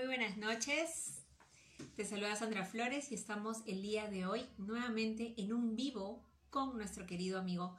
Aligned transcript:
Muy 0.00 0.06
buenas 0.06 0.38
noches. 0.38 1.26
Te 1.94 2.06
saluda 2.06 2.34
Sandra 2.34 2.64
Flores 2.64 3.12
y 3.12 3.14
estamos 3.14 3.58
el 3.66 3.82
día 3.82 4.08
de 4.08 4.24
hoy 4.24 4.48
nuevamente 4.56 5.34
en 5.36 5.52
un 5.52 5.76
vivo 5.76 6.24
con 6.48 6.74
nuestro 6.78 7.04
querido 7.04 7.38
amigo 7.38 7.76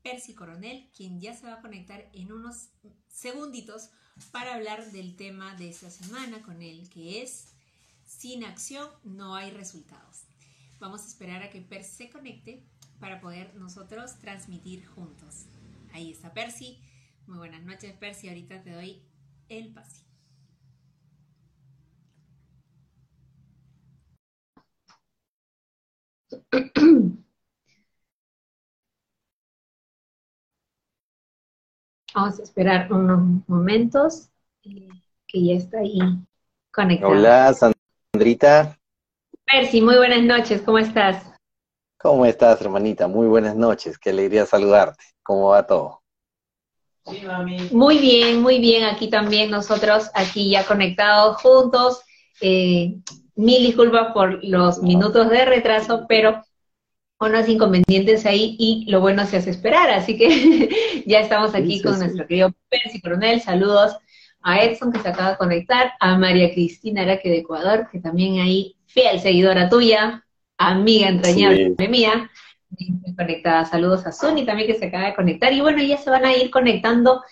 Percy 0.00 0.34
Coronel, 0.34 0.88
quien 0.96 1.20
ya 1.20 1.34
se 1.34 1.46
va 1.46 1.54
a 1.54 1.60
conectar 1.60 2.08
en 2.12 2.30
unos 2.30 2.68
segunditos 3.08 3.90
para 4.30 4.54
hablar 4.54 4.92
del 4.92 5.16
tema 5.16 5.56
de 5.56 5.68
esta 5.68 5.90
semana 5.90 6.42
con 6.42 6.62
él, 6.62 6.88
que 6.90 7.22
es 7.22 7.56
sin 8.04 8.44
acción 8.44 8.88
no 9.02 9.34
hay 9.34 9.50
resultados. 9.50 10.26
Vamos 10.78 11.02
a 11.02 11.08
esperar 11.08 11.42
a 11.42 11.50
que 11.50 11.60
Percy 11.60 12.04
se 12.04 12.10
conecte 12.10 12.64
para 13.00 13.20
poder 13.20 13.52
nosotros 13.56 14.16
transmitir 14.20 14.86
juntos. 14.86 15.46
Ahí 15.92 16.12
está 16.12 16.32
Percy. 16.32 16.78
Muy 17.26 17.38
buenas 17.38 17.64
noches, 17.64 17.94
Percy. 17.94 18.28
Ahorita 18.28 18.62
te 18.62 18.70
doy 18.70 19.02
el 19.48 19.72
pase. 19.72 20.13
Vamos 32.14 32.38
a 32.38 32.44
esperar 32.44 32.92
unos 32.92 33.42
momentos 33.48 34.28
eh, 34.62 34.88
que 35.26 35.46
ya 35.46 35.54
está 35.54 35.80
ahí 35.80 35.98
conectado. 36.70 37.10
Hola, 37.10 37.52
Sandrita. 37.52 38.78
Percy, 39.44 39.80
muy 39.82 39.96
buenas 39.96 40.22
noches, 40.22 40.62
¿cómo 40.62 40.78
estás? 40.78 41.24
¿Cómo 41.98 42.24
estás, 42.24 42.60
hermanita? 42.60 43.08
Muy 43.08 43.26
buenas 43.26 43.56
noches, 43.56 43.98
qué 43.98 44.10
alegría 44.10 44.46
saludarte. 44.46 45.02
¿Cómo 45.24 45.48
va 45.48 45.66
todo? 45.66 46.02
Sí, 47.06 47.22
mami. 47.26 47.68
Muy 47.72 47.98
bien, 47.98 48.40
muy 48.40 48.60
bien, 48.60 48.84
aquí 48.84 49.10
también 49.10 49.50
nosotros, 49.50 50.08
aquí 50.14 50.50
ya 50.50 50.64
conectados 50.64 51.42
juntos. 51.42 52.02
Eh, 52.40 52.94
mil 53.34 53.66
disculpas 53.66 54.12
por 54.12 54.38
los 54.44 54.80
minutos 54.82 55.28
de 55.30 55.44
retraso, 55.46 56.06
pero 56.08 56.44
unos 57.20 57.48
inconvenientes 57.48 58.26
ahí 58.26 58.56
y 58.58 58.84
lo 58.90 59.00
bueno 59.00 59.26
se 59.26 59.38
hace 59.38 59.50
esperar. 59.50 59.90
Así 59.90 60.16
que 60.16 61.02
ya 61.06 61.20
estamos 61.20 61.54
aquí 61.54 61.80
con 61.80 61.98
nuestro 61.98 62.26
querido 62.26 62.52
Percy 62.68 63.00
Coronel. 63.00 63.40
Saludos 63.40 63.96
a 64.42 64.62
Edson 64.62 64.92
que 64.92 65.00
se 65.00 65.08
acaba 65.08 65.30
de 65.30 65.36
conectar, 65.38 65.92
a 66.00 66.18
María 66.18 66.52
Cristina 66.52 67.02
Araque 67.02 67.30
de 67.30 67.38
Ecuador, 67.38 67.88
que 67.90 67.98
también 67.98 68.40
ahí, 68.40 68.76
fiel 68.86 69.18
seguidora 69.18 69.70
tuya, 69.70 70.22
amiga 70.58 71.08
entrañable 71.08 71.74
mía, 71.88 72.30
conectada. 73.16 73.64
Saludos 73.64 74.06
a 74.06 74.12
Sony 74.12 74.44
también 74.44 74.66
que 74.66 74.78
se 74.78 74.86
acaba 74.86 75.06
de 75.06 75.14
conectar. 75.14 75.52
Y 75.52 75.60
bueno, 75.60 75.82
ya 75.82 75.96
se 75.96 76.10
van 76.10 76.24
a 76.24 76.36
ir 76.36 76.50
conectando 76.50 77.22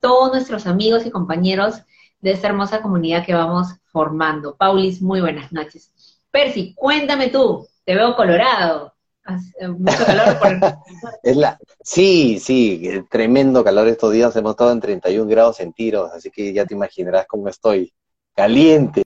todos 0.00 0.32
nuestros 0.32 0.66
amigos 0.66 1.04
y 1.06 1.10
compañeros 1.10 1.82
de 2.20 2.32
esta 2.32 2.48
hermosa 2.48 2.82
comunidad 2.82 3.24
que 3.24 3.34
vamos 3.34 3.68
formando. 3.86 4.56
Paulis, 4.56 5.02
muy 5.02 5.20
buenas 5.20 5.52
noches. 5.52 5.92
Percy, 6.30 6.74
cuéntame 6.74 7.28
tú, 7.28 7.66
te 7.84 7.94
veo 7.94 8.14
colorado. 8.14 8.94
Hace 9.24 9.68
mucho 9.68 10.04
calor. 10.04 10.78
es 11.22 11.36
la... 11.36 11.58
Sí, 11.82 12.38
sí, 12.40 12.82
tremendo 13.10 13.62
calor 13.62 13.88
estos 13.88 14.12
días. 14.12 14.34
Hemos 14.36 14.52
estado 14.52 14.72
en 14.72 14.80
31 14.80 15.28
grados 15.28 15.56
centígrados, 15.56 16.12
así 16.12 16.30
que 16.30 16.52
ya 16.52 16.64
te 16.64 16.74
imaginarás 16.74 17.26
cómo 17.26 17.48
estoy. 17.48 17.92
Caliente, 18.34 19.02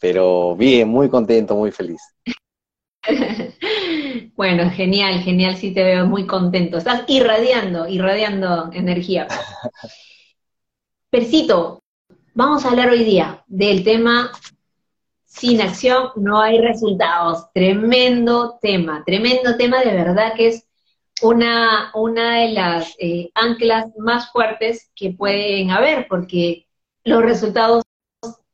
pero 0.00 0.56
bien, 0.56 0.88
muy 0.88 1.08
contento, 1.08 1.54
muy 1.54 1.70
feliz. 1.70 2.00
bueno, 4.36 4.70
genial, 4.70 5.20
genial, 5.20 5.56
sí 5.56 5.72
te 5.72 5.84
veo 5.84 6.06
muy 6.06 6.26
contento. 6.26 6.78
Estás 6.78 7.04
irradiando, 7.08 7.86
irradiando 7.88 8.70
energía. 8.72 9.28
Persito, 11.10 11.82
vamos 12.34 12.64
a 12.64 12.70
hablar 12.70 12.90
hoy 12.90 13.04
día 13.04 13.44
del 13.46 13.82
tema 13.84 14.30
sin 15.38 15.60
acción 15.60 16.10
no 16.16 16.40
hay 16.40 16.60
resultados. 16.60 17.46
Tremendo 17.52 18.58
tema, 18.60 19.02
tremendo 19.06 19.56
tema 19.56 19.80
de 19.80 19.92
verdad 19.92 20.34
que 20.36 20.48
es 20.48 20.68
una, 21.22 21.90
una 21.94 22.40
de 22.40 22.48
las 22.50 22.94
eh, 22.98 23.30
anclas 23.34 23.86
más 23.96 24.30
fuertes 24.30 24.90
que 24.94 25.10
pueden 25.10 25.70
haber, 25.70 26.06
porque 26.08 26.66
los 27.04 27.22
resultados, 27.22 27.82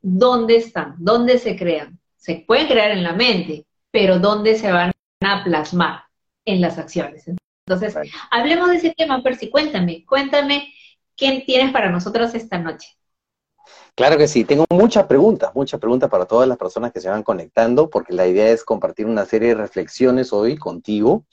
¿dónde 0.00 0.56
están? 0.56 0.94
¿Dónde 0.98 1.38
se 1.38 1.56
crean? 1.56 1.98
Se 2.16 2.44
pueden 2.46 2.66
crear 2.68 2.90
en 2.90 3.02
la 3.02 3.12
mente, 3.12 3.66
pero 3.90 4.18
¿dónde 4.18 4.56
se 4.56 4.72
van 4.72 4.92
a 5.22 5.44
plasmar? 5.44 6.04
En 6.46 6.60
las 6.60 6.76
acciones. 6.76 7.24
Entonces, 7.66 7.96
hablemos 8.30 8.68
de 8.68 8.76
ese 8.76 8.94
tema, 8.94 9.22
Percy, 9.22 9.48
cuéntame, 9.48 10.04
cuéntame 10.04 10.74
qué 11.16 11.42
tienes 11.46 11.72
para 11.72 11.90
nosotros 11.90 12.34
esta 12.34 12.58
noche. 12.58 12.88
Claro 13.96 14.18
que 14.18 14.26
sí, 14.26 14.44
tengo 14.44 14.64
muchas 14.70 15.06
preguntas, 15.06 15.52
muchas 15.54 15.78
preguntas 15.78 16.10
para 16.10 16.26
todas 16.26 16.48
las 16.48 16.58
personas 16.58 16.92
que 16.92 17.00
se 17.00 17.08
van 17.08 17.22
conectando, 17.22 17.90
porque 17.90 18.12
la 18.12 18.26
idea 18.26 18.48
es 18.48 18.64
compartir 18.64 19.06
una 19.06 19.24
serie 19.24 19.50
de 19.50 19.54
reflexiones 19.54 20.32
hoy 20.32 20.56
contigo. 20.56 21.24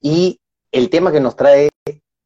Y 0.00 0.40
el 0.72 0.90
tema 0.90 1.12
que 1.12 1.20
nos 1.20 1.36
trae 1.36 1.68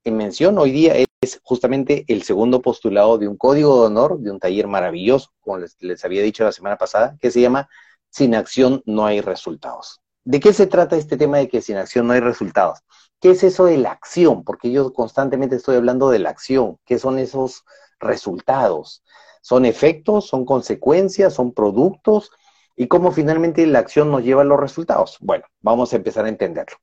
en 0.05 0.17
mención 0.17 0.57
hoy 0.59 0.71
día 0.71 0.95
es 1.21 1.41
justamente 1.43 2.05
el 2.09 2.23
segundo 2.23 2.63
postulado 2.63 3.19
de 3.19 3.29
un 3.29 3.37
código 3.37 3.81
de 3.81 3.87
honor 3.89 4.19
de 4.21 4.31
un 4.31 4.39
taller 4.41 4.69
maravilloso, 4.69 5.31
como 5.41 5.59
les, 5.59 5.77
les 5.81 6.03
había 6.03 6.23
dicho 6.23 6.45
la 6.45 6.53
semana 6.53 6.79
pasada, 6.79 7.19
que 7.21 7.31
se 7.31 7.43
llama 7.43 7.69
Sin 8.09 8.35
acción 8.35 8.83
no 8.87 9.05
hay 9.05 9.21
resultados. 9.21 10.01
¿De 10.25 10.41
qué 10.41 10.55
se 10.55 10.67
trata 10.67 10.97
este 10.97 11.19
tema 11.19 11.37
de 11.37 11.49
que 11.49 11.61
sin 11.61 11.77
acción 11.77 12.07
no 12.07 12.15
hay 12.15 12.21
resultados? 12.21 12.79
¿Qué 13.21 13.33
es 13.33 13.43
eso 13.45 13.67
de 13.67 13.77
la 13.77 13.91
acción? 13.91 14.45
Porque 14.45 14.73
yo 14.73 14.95
constantemente 14.95 15.57
estoy 15.57 15.77
hablando 15.77 16.09
de 16.09 16.21
la 16.21 16.31
acción. 16.31 16.79
¿Qué 16.87 16.99
son 16.99 17.19
esos 17.19 17.65
resultados? 17.99 19.03
¿Son 19.45 19.67
efectos, 19.67 20.27
son 20.27 20.47
consecuencias, 20.47 21.35
son 21.35 21.53
productos? 21.53 22.31
¿Y 22.77 22.89
cómo 22.89 23.13
finalmente 23.13 23.67
la 23.67 23.81
acción 23.81 24.11
nos 24.11 24.25
lleva 24.25 24.41
a 24.41 24.47
los 24.47 24.59
resultados? 24.59 25.19
Bueno, 25.21 25.45
vamos 25.61 25.93
a 25.93 25.97
empezar 25.97 26.25
a 26.25 26.31
entenderlo. 26.31 26.79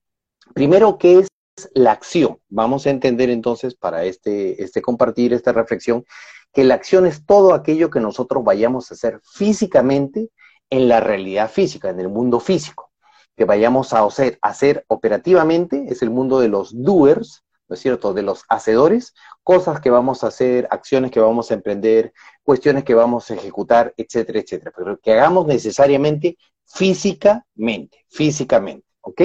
Primero, 0.54 1.00
¿qué 1.00 1.22
es 1.22 1.28
la 1.74 1.92
acción? 1.92 2.38
Vamos 2.50 2.86
a 2.86 2.92
entender 2.92 3.32
entonces 3.32 3.74
para 3.74 4.04
este, 4.04 4.62
este 4.62 4.80
compartir, 4.80 5.34
esta 5.34 5.54
reflexión, 5.54 6.06
que 6.54 6.64
la 6.64 6.76
acción 6.76 7.08
es 7.08 7.26
todo 7.26 7.56
aquello 7.56 7.90
que 7.90 8.00
nosotros 8.00 8.44
vayamos 8.44 8.92
a 8.92 8.94
hacer 8.94 9.20
físicamente 9.24 10.30
en 10.70 10.88
la 10.88 11.00
realidad 11.00 11.50
física, 11.50 11.90
en 11.90 12.00
el 12.00 12.10
mundo 12.10 12.40
físico. 12.40 12.92
Que 13.36 13.46
vayamos 13.46 13.92
a 13.94 14.04
hacer, 14.04 14.38
hacer 14.44 14.86
operativamente, 14.88 15.86
es 15.88 16.04
el 16.04 16.12
mundo 16.12 16.40
de 16.40 16.50
los 16.50 16.80
doers, 16.84 17.44
¿no 17.72 17.76
es 17.76 17.80
cierto?, 17.80 18.14
de 18.14 18.22
los 18.22 18.44
hacedores, 18.50 19.14
cosas 19.44 19.80
que 19.80 19.90
vamos 19.90 20.26
a 20.26 20.28
hacer, 20.28 20.68
acciones 20.72 21.10
que 21.10 21.22
vamos 21.22 21.50
a 21.50 21.54
emprender, 21.54 22.12
cuestiones 22.44 22.84
que 22.84 22.94
vamos 22.94 23.32
a 23.32 23.36
ejecutar, 23.36 23.94
etcétera, 23.96 24.42
etcétera, 24.42 24.74
pero 24.76 25.00
que 25.00 25.14
hagamos 25.14 25.48
necesariamente 25.48 26.38
físicamente, 26.66 28.06
físicamente, 28.10 28.86
¿ok? 29.00 29.22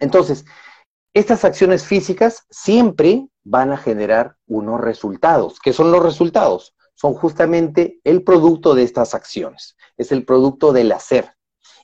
Entonces, 0.00 0.46
estas 1.12 1.44
acciones 1.44 1.84
físicas 1.84 2.46
siempre 2.48 3.28
van 3.44 3.70
a 3.70 3.76
generar 3.76 4.36
unos 4.46 4.80
resultados. 4.80 5.60
¿Qué 5.60 5.74
son 5.74 5.92
los 5.92 6.02
resultados? 6.02 6.74
Son 6.94 7.12
justamente 7.12 8.00
el 8.04 8.24
producto 8.24 8.74
de 8.74 8.84
estas 8.84 9.14
acciones, 9.14 9.76
es 9.98 10.10
el 10.10 10.24
producto 10.24 10.72
del 10.72 10.90
hacer. 10.90 11.34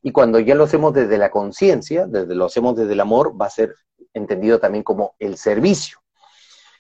Y 0.03 0.13
cuando 0.13 0.39
ya 0.39 0.55
lo 0.55 0.65
hacemos 0.65 0.93
desde 0.93 1.19
la 1.19 1.31
conciencia, 1.31 2.07
desde 2.07 2.35
lo 2.35 2.47
hacemos 2.47 2.77
desde 2.77 2.93
el 2.93 3.01
amor, 3.01 3.41
va 3.41 3.47
a 3.47 3.51
ser 3.51 3.75
entendido 4.15 4.59
también 4.59 4.85
como 4.85 5.15
el 5.19 5.37
servicio. 5.37 5.99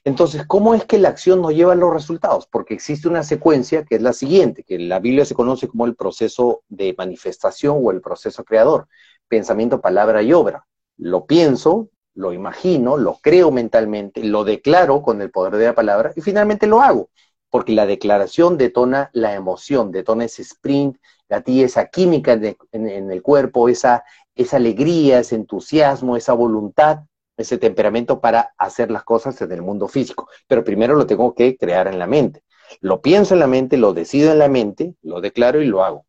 Entonces, 0.05 0.47
¿cómo 0.47 0.75
es 0.75 0.85
que 0.85 0.99
la 0.99 1.09
acción 1.09 1.43
nos 1.43 1.53
lleva 1.53 1.73
a 1.73 1.77
los 1.77 1.93
resultados? 1.93 2.47
Porque 2.47 2.75
existe 2.75 3.09
una 3.09 3.23
secuencia 3.23 3.85
que 3.85 3.97
es 3.97 4.03
la 4.03 4.13
siguiente, 4.13 4.63
que 4.63 4.77
en 4.77 4.89
la 4.89 5.01
Biblia 5.01 5.25
se 5.25 5.35
conoce 5.35 5.69
como 5.69 5.87
el 5.87 5.97
proceso 5.97 6.63
de 6.69 6.95
manifestación 6.97 7.79
o 7.83 7.91
el 7.91 8.01
proceso 8.01 8.45
creador, 8.45 8.89
pensamiento, 9.29 9.81
palabra 9.81 10.23
y 10.23 10.33
obra. 10.33 10.67
Lo 10.97 11.27
pienso, 11.27 11.91
lo 12.15 12.33
imagino, 12.33 12.97
lo 12.97 13.19
creo 13.23 13.51
mentalmente, 13.51 14.25
lo 14.25 14.45
declaro 14.45 15.03
con 15.03 15.21
el 15.21 15.31
poder 15.31 15.57
de 15.57 15.67
la 15.67 15.75
palabra 15.75 16.13
y 16.17 16.21
finalmente 16.21 16.67
lo 16.67 16.81
hago, 16.81 17.11
porque 17.51 17.73
la 17.73 17.87
declaración 17.87 18.57
detona 18.57 19.11
la 19.13 19.35
emoción, 19.35 19.93
detona 19.93 20.25
ese 20.25 20.43
sprint, 20.43 20.97
a 21.31 21.41
ti 21.41 21.63
esa 21.63 21.87
química 21.89 22.33
en, 22.33 23.11
el 23.11 23.23
cuerpo, 23.23 23.69
esa, 23.69 24.05
esa 24.35 24.57
alegría, 24.57 25.21
ese 25.21 25.37
entusiasmo, 25.37 26.17
esa 26.17 26.33
voluntad 26.33 27.01
ese 27.39 27.57
temperamento 27.57 28.21
para 28.21 28.53
hacer 28.59 28.91
las 28.91 29.05
cosas 29.05 29.41
en 29.41 29.53
el 29.53 29.63
mundo 29.63 29.89
físico. 29.89 30.29
Pero 30.47 30.65
primero 30.65 30.95
lo 30.95 31.07
tengo 31.07 31.35
que 31.35 31.57
crear 31.57 31.87
en 31.87 31.99
la 31.99 32.07
mente. 32.07 32.43
Lo 32.81 33.01
pienso 33.01 33.35
en 33.35 33.41
la 33.41 33.47
mente, 33.47 33.79
lo 33.79 33.95
decido 33.95 34.33
en 34.33 34.41
la 34.41 34.49
mente, 34.49 34.95
lo 35.03 35.21
declaro 35.21 35.63
y 35.63 35.67
lo 35.67 35.85
hago. 35.85 36.05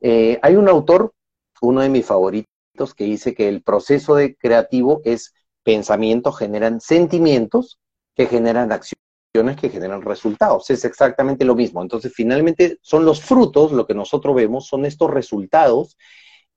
Eh, 0.00 0.38
hay 0.40 0.56
un 0.56 0.68
autor, 0.68 1.12
uno 1.60 1.82
de 1.82 1.88
mis 1.88 2.06
favoritos, 2.06 2.48
que 2.96 3.04
dice 3.04 3.34
que 3.34 3.48
el 3.48 3.62
proceso 3.62 4.14
de 4.14 4.34
creativo 4.36 5.02
es 5.04 5.34
pensamiento, 5.62 6.32
generan 6.32 6.80
sentimientos 6.80 7.78
que 8.14 8.26
generan 8.26 8.72
acciones 8.72 9.01
que 9.32 9.70
generan 9.70 10.02
resultados. 10.02 10.68
Es 10.68 10.84
exactamente 10.84 11.46
lo 11.46 11.54
mismo. 11.54 11.80
Entonces, 11.80 12.12
finalmente 12.14 12.78
son 12.82 13.06
los 13.06 13.22
frutos, 13.22 13.72
lo 13.72 13.86
que 13.86 13.94
nosotros 13.94 14.34
vemos, 14.34 14.66
son 14.66 14.84
estos 14.84 15.10
resultados 15.10 15.96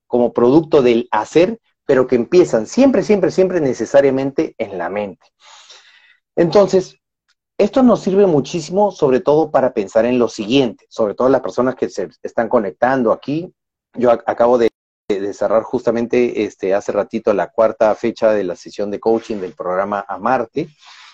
como 0.08 0.34
producto 0.34 0.82
del 0.82 1.08
hacer, 1.10 1.60
pero 1.86 2.06
que 2.06 2.18
empiezan 2.18 2.68
siempre, 2.68 3.02
siempre, 3.02 3.32
siempre 3.32 3.62
necesariamente 3.62 4.56
en 4.58 4.78
la 4.78 4.90
mente. 4.90 5.26
Entonces, 6.36 6.98
esto 7.58 7.82
nos 7.82 8.02
sirve 8.02 8.26
muchísimo, 8.26 8.92
sobre 8.92 9.22
todo 9.22 9.52
para 9.52 9.74
pensar 9.74 10.06
en 10.06 10.20
lo 10.20 10.28
siguiente, 10.28 10.86
sobre 10.90 11.14
todo 11.14 11.30
las 11.30 11.42
personas 11.42 11.76
que 11.76 11.90
se 11.90 12.10
están 12.24 12.50
conectando 12.50 13.14
aquí. 13.14 13.54
Yo 13.94 14.12
acabo 14.12 14.58
de, 14.58 14.70
cerrar 15.34 15.64
justamente 15.64 16.44
este, 16.44 16.74
hace 16.74 16.92
ratito 16.92 17.34
la 17.34 17.52
cuarta 17.52 17.94
fecha 17.96 18.34
de 18.34 18.44
la 18.44 18.58
sesión 18.58 18.92
de 18.92 19.00
coaching 19.00 19.38
del 19.38 19.54
programa 19.54 20.04
Amarte 20.10 20.68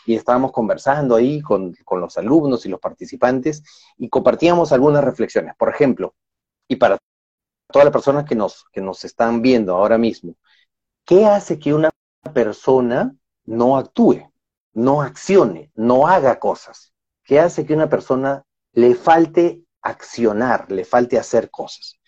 y 0.06 0.16
estábamos 0.16 0.52
conversando 0.52 1.16
ahí 1.16 1.42
con, 1.42 1.74
con 1.86 2.02
los 2.02 2.18
alumnos 2.18 2.66
y 2.66 2.70
los 2.70 2.80
participantes 2.80 3.64
y 3.98 4.10
compartíamos 4.10 4.72
algunas 4.72 5.04
reflexiones. 5.04 5.56
Por 5.58 5.70
ejemplo, 5.70 6.16
y 6.68 6.76
para 6.78 6.98
todas 7.72 7.86
las 7.86 7.94
personas 7.94 8.26
que 8.26 8.36
nos, 8.36 8.66
que 8.72 8.82
nos 8.82 9.04
están 9.06 9.42
viendo 9.42 9.76
ahora 9.76 9.98
mismo, 9.98 10.36
¿qué 11.06 11.26
hace 11.26 11.60
que 11.60 11.74
una 11.74 11.90
persona 12.34 13.16
no 13.46 13.78
actúe? 13.78 14.32
no 14.74 15.02
accione, 15.02 15.72
no 15.76 16.08
haga 16.08 16.40
cosas, 16.40 16.94
que 17.24 17.40
hace 17.40 17.66
que 17.66 17.74
una 17.74 17.90
persona 17.90 18.44
le 18.74 18.96
falte 18.96 19.64
accionar, 19.82 20.72
le 20.72 20.86
falte 20.86 21.18
hacer 21.18 21.50
cosas. 21.50 22.00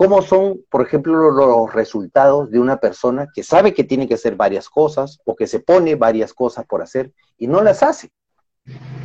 ¿Cómo 0.00 0.22
son, 0.22 0.64
por 0.70 0.80
ejemplo, 0.80 1.30
los 1.30 1.74
resultados 1.74 2.50
de 2.50 2.58
una 2.58 2.78
persona 2.78 3.28
que 3.34 3.42
sabe 3.42 3.74
que 3.74 3.84
tiene 3.84 4.08
que 4.08 4.14
hacer 4.14 4.34
varias 4.34 4.70
cosas 4.70 5.18
o 5.26 5.36
que 5.36 5.46
se 5.46 5.60
pone 5.60 5.94
varias 5.94 6.32
cosas 6.32 6.64
por 6.64 6.80
hacer 6.80 7.12
y 7.36 7.46
no 7.46 7.60
las 7.60 7.82
hace? 7.82 8.08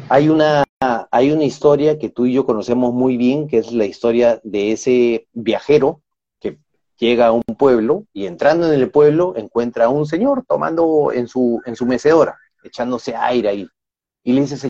Hay 0.07 0.29
una, 0.29 0.63
hay 1.11 1.31
una 1.33 1.43
historia 1.43 1.99
que 1.99 2.07
tú 2.07 2.25
y 2.27 2.31
yo 2.31 2.45
conocemos 2.45 2.93
muy 2.93 3.17
bien, 3.17 3.49
que 3.49 3.57
es 3.57 3.73
la 3.73 3.83
historia 3.83 4.39
de 4.45 4.71
ese 4.71 5.27
viajero 5.33 5.99
que 6.39 6.59
llega 6.95 7.27
a 7.27 7.33
un 7.33 7.43
pueblo 7.59 8.05
y 8.13 8.25
entrando 8.25 8.71
en 8.71 8.79
el 8.79 8.89
pueblo 8.89 9.33
encuentra 9.35 9.85
a 9.85 9.89
un 9.89 10.05
señor 10.05 10.45
tomando 10.47 11.11
en 11.11 11.27
su, 11.27 11.61
en 11.65 11.75
su 11.75 11.85
mecedora 11.85 12.37
echándose 12.63 13.13
aire 13.17 13.49
ahí. 13.49 13.67
Y 14.23 14.31
le 14.31 14.39
dice, 14.39 14.69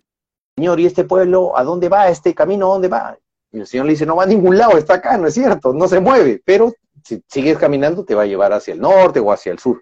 Señor, 0.57 0.79
¿y 0.79 0.87
este 0.87 1.03
pueblo 1.03 1.55
a 1.55 1.63
dónde 1.63 1.87
va? 1.87 2.09
¿Este 2.09 2.33
camino 2.33 2.65
a 2.65 2.69
dónde 2.69 2.87
va? 2.87 3.15
Y 3.55 3.61
el 3.61 3.67
Señor 3.67 3.85
le 3.85 3.93
dice, 3.93 4.05
no 4.05 4.17
va 4.17 4.23
a 4.23 4.27
ningún 4.27 4.57
lado, 4.57 4.77
está 4.77 4.95
acá, 4.95 5.17
no 5.17 5.27
es 5.27 5.33
cierto, 5.33 5.73
no 5.73 5.87
se 5.87 6.01
mueve, 6.01 6.41
pero 6.43 6.73
si 7.05 7.23
sigues 7.29 7.57
caminando 7.57 8.03
te 8.03 8.13
va 8.13 8.23
a 8.23 8.25
llevar 8.25 8.51
hacia 8.51 8.73
el 8.73 8.81
norte 8.81 9.21
o 9.21 9.31
hacia 9.31 9.53
el 9.53 9.59
sur. 9.59 9.81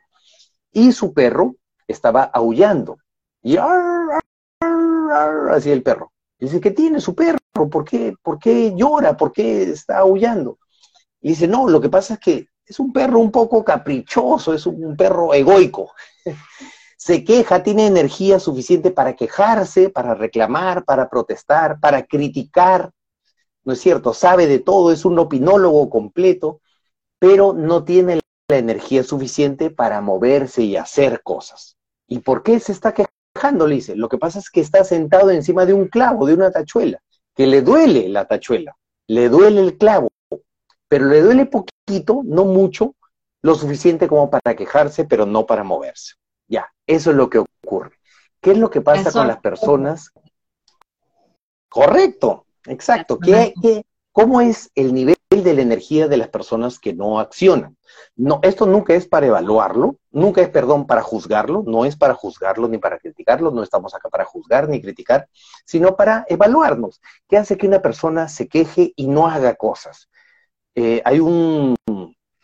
Y 0.72 0.92
su 0.92 1.12
perro 1.12 1.56
estaba 1.88 2.24
aullando. 2.26 3.00
Y 3.42 3.58
así 5.50 5.72
el 5.72 5.82
perro. 5.82 6.12
dice, 6.38 6.62
¿qué 6.62 6.70
tiene 6.70 7.02
su 7.02 7.16
perro? 7.16 7.40
¿Por 7.52 7.84
qué, 7.84 8.14
¿Por 8.22 8.38
qué 8.38 8.74
llora? 8.76 9.18
¿Por 9.18 9.32
qué 9.32 9.64
está 9.64 9.98
aullando? 10.00 10.60
Y 11.20 11.30
dice, 11.30 11.48
no, 11.48 11.68
lo 11.68 11.82
que 11.82 11.90
pasa 11.90 12.14
es 12.14 12.20
que 12.20 12.48
es 12.64 12.80
un 12.80 12.94
perro 12.94 13.18
un 13.18 13.32
poco 13.32 13.64
caprichoso, 13.64 14.54
es 14.54 14.68
un 14.68 14.96
perro 14.96 15.34
egoico 15.34 15.92
se 17.04 17.26
queja, 17.26 17.64
tiene 17.64 17.88
energía 17.88 18.40
suficiente 18.40 18.92
para 18.92 19.14
quejarse, 19.14 19.90
para 19.90 20.14
reclamar, 20.14 20.86
para 20.86 21.10
protestar, 21.10 21.78
para 21.82 22.04
criticar, 22.04 22.92
¿no 23.64 23.74
es 23.74 23.80
cierto? 23.80 24.14
Sabe 24.14 24.48
de 24.48 24.60
todo, 24.60 24.92
es 24.92 25.06
un 25.06 25.20
opinólogo 25.20 25.90
completo, 25.90 26.62
pero 27.20 27.54
no 27.54 27.84
tiene 27.84 28.20
la 28.50 28.58
energía 28.58 29.04
suficiente 29.04 29.70
para 29.70 30.02
moverse 30.02 30.64
y 30.64 30.76
hacer 30.76 31.22
cosas. 31.24 31.78
¿Y 32.08 32.20
por 32.20 32.44
qué 32.44 32.60
se 32.60 32.72
está 32.72 32.94
quejando? 32.94 33.68
Le 33.68 33.76
dice, 33.76 33.96
lo 33.96 34.10
que 34.10 34.18
pasa 34.18 34.40
es 34.40 34.50
que 34.50 34.62
está 34.62 34.84
sentado 34.84 35.32
encima 35.32 35.66
de 35.66 35.74
un 35.74 35.88
clavo, 35.88 36.26
de 36.26 36.34
una 36.34 36.52
tachuela, 36.52 37.00
que 37.34 37.48
le 37.48 37.62
duele 37.62 38.10
la 38.10 38.26
tachuela, 38.26 38.76
le 39.08 39.30
duele 39.30 39.62
el 39.62 39.78
clavo, 39.78 40.10
pero 40.88 41.06
le 41.06 41.22
duele 41.22 41.46
poquito, 41.46 42.22
no 42.24 42.46
mucho, 42.46 42.96
lo 43.42 43.56
suficiente 43.56 44.08
como 44.08 44.30
para 44.30 44.56
quejarse, 44.56 45.06
pero 45.06 45.26
no 45.26 45.46
para 45.46 45.64
moverse. 45.64 46.16
Ya, 46.48 46.72
eso 46.86 47.12
es 47.12 47.18
lo 47.18 47.30
que 47.30 47.40
ocurre. 47.40 47.98
¿Qué 48.40 48.52
es 48.52 48.58
lo 48.58 48.70
que 48.70 48.82
pasa 48.82 49.12
con 49.12 49.28
las 49.28 49.40
personas? 49.40 50.12
Correcto, 51.70 52.43
exacto. 52.68 53.20
¿Qué, 53.20 53.54
qué, 53.62 53.86
cómo 54.12 54.42
es 54.42 54.72
el 54.76 54.94
nivel 54.94 55.18
de 55.30 55.54
la 55.54 55.62
energía 55.62 56.08
de 56.08 56.18
las 56.18 56.30
personas 56.30 56.80
que 56.80 56.94
no 56.94 57.20
accionan? 57.20 57.78
No, 58.16 58.40
esto 58.44 58.66
nunca 58.66 58.94
es 58.94 59.08
para 59.08 59.28
evaluarlo, 59.28 59.98
nunca 60.12 60.42
es, 60.42 60.50
perdón, 60.50 60.86
para 60.86 61.02
juzgarlo, 61.02 61.64
no 61.66 61.86
es 61.86 61.96
para 61.96 62.14
juzgarlo 62.14 62.68
ni 62.68 62.78
para 62.78 63.00
criticarlo, 63.00 63.52
no 63.52 63.64
estamos 63.64 63.96
acá 63.96 64.10
para 64.10 64.26
juzgar 64.26 64.70
ni 64.70 64.82
criticar, 64.82 65.28
sino 65.66 65.96
para 65.96 66.26
evaluarnos. 66.30 67.02
¿Qué 67.28 67.38
hace 67.38 67.58
que 67.58 67.68
una 67.68 67.82
persona 67.82 68.28
se 68.28 68.48
queje 68.48 68.94
y 68.96 69.08
no 69.08 69.28
haga 69.28 69.56
cosas? 69.56 70.10
Eh, 70.76 71.02
hay 71.06 71.20
un, 71.20 71.76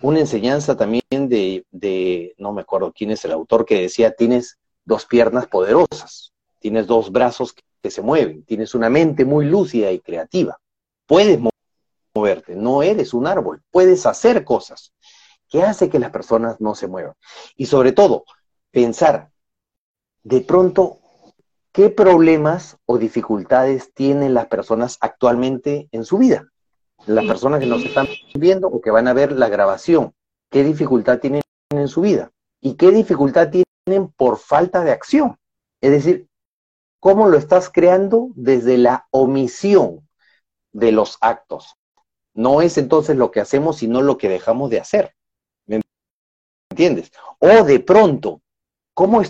una 0.01 0.19
enseñanza 0.19 0.75
también 0.77 1.03
de, 1.09 2.35
no 2.37 2.53
me 2.53 2.61
acuerdo 2.61 2.93
quién 2.93 3.11
es 3.11 3.23
el 3.25 3.31
autor, 3.31 3.65
que 3.65 3.81
decía, 3.81 4.11
tienes 4.11 4.57
dos 4.85 5.05
piernas 5.05 5.47
poderosas, 5.47 6.33
tienes 6.59 6.87
dos 6.87 7.11
brazos 7.11 7.53
que, 7.53 7.63
se 7.89 8.01
mueven, 8.01 8.43
tienes 8.43 8.75
una 8.75 8.89
mente 8.89 9.25
muy 9.25 9.45
lúcida 9.45 9.91
y 9.91 9.99
creativa, 9.99 10.59
puedes 11.05 11.39
moverte, 12.13 12.55
no 12.55 12.83
eres 12.83 13.13
un 13.13 13.27
árbol, 13.27 13.61
puedes 13.71 14.05
hacer 14.05 14.43
cosas. 14.43 14.93
¿Qué 15.47 15.63
hace 15.63 15.89
que 15.89 15.99
las 15.99 16.11
personas 16.11 16.61
no 16.61 16.75
se 16.75 16.87
muevan? 16.87 17.13
Y 17.55 17.65
sobre 17.65 17.91
todo, 17.91 18.25
pensar, 18.71 19.31
de 20.23 20.41
pronto, 20.41 20.99
¿qué 21.71 21.89
problemas 21.89 22.77
o 22.85 22.97
dificultades 22.97 23.93
tienen 23.93 24.33
las 24.33 24.47
personas 24.47 24.97
actualmente 25.01 25.87
en 25.91 26.05
su 26.05 26.17
vida? 26.17 26.49
las 27.07 27.25
personas 27.25 27.59
que 27.59 27.65
nos 27.65 27.83
están 27.83 28.07
viendo 28.35 28.67
o 28.67 28.81
que 28.81 28.91
van 28.91 29.07
a 29.07 29.13
ver 29.13 29.31
la 29.31 29.49
grabación, 29.49 30.13
qué 30.49 30.63
dificultad 30.63 31.19
tienen 31.19 31.41
en 31.71 31.87
su 31.87 32.01
vida 32.01 32.31
y 32.61 32.75
qué 32.75 32.91
dificultad 32.91 33.49
tienen 33.49 34.09
por 34.15 34.37
falta 34.37 34.83
de 34.83 34.91
acción. 34.91 35.37
Es 35.81 35.91
decir, 35.91 36.27
cómo 36.99 37.27
lo 37.27 37.37
estás 37.37 37.69
creando 37.69 38.29
desde 38.35 38.77
la 38.77 39.07
omisión 39.11 40.07
de 40.71 40.91
los 40.91 41.17
actos. 41.21 41.75
No 42.33 42.61
es 42.61 42.77
entonces 42.77 43.17
lo 43.17 43.31
que 43.31 43.41
hacemos, 43.41 43.77
sino 43.77 44.01
lo 44.01 44.17
que 44.17 44.29
dejamos 44.29 44.69
de 44.69 44.79
hacer. 44.79 45.15
¿Me 45.65 45.81
entiendes? 46.69 47.11
O 47.39 47.47
de 47.47 47.79
pronto, 47.79 48.41
¿cómo 48.93 49.21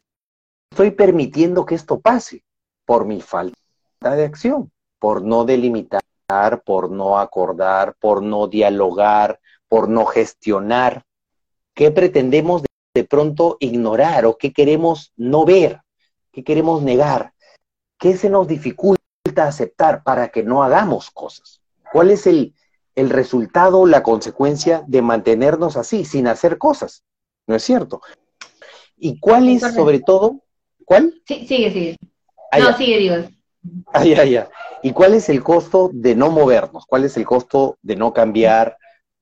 estoy 0.72 0.92
permitiendo 0.92 1.66
que 1.66 1.76
esto 1.76 2.00
pase? 2.00 2.44
Por 2.86 3.06
mi 3.06 3.22
falta 3.22 3.56
de 4.02 4.26
acción, 4.26 4.72
por 5.00 5.22
no 5.24 5.46
delimitar 5.46 6.02
por 6.64 6.92
no 6.92 7.18
acordar, 7.18 7.96
por 8.00 8.22
no 8.22 8.48
dialogar, 8.48 9.40
por 9.68 9.90
no 9.90 10.06
gestionar? 10.06 11.04
¿Qué 11.74 11.92
pretendemos 11.92 12.62
de, 12.94 13.04
pronto 13.04 13.58
ignorar 13.60 14.26
o 14.26 14.38
qué 14.38 14.52
queremos 14.52 15.14
no 15.16 15.46
ver? 15.46 15.82
¿Qué 16.32 16.44
queremos 16.44 16.84
negar? 16.84 17.34
¿Qué 18.00 18.16
se 18.16 18.30
nos 18.30 18.48
dificulta 18.48 19.00
aceptar 19.36 20.04
para 20.04 20.30
que 20.30 20.42
no 20.42 20.64
hagamos 20.64 21.12
cosas? 21.12 21.62
¿Cuál 21.92 22.12
es 22.12 22.26
el, 22.28 22.56
el 22.96 23.10
resultado, 23.10 23.86
la 23.86 24.04
consecuencia 24.04 24.84
de 24.88 25.02
mantenernos 25.02 25.76
así, 25.76 26.06
sin 26.06 26.28
hacer 26.28 26.58
cosas? 26.58 27.04
¿No 27.46 27.56
es 27.56 27.64
cierto? 27.64 28.02
¿Y 28.98 29.20
cuál 29.20 29.50
es, 29.50 29.62
sobre 29.74 30.00
todo, 30.00 30.42
cuál? 30.86 31.22
Sí, 31.26 31.46
sigue, 31.46 31.72
sigue. 31.72 31.98
no, 32.58 32.78
sigue, 32.78 32.98
digo. 32.98 33.16
Ay, 33.94 34.14
ay, 34.14 34.38
ay. 34.38 34.46
¿Y 34.82 34.94
cuál 34.94 35.14
es 35.14 35.28
el 35.28 35.44
costo 35.44 35.90
de 35.94 36.16
no 36.16 36.32
movernos? 36.32 36.86
¿Cuál 36.86 37.04
es 37.04 37.18
el 37.18 37.26
costo 37.26 37.78
de 37.82 37.98
no 37.98 38.14
cambiar, 38.14 38.78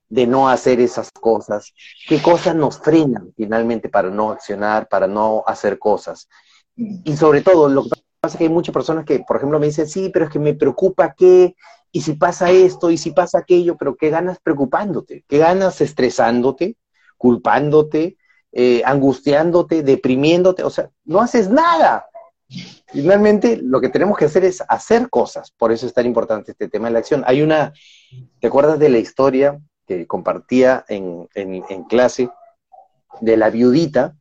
de 0.08 0.28
no 0.28 0.50
hacer 0.50 0.80
esas 0.80 1.12
cosas? 1.12 1.74
¿Qué 2.08 2.22
cosas 2.22 2.56
nos 2.56 2.80
frenan 2.80 3.34
finalmente 3.36 3.90
para 3.90 4.12
no 4.12 4.32
accionar, 4.32 4.88
para 4.88 5.08
no 5.08 5.44
hacer 5.48 5.80
cosas? 5.80 6.30
Y 6.76 7.18
sobre 7.18 7.42
todo, 7.42 7.70
lo 7.70 7.84
que 7.84 8.07
pasa 8.28 8.38
que 8.38 8.44
hay 8.44 8.50
muchas 8.50 8.74
personas 8.74 9.06
que, 9.06 9.20
por 9.20 9.38
ejemplo, 9.38 9.60
me 9.60 9.68
dicen, 9.68 9.88
sí, 9.88 10.10
pero 10.14 10.26
es 10.26 10.32
que 10.32 10.40
me 10.40 10.54
preocupa 10.54 11.14
qué, 11.18 11.56
y 11.92 12.02
si 12.02 12.14
pasa 12.14 12.52
esto, 12.52 12.92
y 12.92 12.98
si 12.98 13.12
pasa 13.12 13.40
aquello, 13.40 13.78
pero 13.78 13.96
¿qué 13.96 14.10
ganas 14.10 14.40
preocupándote? 14.40 15.24
¿Qué 15.28 15.38
ganas 15.38 15.82
estresándote, 15.82 16.76
culpándote, 17.18 18.18
eh, 18.52 18.82
angustiándote, 18.86 19.84
deprimiéndote? 19.84 20.64
O 20.64 20.70
sea, 20.70 20.90
no 21.06 21.22
haces 21.22 21.50
nada. 21.50 22.06
Finalmente, 22.88 23.58
lo 23.62 23.82
que 23.82 23.90
tenemos 23.90 24.18
que 24.18 24.26
hacer 24.26 24.46
es 24.46 24.64
hacer 24.68 25.10
cosas. 25.10 25.52
Por 25.52 25.72
eso 25.72 25.86
es 25.86 25.94
tan 25.94 26.06
importante 26.06 26.52
este 26.52 26.70
tema 26.70 26.88
de 26.88 26.94
la 26.94 27.00
acción. 27.00 27.24
Hay 27.26 27.42
una, 27.42 27.74
¿te 28.40 28.48
acuerdas 28.48 28.80
de 28.80 28.90
la 28.90 29.00
historia 29.00 29.60
que 29.86 30.08
compartía 30.08 30.86
en, 30.88 31.28
clase 31.90 32.30
de 33.22 33.38
la 33.38 33.50
viudita? 33.50 34.16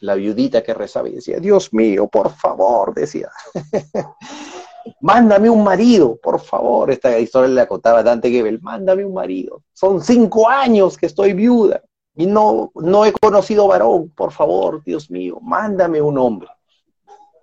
La 0.00 0.14
viudita 0.14 0.62
que 0.62 0.74
rezaba 0.74 1.08
y 1.08 1.16
decía, 1.16 1.38
Dios 1.38 1.72
mío, 1.72 2.08
por 2.08 2.30
favor, 2.30 2.94
decía. 2.94 3.30
mándame 5.00 5.50
un 5.50 5.64
marido, 5.64 6.16
por 6.16 6.40
favor. 6.40 6.90
Esta 6.90 7.18
historia 7.18 7.48
la 7.48 7.66
contaba 7.66 8.02
Dante 8.02 8.30
Gebel, 8.30 8.60
mándame 8.60 9.04
un 9.04 9.14
marido. 9.14 9.62
Son 9.72 10.02
cinco 10.02 10.48
años 10.48 10.96
que 10.96 11.06
estoy 11.06 11.32
viuda 11.32 11.82
y 12.14 12.26
no, 12.26 12.70
no 12.74 13.04
he 13.04 13.12
conocido 13.12 13.66
varón, 13.66 14.10
por 14.10 14.32
favor, 14.32 14.82
Dios 14.84 15.10
mío, 15.10 15.38
mándame 15.42 16.00
un 16.00 16.18
hombre. 16.18 16.48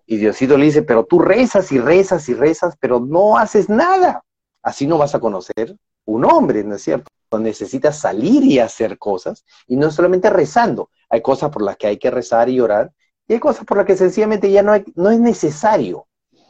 Y 0.05 0.17
Diosito 0.17 0.58
le 0.58 0.65
dice, 0.65 0.81
pero 0.81 1.05
tú 1.05 1.20
rezas 1.20 1.72
y 1.72 1.79
rezas 1.79 2.27
y 2.29 2.34
rezas, 2.34 2.75
pero 2.79 3.00
no 3.00 3.38
haces 3.38 3.70
nada. 3.70 4.24
Así 4.62 4.88
no 4.88 4.98
vas 4.98 5.15
a 5.15 5.20
conocer 5.20 5.75
un 6.05 6.25
hombre, 6.25 6.63
¿no 6.63 6.75
es 6.75 6.84
cierto? 6.84 7.10
Necesitas 7.39 7.98
salir 7.98 8.43
y 8.43 8.60
hacer 8.60 8.98
cosas, 8.98 9.46
y 9.67 9.77
no 9.77 9.89
solamente 9.89 10.29
rezando. 10.29 10.89
Hay 11.12 11.22
cosas 11.22 11.51
por 11.51 11.62
las 11.62 11.77
que 11.77 11.88
hay 11.88 11.98
que 11.98 12.10
rezar 12.10 12.50
y 12.50 12.60
orar, 12.60 12.91
y 13.27 13.34
hay 13.34 13.39
cosas 13.39 13.65
por 13.65 13.77
las 13.77 13.86
que 13.86 13.96
sencillamente 13.96 14.50
ya 14.50 14.63
no, 14.63 14.74
no 14.96 15.12
es 15.12 15.20
necesario. 15.20 16.08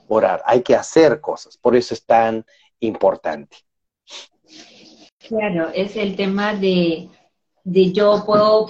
orar, 0.07 0.41
hay 0.45 0.61
que 0.61 0.75
hacer 0.75 1.19
cosas. 1.19 1.57
Por 1.57 1.75
eso 1.75 1.93
es 1.93 2.05
tan 2.05 2.45
importante. 2.79 3.57
Claro, 5.27 5.69
es 5.73 5.95
el 5.95 6.15
tema 6.15 6.53
de, 6.53 7.09
de 7.63 7.91
yo 7.91 8.23
puedo 8.25 8.67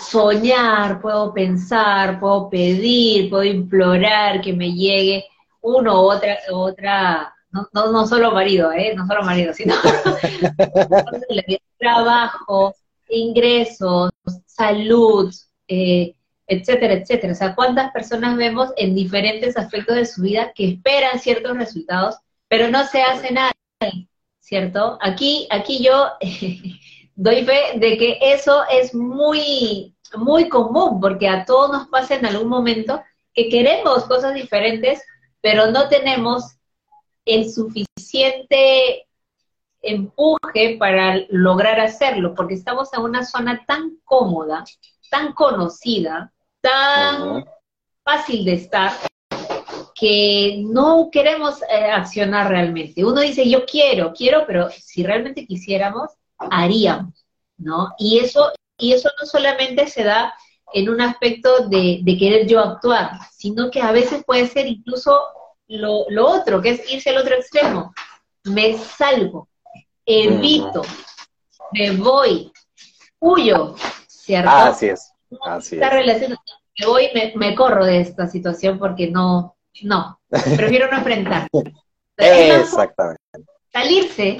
soñar, 0.00 1.00
puedo 1.00 1.32
pensar, 1.32 2.18
puedo 2.18 2.50
pedir, 2.50 3.30
puedo 3.30 3.44
implorar 3.44 4.40
que 4.40 4.52
me 4.52 4.72
llegue 4.72 5.24
uno 5.60 6.02
u 6.02 6.10
otra, 6.10 6.38
otra 6.52 7.34
no, 7.50 7.66
no, 7.72 7.92
no 7.92 8.06
solo 8.06 8.32
marido, 8.32 8.72
¿eh? 8.72 8.94
no 8.96 9.06
solo 9.06 9.22
marido, 9.22 9.52
sino 9.54 9.74
trabajo, 11.78 12.74
ingresos, 13.08 14.10
salud, 14.58 15.32
eh, 15.68 16.14
etcétera, 16.48 16.94
etcétera. 16.94 17.32
O 17.32 17.36
sea, 17.36 17.54
¿cuántas 17.54 17.92
personas 17.92 18.36
vemos 18.36 18.70
en 18.76 18.94
diferentes 18.94 19.56
aspectos 19.56 19.96
de 19.96 20.04
su 20.04 20.22
vida 20.22 20.52
que 20.54 20.68
esperan 20.68 21.20
ciertos 21.20 21.56
resultados, 21.56 22.16
pero 22.48 22.68
no 22.68 22.84
se 22.86 23.02
hace 23.02 23.32
nada, 23.32 23.52
¿cierto? 24.40 24.98
Aquí, 25.00 25.46
aquí 25.50 25.82
yo 25.82 26.08
doy 27.14 27.44
fe 27.44 27.78
de 27.78 27.96
que 27.98 28.18
eso 28.20 28.64
es 28.70 28.94
muy, 28.94 29.94
muy 30.16 30.48
común, 30.48 31.00
porque 31.00 31.28
a 31.28 31.44
todos 31.44 31.70
nos 31.70 31.88
pasa 31.88 32.16
en 32.16 32.26
algún 32.26 32.48
momento 32.48 33.00
que 33.34 33.48
queremos 33.48 34.04
cosas 34.04 34.34
diferentes, 34.34 35.02
pero 35.40 35.70
no 35.70 35.88
tenemos 35.88 36.56
el 37.24 37.50
suficiente 37.50 39.06
empuje 39.82 40.76
para 40.78 41.20
lograr 41.30 41.80
hacerlo, 41.80 42.34
porque 42.34 42.54
estamos 42.54 42.92
en 42.92 43.02
una 43.02 43.24
zona 43.24 43.64
tan 43.66 43.98
cómoda, 44.04 44.64
tan 45.10 45.32
conocida, 45.32 46.32
tan 46.60 47.44
fácil 48.04 48.44
de 48.44 48.54
estar, 48.54 48.92
que 49.94 50.62
no 50.66 51.08
queremos 51.10 51.62
eh, 51.62 51.90
accionar 51.90 52.48
realmente. 52.48 53.04
Uno 53.04 53.20
dice, 53.20 53.48
yo 53.48 53.64
quiero, 53.64 54.12
quiero, 54.12 54.44
pero 54.46 54.70
si 54.70 55.02
realmente 55.02 55.46
quisiéramos, 55.46 56.10
haríamos, 56.38 57.26
¿no? 57.56 57.94
Y 57.98 58.18
eso, 58.18 58.52
y 58.76 58.92
eso 58.92 59.10
no 59.20 59.26
solamente 59.26 59.86
se 59.86 60.04
da 60.04 60.34
en 60.72 60.88
un 60.88 61.00
aspecto 61.00 61.68
de, 61.68 62.00
de 62.02 62.18
querer 62.18 62.46
yo 62.46 62.60
actuar, 62.60 63.12
sino 63.32 63.70
que 63.70 63.80
a 63.80 63.90
veces 63.90 64.22
puede 64.24 64.46
ser 64.46 64.66
incluso 64.66 65.18
lo, 65.68 66.06
otro, 66.26 66.60
que 66.60 66.70
es 66.70 66.92
irse 66.92 67.10
al 67.10 67.18
otro 67.18 67.34
extremo. 67.34 67.94
Me 68.44 68.76
salgo, 68.78 69.48
evito, 70.08 70.82
me 71.72 71.90
voy, 71.92 72.50
huyo, 73.20 73.76
¿cierto? 74.06 74.50
Así 74.50 74.86
es, 74.86 75.12
así 75.44 75.76
esta 75.76 75.90
relación, 75.90 76.36
me 76.78 76.86
voy, 76.86 77.10
me, 77.14 77.32
me, 77.36 77.54
corro 77.54 77.84
de 77.84 78.00
esta 78.00 78.26
situación 78.26 78.78
porque 78.78 79.10
no, 79.10 79.56
no, 79.82 80.18
prefiero 80.28 80.90
no 80.90 80.98
enfrentar. 80.98 81.46
Exactamente. 82.16 83.20
Salirse 83.72 84.38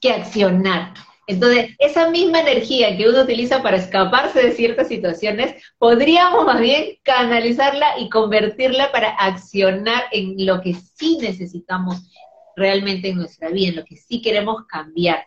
que 0.00 0.10
accionar. 0.10 0.92
Entonces, 1.28 1.74
esa 1.78 2.08
misma 2.10 2.40
energía 2.40 2.96
que 2.96 3.08
uno 3.08 3.22
utiliza 3.22 3.62
para 3.62 3.78
escaparse 3.78 4.42
de 4.42 4.52
ciertas 4.52 4.88
situaciones, 4.88 5.60
podríamos 5.78 6.44
más 6.44 6.60
bien 6.60 6.98
canalizarla 7.02 7.98
y 7.98 8.08
convertirla 8.10 8.92
para 8.92 9.10
accionar 9.10 10.04
en 10.12 10.34
lo 10.46 10.60
que 10.60 10.74
sí 10.74 11.18
necesitamos 11.20 12.08
realmente 12.56 13.10
en 13.10 13.18
nuestra 13.18 13.50
vida, 13.50 13.68
en 13.68 13.76
lo 13.76 13.84
que 13.84 13.96
sí 13.96 14.20
queremos 14.22 14.66
cambiar. 14.66 15.26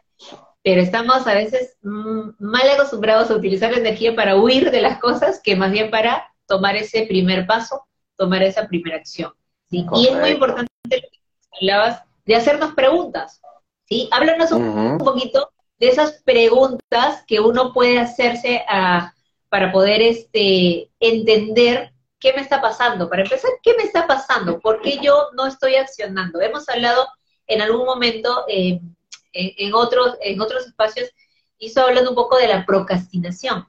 Pero 0.63 0.81
estamos 0.81 1.25
a 1.25 1.33
veces 1.33 1.77
mm, 1.83 2.31
mal 2.39 2.69
acostumbrados 2.71 3.31
a 3.31 3.35
utilizar 3.35 3.71
la 3.71 3.77
energía 3.77 4.15
para 4.15 4.35
huir 4.35 4.71
de 4.71 4.81
las 4.81 4.99
cosas 4.99 5.39
que 5.41 5.55
más 5.55 5.71
bien 5.71 5.89
para 5.89 6.27
tomar 6.47 6.75
ese 6.75 7.05
primer 7.05 7.47
paso, 7.47 7.85
tomar 8.17 8.43
esa 8.43 8.67
primera 8.67 8.97
acción. 8.97 9.31
Y 9.69 10.07
es 10.07 10.15
muy 10.15 10.31
importante 10.31 10.69
lo 10.83 10.97
que 10.97 11.57
hablabas 11.61 12.03
de 12.25 12.35
hacernos 12.35 12.73
preguntas. 12.73 13.39
¿sí? 13.85 14.09
Háblanos 14.11 14.51
un 14.51 14.97
poquito 14.97 15.51
de 15.77 15.89
esas 15.89 16.21
preguntas 16.23 17.23
que 17.27 17.39
uno 17.39 17.71
puede 17.71 17.99
hacerse 17.99 18.65
para 19.47 19.71
poder 19.71 20.01
este, 20.01 20.89
entender 20.99 21.93
qué 22.19 22.33
me 22.33 22.41
está 22.41 22.61
pasando. 22.61 23.09
Para 23.09 23.23
empezar, 23.23 23.51
¿qué 23.63 23.75
me 23.77 23.83
está 23.83 24.05
pasando? 24.07 24.59
¿Por 24.59 24.81
qué 24.81 24.99
yo 25.01 25.29
no 25.35 25.45
estoy 25.45 25.75
accionando? 25.75 26.41
Hemos 26.41 26.67
hablado 26.67 27.07
en 27.49 27.61
algún 27.61 27.85
momento 27.85 28.45
eh, 28.47 28.79
en, 29.33 29.73
otros, 29.73 30.15
en 30.21 30.39
otros 30.39 30.67
espacios, 30.67 31.09
hizo 31.57 31.81
hablando 31.81 32.11
un 32.11 32.15
poco 32.15 32.37
de 32.37 32.47
la 32.47 32.65
procrastinación, 32.65 33.67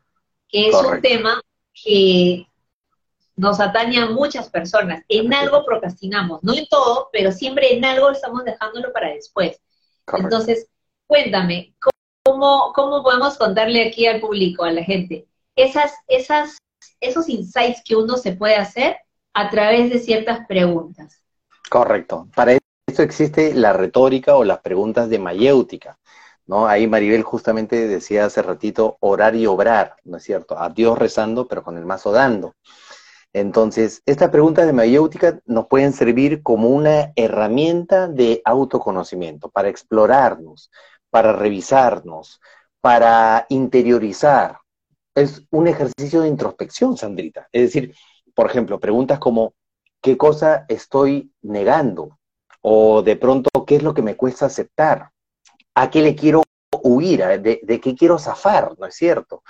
que 0.49 0.69
es 0.69 0.75
un 0.75 1.01
tema 1.01 1.41
que 1.73 2.47
nos 3.37 3.59
atañe 3.59 3.99
a 3.99 4.07
muchas 4.07 4.51
personas. 4.51 5.03
En 5.09 5.33
algo 5.33 5.65
procrastinamos, 5.65 6.43
no 6.45 6.55
en 6.55 6.67
todo, 6.69 7.09
pero 7.13 7.33
siempre 7.33 7.75
en 7.75 7.85
algo 7.85 8.11
estamos 8.11 8.45
dejándolo 8.45 8.93
para 8.93 9.09
después. 9.09 9.61
Entonces, 10.13 10.69
cuéntame, 11.07 11.75
¿cómo, 12.23 12.73
¿cómo 12.75 13.03
podemos 13.03 13.39
contarle 13.39 13.89
aquí 13.89 14.07
al 14.07 14.21
público, 14.21 14.65
a 14.65 14.73
la 14.73 14.85
gente, 14.85 15.27
esas, 15.57 15.93
esas, 16.07 16.59
esos 17.01 17.29
insights 17.29 17.83
que 17.85 17.97
uno 17.97 18.17
se 18.17 18.33
puede 18.33 18.57
hacer 18.57 18.97
a 19.33 19.49
través 19.51 19.91
de 19.91 19.99
ciertas 20.01 20.47
preguntas? 20.47 21.23
Correcto. 21.71 22.29
Para 22.35 22.59
eso 22.91 23.03
existe 23.03 23.55
la 23.55 23.73
retórica 23.73 24.37
o 24.37 24.45
las 24.45 24.61
preguntas 24.61 25.09
de 25.09 25.19
mayéutica. 25.19 25.99
¿no? 26.47 26.67
Ahí 26.67 26.87
Maribel 26.89 27.23
justamente 27.23 27.87
decía 27.87 28.27
hace 28.27 28.43
ratito 28.43 28.97
orar 29.01 29.37
y 29.37 29.47
obrar, 29.47 29.97
¿no 30.05 30.17
es 30.17 30.25
cierto? 30.25 30.59
A 30.59 30.69
Dios 30.69 30.99
rezando, 30.99 31.47
pero 31.47 31.63
con 31.63 31.79
el 31.79 31.87
mazo 31.87 32.11
dando. 32.11 32.55
Entonces, 33.33 34.03
estas 34.07 34.31
preguntas 34.31 34.67
de 34.67 34.73
mayéutica 34.73 35.41
nos 35.47 35.69
pueden 35.69 35.93
servir 35.93 36.43
como 36.43 36.69
una 36.69 37.13
herramienta 37.15 38.09
de 38.09 38.43
autoconocimiento, 38.45 39.49
para 39.49 39.69
explorarnos, 39.69 40.71
para 41.11 41.33
revisarnos, 41.33 42.41
para 42.81 43.47
interiorizar. 43.49 44.59
Es 45.15 45.47
un 45.51 45.69
ejercicio 45.69 46.23
de 46.23 46.29
introspección, 46.29 46.97
Sandrita. 46.97 47.49
Es 47.53 47.63
decir, 47.63 47.95
por 48.35 48.47
ejemplo, 48.47 48.81
preguntas 48.81 49.21
como, 49.21 49.55
¿qué 50.01 50.17
cosa 50.17 50.65
estoy 50.69 51.33
negando? 51.43 52.20
O 52.63 53.03
de 53.03 53.17
pronto, 53.17 53.51
¿qué 53.67 53.77
es 53.77 53.83
lo 53.83 53.95
que 53.95 54.03
me 54.03 54.17
cuesta 54.17 54.47
aceptar? 54.47 55.11
¿A 55.75 55.91
qué 55.91 56.03
le 56.03 56.15
quiero 56.15 56.43
huir? 56.83 57.25
¿De, 57.41 57.81
qué 57.81 57.95
quiero 57.95 58.19
zafar? 58.19 58.75
¿No 58.79 58.87
es 58.87 58.95
cierto? 58.95 59.43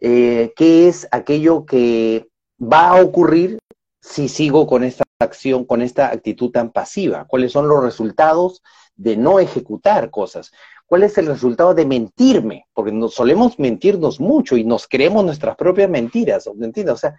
Eh, 0.00 0.52
¿Qué 0.56 0.88
es 0.88 1.06
aquello 1.10 1.66
que 1.66 2.28
va 2.60 2.88
a 2.88 3.02
ocurrir 3.02 3.58
si 4.00 4.28
sigo 4.28 4.66
con 4.66 4.84
esta 4.84 5.04
acción, 5.18 5.64
con 5.64 5.82
esta 5.82 6.08
actitud 6.08 6.50
tan 6.50 6.70
pasiva? 6.70 7.26
¿Cuáles 7.26 7.52
son 7.52 7.68
los 7.68 7.82
resultados 7.82 8.62
de 8.94 9.16
no 9.16 9.38
ejecutar 9.38 10.10
cosas? 10.10 10.52
¿Cuál 10.86 11.02
es 11.02 11.18
el 11.18 11.26
resultado 11.26 11.74
de 11.74 11.84
mentirme? 11.84 12.66
Porque 12.72 12.92
nos 12.92 13.14
solemos 13.14 13.58
mentirnos 13.58 14.20
mucho 14.20 14.56
y 14.56 14.64
nos 14.64 14.86
creemos 14.86 15.24
nuestras 15.24 15.56
propias 15.56 15.90
mentiras, 15.90 16.46
¿entiendes? 16.46 16.94
O 16.94 16.96
sea, 16.96 17.16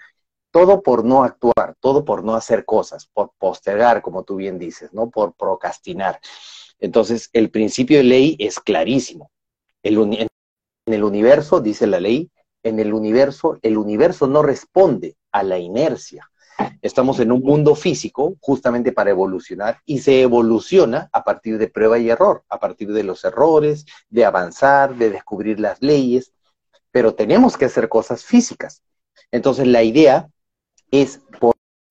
todo 0.51 0.81
por 0.81 1.03
no 1.05 1.23
actuar, 1.23 1.75
todo 1.79 2.05
por 2.05 2.23
no 2.23 2.35
hacer 2.35 2.65
cosas, 2.65 3.07
por 3.13 3.31
postergar, 3.37 4.01
como 4.01 4.23
tú 4.23 4.35
bien 4.35 4.57
dices, 4.57 4.93
¿no? 4.93 5.09
Por 5.09 5.33
procrastinar. 5.33 6.19
Entonces, 6.79 7.29
el 7.33 7.49
principio 7.49 7.97
de 7.97 8.03
ley 8.03 8.35
es 8.39 8.59
clarísimo. 8.59 9.31
En 9.83 10.27
el 10.85 11.03
universo, 11.03 11.59
dice 11.59 11.87
la 11.87 11.99
ley, 11.99 12.31
en 12.63 12.79
el 12.79 12.93
universo, 12.93 13.57
el 13.61 13.77
universo 13.77 14.27
no 14.27 14.41
responde 14.41 15.15
a 15.31 15.43
la 15.43 15.59
inercia. 15.59 16.29
Estamos 16.81 17.19
en 17.19 17.31
un 17.31 17.41
mundo 17.41 17.75
físico 17.75 18.35
justamente 18.39 18.91
para 18.91 19.11
evolucionar 19.11 19.79
y 19.85 19.99
se 19.99 20.21
evoluciona 20.21 21.09
a 21.11 21.23
partir 21.23 21.57
de 21.57 21.67
prueba 21.67 21.99
y 21.99 22.09
error, 22.09 22.43
a 22.49 22.59
partir 22.59 22.91
de 22.93 23.03
los 23.03 23.23
errores, 23.23 23.85
de 24.09 24.25
avanzar, 24.25 24.95
de 24.95 25.09
descubrir 25.11 25.59
las 25.59 25.81
leyes, 25.81 26.33
pero 26.91 27.13
tenemos 27.13 27.57
que 27.57 27.65
hacer 27.65 27.89
cosas 27.89 28.23
físicas. 28.23 28.81
Entonces 29.31 29.67
la 29.67 29.83
idea 29.83 30.29
es 30.91 31.22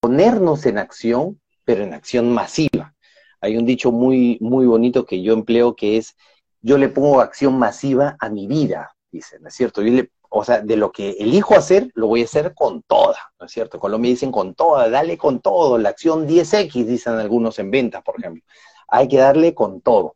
ponernos 0.01 0.65
en 0.65 0.77
acción, 0.77 1.39
pero 1.63 1.83
en 1.83 1.93
acción 1.93 2.33
masiva. 2.33 2.95
Hay 3.41 3.57
un 3.57 3.65
dicho 3.65 3.91
muy, 3.91 4.37
muy 4.41 4.65
bonito 4.65 5.05
que 5.05 5.21
yo 5.21 5.33
empleo 5.33 5.75
que 5.75 5.97
es, 5.97 6.15
yo 6.61 6.77
le 6.77 6.89
pongo 6.89 7.21
acción 7.21 7.57
masiva 7.57 8.17
a 8.19 8.29
mi 8.29 8.47
vida, 8.47 8.95
dicen, 9.11 9.41
¿no 9.41 9.49
es 9.49 9.55
cierto? 9.55 9.81
Yo 9.81 9.91
le 9.91 10.11
o 10.29 10.43
sea, 10.43 10.61
de 10.61 10.75
lo 10.75 10.91
que 10.91 11.11
elijo 11.11 11.55
hacer, 11.55 11.91
lo 11.95 12.07
voy 12.07 12.21
a 12.21 12.25
hacer 12.25 12.53
con 12.53 12.81
toda, 12.83 13.17
¿no 13.39 13.45
es 13.45 13.51
cierto? 13.51 13.79
Colombia 13.79 14.11
dicen 14.11 14.31
con 14.31 14.55
toda, 14.55 14.89
dale 14.89 15.17
con 15.17 15.39
todo, 15.39 15.77
la 15.77 15.89
acción 15.89 16.27
10X, 16.27 16.85
dicen 16.85 17.13
algunos 17.13 17.59
en 17.59 17.71
ventas, 17.71 18.03
por 18.03 18.19
ejemplo. 18.19 18.43
Hay 18.89 19.07
que 19.07 19.17
darle 19.17 19.53
con 19.53 19.81
todo. 19.81 20.15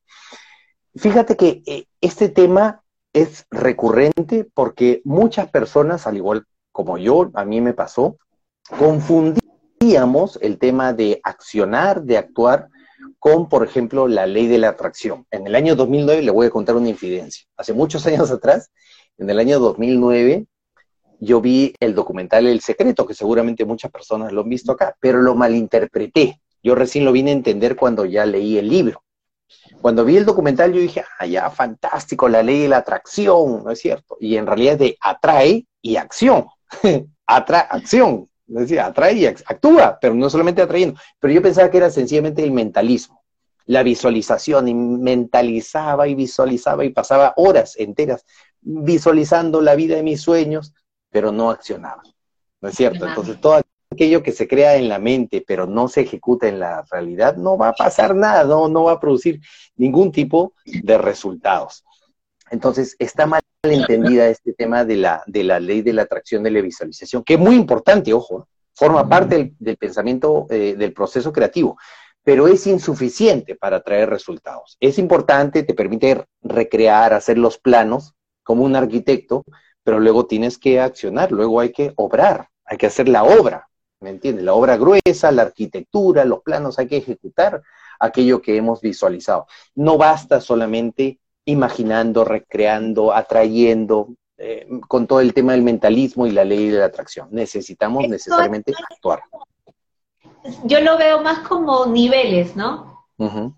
Fíjate 0.96 1.38
que 1.38 1.64
eh, 1.66 1.86
este 2.02 2.30
tema 2.30 2.84
es 3.14 3.46
recurrente 3.50 4.46
porque 4.54 5.02
muchas 5.06 5.50
personas, 5.50 6.08
al 6.08 6.18
igual 6.18 6.46
como 6.72 6.98
yo, 6.98 7.32
a 7.34 7.46
mí 7.46 7.62
me 7.62 7.74
pasó, 7.74 8.18
confundíamos 8.78 10.38
el 10.42 10.58
tema 10.58 10.94
de 10.94 11.20
accionar, 11.24 12.04
de 12.04 12.18
actuar, 12.18 12.70
con, 13.20 13.50
por 13.50 13.63
ejemplo, 13.63 14.08
la 14.08 14.25
ley 14.25 14.48
de 14.48 14.58
la 14.58 14.70
atracción. 14.70 15.28
En 15.30 15.46
el 15.46 15.56
año 15.56 15.75
2009 15.75 16.24
le 16.24 16.32
voy 16.32 16.48
a 16.48 16.50
contar 16.50 16.75
una 16.75 16.90
infidencia. 16.90 17.46
Hace 17.56 17.74
muchos 17.74 18.06
años 18.08 18.32
atrás, 18.32 18.72
en 19.18 19.30
el 19.30 19.40
año 19.40 19.60
2009 19.60 20.48
yo 21.20 21.40
vi 21.40 21.75
el 21.80 21.94
documental 21.94 22.48
El 22.48 22.62
Secreto, 22.62 23.06
que 23.06 23.13
seguramente 23.13 23.63
muchas 23.63 23.92
personas 23.92 24.32
lo 24.32 24.42
han 24.42 24.50
visto 24.50 24.72
acá, 24.72 24.96
pero 25.00 25.22
lo 25.22 25.36
malinterpreté. 25.36 26.42
Yo 26.63 26.74
recién 26.74 27.06
lo 27.06 27.12
vine 27.12 27.30
a 27.30 27.36
entender 27.36 27.75
cuando 27.75 28.06
ya 28.06 28.25
leí 28.25 28.58
el 28.58 28.68
libro. 28.68 29.04
Cuando 29.82 30.04
vi 30.04 30.18
el 30.18 30.25
documental 30.25 30.74
yo 30.74 30.80
dije, 30.80 31.04
ah, 31.20 31.25
ya, 31.28 31.50
fantástico, 31.51 32.28
la 32.28 32.42
ley 32.42 32.62
de 32.62 32.70
la 32.70 32.78
atracción, 32.78 33.63
¿no 33.63 33.70
es 33.70 33.80
cierto? 33.80 34.18
Y 34.20 34.38
en 34.38 34.48
realidad 34.48 34.74
es 34.74 34.80
de 34.80 34.98
atrae 35.00 35.68
y 35.82 35.96
acción. 35.98 36.48
atrae, 37.28 37.68
acción, 37.70 38.28
decía, 38.60 38.88
atrae 38.88 39.13
y 39.13 39.25
actúa, 39.25 39.98
pero 40.00 40.13
no 40.13 40.29
solamente 40.29 40.62
atrayendo. 40.62 41.00
Pero 41.20 41.34
yo 41.34 41.41
pensaba 41.41 41.72
que 41.72 41.77
era 41.77 41.89
sencillamente 41.89 42.43
el 42.43 42.51
mentalismo, 42.51 43.24
la 43.65 43.81
visualización, 43.81 44.67
y 44.67 44.74
mentalizaba 44.74 46.08
y 46.08 46.15
visualizaba 46.15 46.84
y 46.84 46.89
pasaba 46.89 47.34
horas 47.38 47.75
enteras 47.77 48.25
visualizando 48.62 49.62
la 49.62 49.75
vida 49.75 49.96
de 49.96 50.03
mis 50.03 50.22
sueños, 50.22 50.74
pero 51.10 51.31
no 51.31 51.50
accionaba. 51.50 52.03
¿No 52.62 52.70
es 52.70 52.75
cierto? 52.75 53.08
Entonces, 53.08 53.41
todo 53.41 53.62
aquello 53.89 54.22
que 54.22 54.31
se 54.31 54.48
crea 54.48 54.75
en 54.75 54.88
la 54.88 55.00
mente, 55.00 55.43
pero 55.46 55.65
no 55.65 55.88
se 55.88 56.01
ejecuta 56.01 56.48
en 56.48 56.60
la 56.60 56.86
realidad, 56.91 57.36
no 57.38 57.58
va 57.58 57.70
a 57.70 57.74
pasar 57.74 58.15
nada, 58.15 58.43
no, 58.43 58.67
no 58.67 58.84
va 58.84 58.93
a 58.93 59.00
producir 59.00 59.41
ningún 59.75 60.12
tipo 60.12 60.53
de 60.65 60.98
resultados. 60.98 61.84
Entonces, 62.51 62.96
está 63.00 63.25
mal 63.25 63.41
entendida 63.70 64.27
este 64.27 64.53
tema 64.53 64.86
de 64.86 64.96
la, 64.96 65.24
de 65.27 65.44
la 65.44 65.60
ley 65.60 65.82
de 65.82 65.94
la 65.94 66.03
atracción 66.03 66.41
de 66.41 66.51
la 66.51 66.62
visualización, 66.62 67.24
que 67.24 67.36
es 67.36 67.39
muy 67.39 67.56
importante, 67.56 68.12
ojo, 68.13 68.48
forma 68.74 69.08
parte 69.08 69.53
del, 69.60 69.77
pensamiento, 69.77 70.48
eh, 70.50 70.75
del 70.75 70.94
proceso 70.94 71.32
creativo, 71.32 71.77
pero 72.24 72.48
es 72.48 72.65
insuficiente 72.65 73.56
para 73.56 73.82
traer 73.82 74.10
resultados. 74.10 74.77
Es 74.80 74.98
importante, 74.98 75.63
te 75.63 75.75
permite 75.75 76.25
recrear, 76.41 77.13
hacer 77.13 77.38
los 77.38 77.60
planos 77.60 78.13
como 78.44 78.63
un 78.63 78.75
arquitecto, 78.75 79.44
pero 79.84 80.00
luego 80.00 80.25
tienes 80.25 80.58
que 80.58 80.80
accionar, 80.80 81.32
luego 81.32 81.60
hay 81.60 81.72
que 81.72 81.94
obrar, 81.98 82.48
hay 82.65 82.77
que 82.77 82.88
hacer 82.88 83.10
la 83.10 83.24
obra, 83.24 83.68
¿me 84.00 84.10
entiendes? 84.10 84.44
La 84.44 84.53
obra 84.53 84.77
gruesa, 84.77 85.32
la 85.32 85.44
arquitectura, 85.44 86.25
los 86.25 86.41
planos, 86.41 86.80
hay 86.80 86.88
que 86.88 86.98
ejecutar 86.98 87.62
aquello 88.00 88.41
que 88.41 88.58
hemos 88.58 88.82
visualizado. 88.82 89.46
No 89.75 89.98
basta 89.98 90.41
solamente 90.41 91.20
imaginando, 91.51 92.25
recreando, 92.25 93.13
atrayendo, 93.13 94.10
eh, 94.38 94.67
con 94.88 95.05
todo 95.05 95.22
el 95.22 95.34
tema 95.34 95.51
del 95.51 95.62
mentalismo 95.62 96.25
y 96.25 96.31
la 96.31 96.43
ley 96.43 96.70
de 96.70 96.79
la 96.79 96.86
atracción. 96.86 97.27
Necesitamos 97.31 98.08
necesariamente 98.08 98.74
actuar. 98.89 99.22
Yo 100.63 100.79
lo 100.79 100.98
veo 100.98 101.22
más 101.22 101.48
como 101.48 101.86
niveles, 101.86 102.55
¿no? 102.55 103.05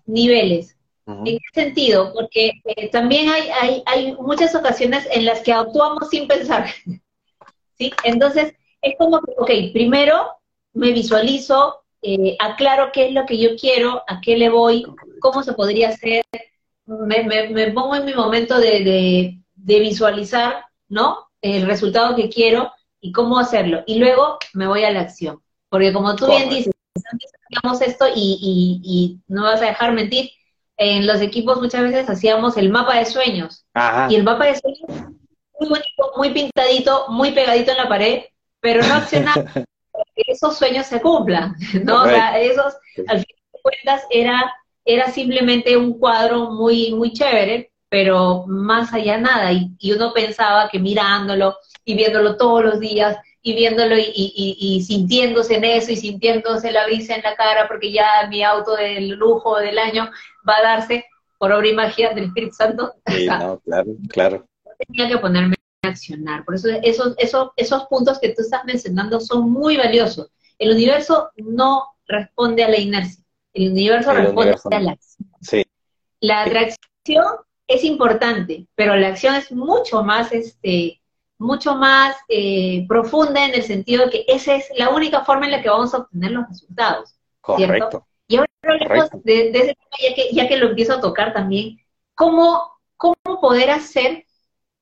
Niveles. 0.04 0.76
¿En 1.06 1.24
qué 1.24 1.38
sentido? 1.52 2.12
Porque 2.12 2.52
eh, 2.64 2.90
también 2.90 3.30
hay, 3.30 3.48
hay, 3.48 3.82
hay 3.86 4.14
muchas 4.16 4.54
ocasiones 4.54 5.06
en 5.10 5.24
las 5.24 5.40
que 5.40 5.52
actuamos 5.52 6.08
sin 6.10 6.28
pensar. 6.28 6.66
¿Sí? 7.78 7.92
Entonces, 8.04 8.54
es 8.82 8.94
como 8.98 9.20
que, 9.22 9.32
ok, 9.38 9.72
primero 9.72 10.26
me 10.74 10.92
visualizo, 10.92 11.82
eh, 12.02 12.36
aclaro 12.38 12.90
qué 12.92 13.06
es 13.06 13.12
lo 13.12 13.24
que 13.24 13.38
yo 13.38 13.56
quiero, 13.56 14.02
a 14.06 14.20
qué 14.20 14.36
le 14.36 14.50
voy, 14.50 14.84
cómo 15.20 15.42
se 15.42 15.54
podría 15.54 15.88
hacer, 15.88 16.24
me, 16.86 17.70
pongo 17.72 17.96
en 17.96 18.04
mi 18.04 18.14
momento 18.14 18.58
de, 18.58 19.38
visualizar, 19.54 20.66
¿no? 20.88 21.28
El 21.40 21.66
resultado 21.66 22.16
que 22.16 22.28
quiero 22.28 22.72
y 23.00 23.12
cómo 23.12 23.38
hacerlo. 23.38 23.82
Y 23.86 23.98
luego 23.98 24.38
me 24.52 24.66
voy 24.66 24.84
a 24.84 24.90
la 24.90 25.00
acción. 25.00 25.40
Porque 25.68 25.92
como 25.92 26.14
tú 26.16 26.26
bien 26.26 26.48
dices, 26.48 26.72
antes 27.10 27.30
hacíamos 27.44 27.80
esto 27.82 28.06
y, 28.14 28.80
y, 28.82 29.20
no 29.26 29.44
vas 29.44 29.60
a 29.60 29.66
dejar 29.66 29.92
mentir, 29.92 30.30
en 30.76 31.06
los 31.06 31.20
equipos 31.20 31.60
muchas 31.60 31.82
veces 31.82 32.08
hacíamos 32.08 32.56
el 32.56 32.70
mapa 32.70 32.98
de 32.98 33.06
sueños. 33.06 33.64
Y 34.08 34.16
el 34.16 34.24
mapa 34.24 34.46
de 34.46 34.56
sueños, 34.56 35.12
muy 35.58 35.68
bonito, 35.68 36.12
muy 36.16 36.30
pintadito, 36.30 37.06
muy 37.08 37.32
pegadito 37.32 37.72
en 37.72 37.76
la 37.76 37.88
pared, 37.88 38.22
pero 38.60 38.82
no 38.82 38.94
accionar 38.94 39.44
que 40.14 40.22
esos 40.26 40.56
sueños 40.56 40.86
se 40.86 41.00
cumplan, 41.00 41.54
¿no? 41.84 42.02
O 42.02 42.06
sea, 42.06 42.38
esos, 42.40 42.74
al 43.08 43.18
fin 43.18 43.36
de 43.52 43.60
cuentas, 43.62 44.02
era 44.10 44.52
era 44.84 45.10
simplemente 45.10 45.76
un 45.76 45.98
cuadro 45.98 46.50
muy, 46.50 46.92
muy 46.94 47.12
chévere, 47.12 47.72
pero 47.88 48.44
más 48.46 48.92
allá 48.92 49.18
nada. 49.18 49.52
Y, 49.52 49.92
uno 49.92 50.12
pensaba 50.12 50.68
que 50.68 50.78
mirándolo 50.78 51.56
y 51.84 51.94
viéndolo 51.94 52.36
todos 52.36 52.64
los 52.64 52.80
días 52.80 53.16
y 53.42 53.54
viéndolo 53.54 53.96
y, 53.96 54.82
sintiéndose 54.86 55.56
en 55.56 55.64
eso 55.64 55.92
y 55.92 55.96
sintiéndose 55.96 56.72
la 56.72 56.86
brisa 56.86 57.14
en 57.14 57.22
la 57.22 57.36
cara 57.36 57.68
porque 57.68 57.92
ya 57.92 58.26
mi 58.28 58.42
auto 58.42 58.74
del 58.74 59.10
lujo 59.10 59.58
del 59.58 59.78
año 59.78 60.10
va 60.48 60.56
a 60.56 60.62
darse 60.62 61.04
por 61.38 61.52
obra 61.52 61.68
y 61.68 61.74
magia 61.74 62.12
del 62.12 62.24
Espíritu 62.24 62.54
Santo. 62.54 62.94
Sí, 63.06 63.26
no, 63.40 63.60
claro, 63.60 63.92
claro. 64.08 64.48
Tenía 64.88 65.08
que 65.08 65.18
ponerme 65.18 65.56
a 65.82 65.88
accionar. 65.88 66.44
Por 66.44 66.56
eso 66.56 66.68
esos, 66.82 67.14
esos, 67.18 67.50
esos 67.56 67.84
puntos 67.86 68.18
que 68.18 68.30
tú 68.30 68.42
estás 68.42 68.64
mencionando 68.64 69.20
son 69.20 69.50
muy 69.50 69.76
valiosos. 69.76 70.30
El 70.58 70.72
universo 70.72 71.30
no 71.36 71.84
responde 72.06 72.64
a 72.64 72.68
la 72.68 72.78
inercia. 72.78 73.23
El 73.54 73.70
universo 73.70 74.12
responde 74.12 74.56
a 74.70 74.80
la 74.80 74.92
acción. 74.92 75.30
Sí. 75.40 75.64
La 76.20 76.42
atracción 76.42 77.24
es 77.66 77.84
importante, 77.84 78.66
pero 78.74 78.96
la 78.96 79.08
acción 79.08 79.34
es 79.36 79.52
mucho 79.52 80.02
más, 80.02 80.32
este, 80.32 81.00
mucho 81.38 81.76
más 81.76 82.16
eh, 82.28 82.84
profunda 82.88 83.44
en 83.46 83.54
el 83.54 83.62
sentido 83.62 84.06
de 84.06 84.10
que 84.10 84.24
esa 84.28 84.56
es 84.56 84.66
la 84.76 84.90
única 84.90 85.24
forma 85.24 85.46
en 85.46 85.52
la 85.52 85.62
que 85.62 85.70
vamos 85.70 85.94
a 85.94 85.98
obtener 85.98 86.32
los 86.32 86.48
resultados. 86.48 87.14
Correcto. 87.40 88.06
Y 88.26 88.36
ahora 88.36 88.50
hablemos 88.62 89.10
de, 89.22 89.50
ese 89.50 89.74
tema, 89.74 89.96
ya 90.02 90.14
que, 90.14 90.28
ya 90.32 90.48
que 90.48 90.56
lo 90.56 90.68
empiezo 90.70 90.94
a 90.94 91.00
tocar 91.00 91.32
también, 91.32 91.78
¿cómo, 92.14 92.80
cómo 92.96 93.40
poder 93.40 93.70
hacer, 93.70 94.24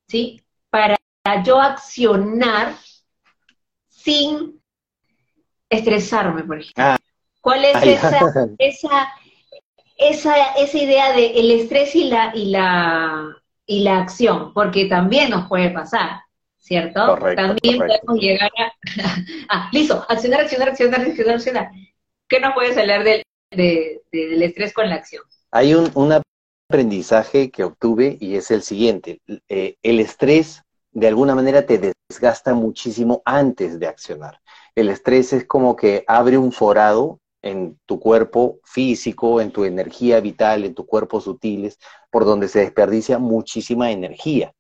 ¿sí? 0.09 0.41
Para 0.71 0.97
yo 1.45 1.61
accionar 1.61 2.75
sin 3.89 4.61
estresarme, 5.69 6.45
por 6.45 6.61
ejemplo. 6.61 6.85
Ah, 6.85 6.99
¿Cuál 7.43 7.65
es 7.65 7.83
esa, 7.83 8.21
esa, 8.59 9.13
esa, 9.99 10.55
esa 10.55 10.79
idea 10.79 11.13
de 11.13 11.27
el 11.41 11.51
estrés 11.51 11.95
y 11.97 12.05
la, 12.05 12.33
y 12.35 12.47
la, 12.47 13.37
y 13.67 13.83
la 13.83 13.99
acción? 13.99 14.55
Porque 14.55 14.87
también 14.87 15.31
nos 15.31 15.49
puede 15.49 15.71
pasar, 15.71 16.21
¿cierto? 16.57 17.19
también 17.35 17.79
podemos 17.79 18.19
llegar 18.21 18.51
a, 18.59 18.73
ah, 19.49 19.69
listo, 19.73 20.07
accionar, 20.09 20.43
accionar, 20.43 20.69
accionar, 20.69 21.01
accionar, 21.01 21.35
accionar. 21.35 21.71
¿Qué 22.29 22.39
nos 22.39 22.55
puede 22.55 22.75
salir 22.75 23.03
del, 23.03 23.23
del 24.13 24.43
estrés 24.43 24.73
con 24.73 24.89
la 24.89 24.95
acción? 24.95 25.25
Hay 25.51 25.75
un, 25.75 25.91
un, 25.95 26.23
aprendizaje 26.71 27.51
que 27.51 27.65
obtuve 27.65 28.17
y 28.21 28.37
es 28.37 28.53
el 28.53 28.63
siguiente. 28.63 29.21
Eh, 29.49 29.77
el 29.83 29.99
estrés 29.99 30.63
de 30.93 31.09
alguna 31.09 31.35
manera 31.35 31.67
te 31.67 31.95
desgasta 32.09 32.55
muchísimo 32.55 33.21
antes 33.25 33.81
de 33.81 33.89
accionar. 33.89 34.41
El 34.75 34.89
estrés 34.89 35.33
es 35.33 35.45
como 35.45 35.75
que 35.75 36.05
abre 36.07 36.39
un 36.39 36.53
forado 36.53 37.19
en 37.43 37.79
tu 37.87 37.99
cuerpo 37.99 38.61
físico, 38.65 39.41
en 39.41 39.51
tu 39.51 39.65
energía 39.65 40.21
vital, 40.21 40.65
en 40.65 40.75
tu 40.75 40.87
cuerpo 40.87 41.21
sutiles, 41.21 41.79
por 42.11 42.25
donde 42.25 42.49
se 42.49 42.61
desperdicia 42.61 43.19
muchísima 43.19 43.91
energía. 43.91 44.55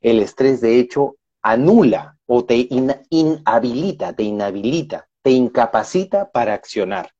El 0.00 0.20
estrés, 0.20 0.60
de 0.60 0.78
hecho, 0.78 1.16
anula 1.42 2.16
o 2.26 2.44
te 2.44 2.68
inhabilita, 3.10 4.12
te 4.12 4.22
inhabilita, 4.22 5.08
te 5.22 5.30
incapacita 5.30 6.30
para 6.30 6.54
accionar. 6.54 7.10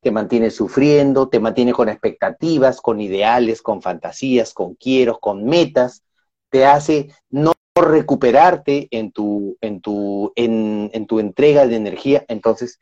Te 0.00 0.10
mantiene 0.10 0.50
sufriendo, 0.50 1.28
te 1.28 1.40
mantiene 1.40 1.72
con 1.72 1.88
expectativas, 1.88 2.80
con 2.80 3.00
ideales, 3.00 3.62
con 3.62 3.82
fantasías, 3.82 4.52
con 4.52 4.74
quieros, 4.74 5.18
con 5.20 5.44
metas, 5.44 6.02
te 6.50 6.66
hace 6.66 7.10
no 7.30 7.52
recuperarte 7.74 8.88
en 8.90 9.12
tu, 9.12 9.56
en 9.60 9.80
tu, 9.80 10.32
en 10.36 11.06
tu 11.06 11.20
entrega 11.20 11.66
de 11.66 11.76
energía. 11.76 12.24
Entonces, 12.28 12.78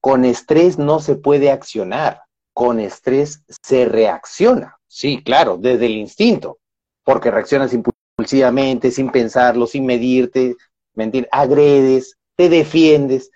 con 0.00 0.24
estrés 0.24 0.78
no 0.78 1.00
se 1.00 1.16
puede 1.16 1.50
accionar, 1.50 2.22
con 2.52 2.80
estrés 2.80 3.42
se 3.62 3.84
reacciona. 3.84 4.76
Sí, 4.86 5.22
claro, 5.22 5.58
desde 5.58 5.86
el 5.86 5.92
instinto, 5.92 6.58
porque 7.04 7.30
reaccionas 7.30 7.72
impulsivamente, 7.72 8.90
sin 8.90 9.10
pensarlo, 9.10 9.66
sin 9.66 9.86
medirte, 9.86 10.56
mentir, 10.94 11.28
agredes, 11.30 12.16
te 12.36 12.48
defiendes, 12.48 13.30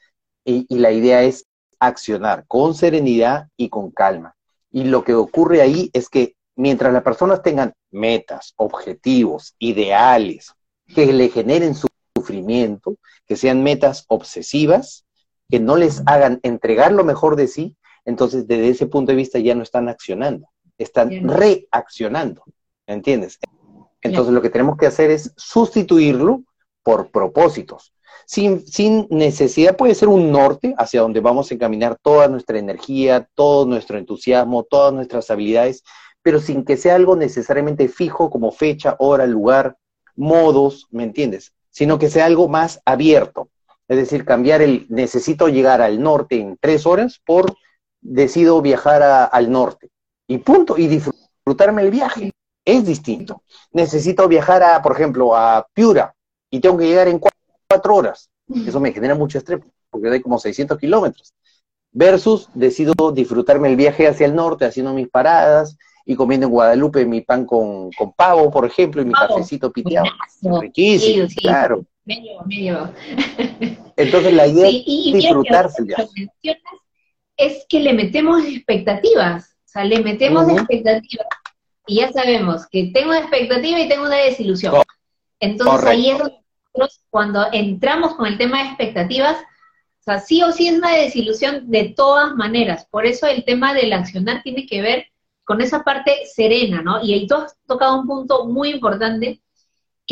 y, 0.44 0.66
la 0.76 0.90
idea 0.90 1.22
es 1.22 1.46
accionar 1.78 2.44
con 2.46 2.74
serenidad 2.74 3.48
y 3.56 3.68
con 3.68 3.90
calma. 3.90 4.34
Y 4.70 4.84
lo 4.84 5.04
que 5.04 5.14
ocurre 5.14 5.60
ahí 5.60 5.90
es 5.92 6.08
que 6.08 6.34
mientras 6.56 6.92
las 6.92 7.02
personas 7.02 7.42
tengan 7.42 7.72
metas, 7.90 8.54
objetivos, 8.56 9.54
ideales, 9.58 10.52
que 10.94 11.12
le 11.12 11.28
generen 11.28 11.74
sufrimiento, 12.16 12.96
que 13.26 13.36
sean 13.36 13.62
metas 13.62 14.04
obsesivas, 14.08 15.04
que 15.52 15.60
no 15.60 15.76
les 15.76 16.02
hagan 16.06 16.40
entregar 16.44 16.92
lo 16.92 17.04
mejor 17.04 17.36
de 17.36 17.46
sí, 17.46 17.76
entonces 18.06 18.46
desde 18.46 18.70
ese 18.70 18.86
punto 18.86 19.12
de 19.12 19.16
vista 19.16 19.38
ya 19.38 19.54
no 19.54 19.62
están 19.62 19.86
accionando, 19.90 20.48
están 20.78 21.28
reaccionando, 21.28 22.42
¿entiendes? 22.86 23.38
Entonces 24.00 24.32
lo 24.32 24.40
que 24.40 24.48
tenemos 24.48 24.78
que 24.78 24.86
hacer 24.86 25.10
es 25.10 25.30
sustituirlo 25.36 26.42
por 26.82 27.10
propósitos. 27.10 27.92
Sin, 28.24 28.66
sin, 28.66 29.06
necesidad 29.10 29.76
puede 29.76 29.94
ser 29.94 30.08
un 30.08 30.32
norte 30.32 30.74
hacia 30.78 31.02
donde 31.02 31.20
vamos 31.20 31.50
a 31.50 31.54
encaminar 31.54 31.98
toda 32.00 32.28
nuestra 32.28 32.58
energía, 32.58 33.28
todo 33.34 33.66
nuestro 33.66 33.98
entusiasmo, 33.98 34.62
todas 34.64 34.94
nuestras 34.94 35.30
habilidades, 35.30 35.82
pero 36.22 36.40
sin 36.40 36.64
que 36.64 36.78
sea 36.78 36.94
algo 36.94 37.14
necesariamente 37.14 37.88
fijo 37.88 38.30
como 38.30 38.52
fecha, 38.52 38.96
hora, 39.00 39.26
lugar, 39.26 39.76
modos, 40.16 40.86
¿me 40.90 41.04
entiendes? 41.04 41.52
Sino 41.68 41.98
que 41.98 42.08
sea 42.08 42.24
algo 42.24 42.48
más 42.48 42.80
abierto. 42.86 43.50
Es 43.92 43.98
decir, 43.98 44.24
cambiar 44.24 44.62
el 44.62 44.86
necesito 44.88 45.48
llegar 45.48 45.82
al 45.82 46.00
norte 46.00 46.40
en 46.40 46.56
tres 46.58 46.86
horas 46.86 47.20
por 47.26 47.54
decido 48.00 48.62
viajar 48.62 49.02
al 49.30 49.52
norte. 49.52 49.90
Y 50.26 50.38
punto, 50.38 50.78
y 50.78 50.86
disfrutarme 50.86 51.82
el 51.82 51.90
viaje. 51.90 52.32
Es 52.64 52.86
distinto. 52.86 53.42
Necesito 53.70 54.26
viajar 54.28 54.62
a, 54.62 54.80
por 54.80 54.92
ejemplo, 54.92 55.36
a 55.36 55.66
Piura 55.74 56.14
y 56.50 56.60
tengo 56.60 56.78
que 56.78 56.86
llegar 56.86 57.06
en 57.08 57.20
cuatro 57.68 57.96
horas. 57.96 58.30
Eso 58.66 58.80
me 58.80 58.92
genera 58.92 59.14
mucho 59.14 59.36
estrés 59.36 59.60
porque 59.90 60.08
hay 60.08 60.22
como 60.22 60.38
600 60.38 60.78
kilómetros. 60.78 61.34
Versus 61.90 62.48
decido 62.54 63.12
disfrutarme 63.12 63.68
el 63.68 63.76
viaje 63.76 64.08
hacia 64.08 64.24
el 64.24 64.34
norte 64.34 64.64
haciendo 64.64 64.94
mis 64.94 65.10
paradas 65.10 65.76
y 66.06 66.16
comiendo 66.16 66.46
en 66.46 66.52
Guadalupe 66.52 67.04
mi 67.04 67.20
pan 67.20 67.44
con, 67.44 67.90
pavo, 68.16 68.50
por 68.50 68.64
ejemplo, 68.64 69.02
y 69.02 69.04
mi 69.04 69.12
cafecito 69.12 69.70
piteado. 69.70 70.08
Riquísimo, 70.62 71.26
claro. 71.42 71.84
Entonces 73.96 74.32
la 74.32 74.46
idea 74.46 74.68
es 74.68 74.84
disfrutarse 74.84 75.82
el 75.82 75.86
viaje. 75.86 76.60
Es 77.36 77.66
que 77.68 77.80
le 77.80 77.92
metemos 77.92 78.44
expectativas, 78.44 79.56
o 79.64 79.68
sea, 79.68 79.84
le 79.84 80.00
metemos 80.00 80.48
expectativas 80.48 81.26
y 81.86 81.96
ya 81.96 82.12
sabemos 82.12 82.66
que 82.68 82.90
tengo 82.92 83.10
una 83.10 83.20
expectativa 83.20 83.80
y 83.80 83.88
tengo 83.88 84.04
una 84.04 84.16
desilusión. 84.16 84.74
Entonces 85.40 85.88
ahí 85.88 86.10
es 86.10 86.18
donde 86.18 86.42
nosotros, 86.74 87.00
cuando 87.10 87.46
entramos 87.52 88.14
con 88.14 88.26
el 88.26 88.38
tema 88.38 88.62
de 88.62 88.68
expectativas, 88.68 89.36
o 89.38 90.04
sea, 90.04 90.20
sí 90.20 90.42
o 90.42 90.52
sí 90.52 90.68
es 90.68 90.78
una 90.78 90.94
desilusión 90.96 91.70
de 91.70 91.94
todas 91.96 92.34
maneras. 92.34 92.86
Por 92.90 93.06
eso 93.06 93.26
el 93.26 93.44
tema 93.44 93.74
del 93.74 93.92
accionar 93.92 94.42
tiene 94.42 94.66
que 94.66 94.82
ver 94.82 95.06
con 95.44 95.60
esa 95.60 95.82
parte 95.82 96.26
serena, 96.32 96.82
¿no? 96.82 97.02
Y 97.02 97.14
ahí 97.14 97.26
tú 97.26 97.34
has 97.36 97.56
tocado 97.66 98.00
un 98.00 98.06
punto 98.06 98.46
muy 98.46 98.70
importante 98.70 99.40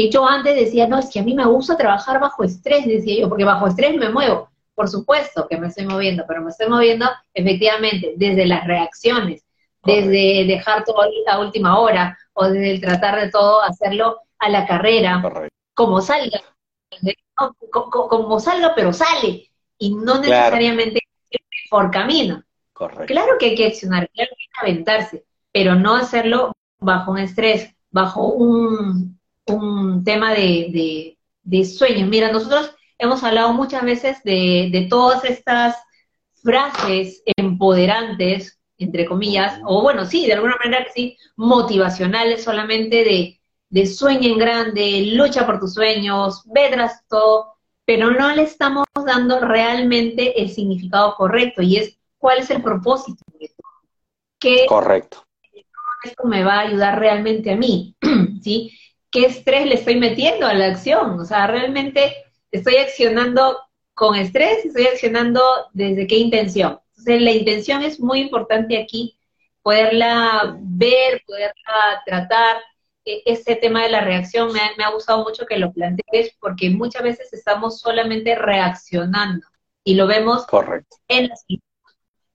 que 0.00 0.10
yo 0.10 0.26
antes 0.26 0.54
decía, 0.54 0.86
no, 0.86 0.98
es 0.98 1.10
que 1.10 1.20
a 1.20 1.22
mí 1.22 1.34
me 1.34 1.44
gusta 1.44 1.76
trabajar 1.76 2.18
bajo 2.20 2.42
estrés, 2.42 2.86
decía 2.86 3.20
yo, 3.20 3.28
porque 3.28 3.44
bajo 3.44 3.66
estrés 3.66 3.96
me 3.96 4.08
muevo. 4.08 4.48
Por 4.74 4.88
supuesto 4.88 5.46
que 5.46 5.58
me 5.58 5.66
estoy 5.66 5.84
moviendo, 5.84 6.24
pero 6.26 6.40
me 6.40 6.50
estoy 6.50 6.68
moviendo 6.68 7.06
efectivamente 7.34 8.14
desde 8.16 8.46
las 8.46 8.66
reacciones, 8.66 9.44
desde 9.84 10.46
dejar 10.46 10.84
todo 10.84 11.02
a 11.26 11.38
última 11.38 11.78
hora 11.78 12.16
o 12.32 12.46
desde 12.46 12.70
el 12.70 12.80
tratar 12.80 13.20
de 13.20 13.30
todo 13.30 13.62
hacerlo 13.62 14.20
a 14.38 14.48
la 14.48 14.66
carrera, 14.66 15.22
como 15.74 16.00
salga, 16.00 16.40
como 17.90 18.40
salga, 18.40 18.74
pero 18.74 18.92
sale. 18.94 19.50
Y 19.76 19.94
no 19.94 20.18
necesariamente 20.18 21.00
por 21.70 21.90
camino. 21.90 22.42
Claro 23.06 23.36
que 23.38 23.46
hay 23.46 23.54
que 23.54 23.66
accionar, 23.66 24.08
claro 24.10 24.30
que 24.30 24.42
hay 24.42 24.48
que 24.48 24.72
aventarse, 24.72 25.24
pero 25.52 25.74
no 25.74 25.96
hacerlo 25.96 26.52
bajo 26.78 27.12
un 27.12 27.18
estrés, 27.18 27.74
bajo 27.90 28.28
un, 28.28 29.19
un 29.50 30.04
tema 30.04 30.32
de, 30.32 31.16
de, 31.42 31.64
sueños. 31.64 32.08
Mira, 32.08 32.32
nosotros 32.32 32.74
hemos 32.98 33.22
hablado 33.22 33.52
muchas 33.52 33.82
veces 33.82 34.22
de, 34.24 34.68
de 34.72 34.86
todas 34.88 35.24
estas 35.24 35.76
frases 36.42 37.22
empoderantes, 37.36 38.58
entre 38.78 39.04
comillas, 39.04 39.60
o 39.66 39.82
bueno, 39.82 40.06
sí, 40.06 40.26
de 40.26 40.34
alguna 40.34 40.56
manera 40.56 40.84
que 40.84 40.92
sí, 40.92 41.16
motivacionales 41.36 42.44
solamente 42.44 43.04
de, 43.04 43.40
de 43.68 43.86
sueño 43.86 44.32
en 44.32 44.38
grande, 44.38 45.12
lucha 45.14 45.46
por 45.46 45.60
tus 45.60 45.74
sueños, 45.74 46.42
ve 46.46 46.68
tras 46.70 47.06
todo, 47.08 47.54
pero 47.84 48.10
no 48.10 48.34
le 48.34 48.42
estamos 48.42 48.86
dando 49.06 49.40
realmente 49.40 50.40
el 50.40 50.50
significado 50.50 51.14
correcto 51.14 51.62
y 51.62 51.76
es 51.76 51.98
cuál 52.18 52.38
es 52.38 52.50
el 52.50 52.62
propósito 52.62 53.22
de 53.38 53.46
esto. 53.46 53.62
¿Qué 54.38 54.66
Correcto. 54.68 55.24
Esto 56.02 56.24
me 56.24 56.42
va 56.44 56.54
a 56.54 56.60
ayudar 56.60 56.98
realmente 56.98 57.50
a 57.50 57.56
mí, 57.56 57.94
¿sí? 58.42 58.72
¿Qué 59.10 59.26
estrés 59.26 59.66
le 59.66 59.74
estoy 59.74 59.96
metiendo 59.96 60.46
a 60.46 60.54
la 60.54 60.66
acción? 60.66 61.18
O 61.18 61.24
sea, 61.24 61.46
realmente 61.46 62.14
estoy 62.50 62.76
accionando 62.76 63.58
con 63.94 64.16
estrés, 64.16 64.64
estoy 64.64 64.86
accionando 64.86 65.42
desde 65.72 66.06
qué 66.06 66.16
intención. 66.16 66.80
Entonces, 66.90 67.22
la 67.22 67.32
intención 67.32 67.82
es 67.82 68.00
muy 68.00 68.20
importante 68.20 68.80
aquí, 68.80 69.18
poderla 69.62 70.56
ver, 70.60 71.22
poderla 71.26 72.02
tratar, 72.06 72.58
e, 73.04 73.22
este 73.26 73.56
tema 73.56 73.82
de 73.82 73.90
la 73.90 74.00
reacción 74.02 74.52
me, 74.52 74.60
ha 74.60 74.90
gustado 74.90 75.24
mucho 75.24 75.46
que 75.46 75.58
lo 75.58 75.72
plantees 75.72 76.36
porque 76.38 76.70
muchas 76.70 77.02
veces 77.02 77.32
estamos 77.32 77.80
solamente 77.80 78.34
reaccionando 78.34 79.46
y 79.84 79.94
lo 79.94 80.06
vemos 80.06 80.46
En, 81.08 81.28
las, 81.28 81.44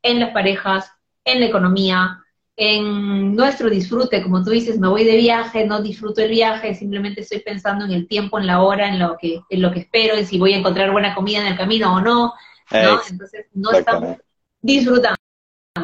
en 0.01 0.19
las 0.19 0.31
parejas, 0.31 0.91
en 1.23 1.39
la 1.39 1.45
economía, 1.45 2.24
en 2.57 3.35
nuestro 3.35 3.69
disfrute, 3.69 4.23
como 4.23 4.43
tú 4.43 4.51
dices, 4.51 4.79
me 4.79 4.87
voy 4.87 5.03
de 5.03 5.17
viaje, 5.17 5.65
no 5.65 5.81
disfruto 5.81 6.21
el 6.21 6.29
viaje, 6.29 6.73
simplemente 6.73 7.21
estoy 7.21 7.39
pensando 7.39 7.85
en 7.85 7.91
el 7.91 8.07
tiempo, 8.07 8.39
en 8.39 8.47
la 8.47 8.61
hora, 8.61 8.87
en 8.87 8.99
lo 8.99 9.17
que, 9.17 9.41
en 9.49 9.61
lo 9.61 9.71
que 9.71 9.79
espero, 9.81 10.15
en 10.15 10.25
si 10.25 10.39
voy 10.39 10.53
a 10.53 10.57
encontrar 10.57 10.91
buena 10.91 11.13
comida 11.13 11.41
en 11.41 11.47
el 11.47 11.57
camino 11.57 11.93
o 11.93 12.01
no, 12.01 12.33
¿no? 12.71 13.01
Entonces 13.09 13.47
no 13.53 13.71
estamos 13.71 14.17
disfrutando. 14.61 15.17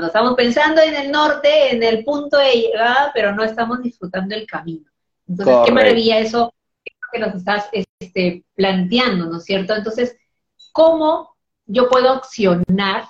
Estamos 0.05 0.35
pensando 0.35 0.81
en 0.81 0.95
el 0.95 1.11
norte, 1.11 1.75
en 1.75 1.83
el 1.83 2.05
punto 2.05 2.37
de 2.37 2.53
llegada, 2.53 3.11
pero 3.13 3.35
no 3.35 3.43
estamos 3.43 3.83
disfrutando 3.83 4.33
el 4.33 4.47
camino. 4.47 4.89
Entonces, 5.27 5.55
qué 5.65 5.71
maravilla 5.71 6.19
eso 6.19 6.53
que 7.11 7.19
nos 7.19 7.35
estás 7.35 7.67
este, 7.99 8.45
planteando, 8.55 9.25
¿no 9.25 9.37
es 9.37 9.43
cierto? 9.43 9.75
Entonces, 9.75 10.15
¿cómo 10.71 11.35
yo 11.65 11.89
puedo 11.89 12.09
accionar? 12.09 13.05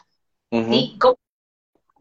¿Cómo, 0.49 1.17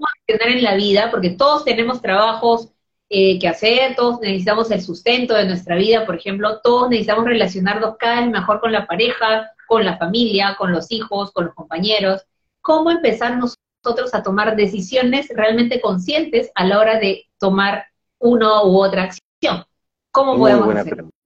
accionar 0.08 0.56
en 0.56 0.62
la 0.62 0.74
vida? 0.74 1.10
Porque 1.10 1.30
todos 1.30 1.64
tenemos 1.64 2.00
trabajos 2.00 2.68
eh, 3.08 3.38
que 3.38 3.48
hacer, 3.48 3.96
todos 3.96 4.20
necesitamos 4.20 4.70
el 4.70 4.82
sustento 4.82 5.34
de 5.34 5.46
nuestra 5.46 5.76
vida, 5.76 6.06
por 6.06 6.16
ejemplo, 6.16 6.60
todos 6.62 6.90
necesitamos 6.90 7.24
relacionarnos 7.24 7.96
cada 7.98 8.20
vez 8.20 8.30
mejor 8.30 8.60
con 8.60 8.72
la 8.72 8.86
pareja, 8.86 9.50
con 9.66 9.84
la 9.84 9.98
familia, 9.98 10.56
con 10.56 10.72
los 10.72 10.90
hijos, 10.92 11.32
con 11.32 11.46
los 11.46 11.54
compañeros. 11.54 12.22
¿Cómo 12.60 12.90
empezar 12.90 13.36
nosotros 13.36 14.14
a 14.14 14.22
tomar 14.22 14.56
decisiones 14.56 15.28
realmente 15.34 15.80
conscientes 15.80 16.50
a 16.54 16.64
la 16.64 16.78
hora 16.78 16.98
de 16.98 17.26
tomar 17.38 17.84
una 18.20 18.62
u 18.64 18.76
otra 18.76 19.04
acción. 19.04 19.64
¿Cómo 20.12 20.36
podemos 20.36 20.66
Muy 20.66 20.74
buena 20.74 20.84
Pregunta. 20.84 21.16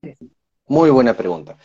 Muy 0.67 0.89
buena 0.89 1.13
pregunta. 1.13 1.57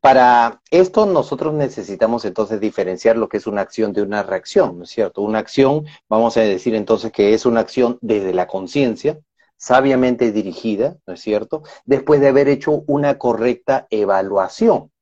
Para 0.00 0.60
esto 0.70 1.06
nosotros 1.06 1.54
necesitamos 1.54 2.24
entonces 2.24 2.60
diferenciar 2.60 3.16
lo 3.16 3.28
que 3.28 3.38
es 3.38 3.46
una 3.46 3.62
acción 3.62 3.92
de 3.92 4.02
una 4.02 4.22
reacción, 4.22 4.78
¿no 4.78 4.84
es 4.84 4.90
cierto? 4.90 5.22
Una 5.22 5.40
acción, 5.40 5.86
vamos 6.08 6.36
a 6.36 6.40
decir 6.40 6.74
entonces 6.74 7.10
que 7.10 7.34
es 7.34 7.46
una 7.46 7.60
acción 7.60 7.98
desde 8.00 8.32
la 8.32 8.46
conciencia, 8.46 9.18
sabiamente 9.56 10.30
dirigida, 10.30 10.96
¿no 11.06 11.14
es 11.14 11.20
cierto? 11.20 11.64
Después 11.84 12.20
de 12.20 12.28
haber 12.28 12.48
hecho 12.48 12.84
una 12.86 13.18
correcta 13.18 13.88
evaluación, 13.90 14.92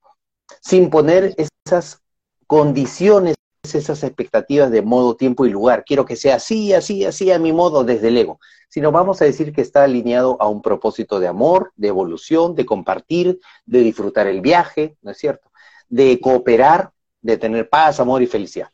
sin 0.62 0.88
poner 0.88 1.34
esas 1.36 2.00
condiciones 2.46 3.36
esas 3.74 4.02
expectativas 4.04 4.70
de 4.70 4.82
modo, 4.82 5.16
tiempo 5.16 5.46
y 5.46 5.50
lugar. 5.50 5.84
Quiero 5.84 6.04
que 6.04 6.16
sea 6.16 6.36
así, 6.36 6.72
así, 6.72 7.04
así, 7.04 7.32
a 7.32 7.38
mi 7.38 7.52
modo, 7.52 7.84
desde 7.84 8.08
el 8.08 8.18
ego. 8.18 8.38
Sino 8.76 8.92
vamos 8.92 9.22
a 9.22 9.24
decir 9.24 9.54
que 9.54 9.62
está 9.62 9.84
alineado 9.84 10.36
a 10.38 10.48
un 10.48 10.60
propósito 10.60 11.18
de 11.18 11.26
amor, 11.26 11.72
de 11.76 11.88
evolución, 11.88 12.54
de 12.54 12.66
compartir, 12.66 13.40
de 13.64 13.80
disfrutar 13.80 14.26
el 14.26 14.42
viaje, 14.42 14.98
¿no 15.00 15.12
es 15.12 15.16
cierto? 15.16 15.50
De 15.88 16.20
cooperar, 16.20 16.90
de 17.22 17.38
tener 17.38 17.70
paz, 17.70 18.00
amor 18.00 18.20
y 18.20 18.26
felicidad. 18.26 18.68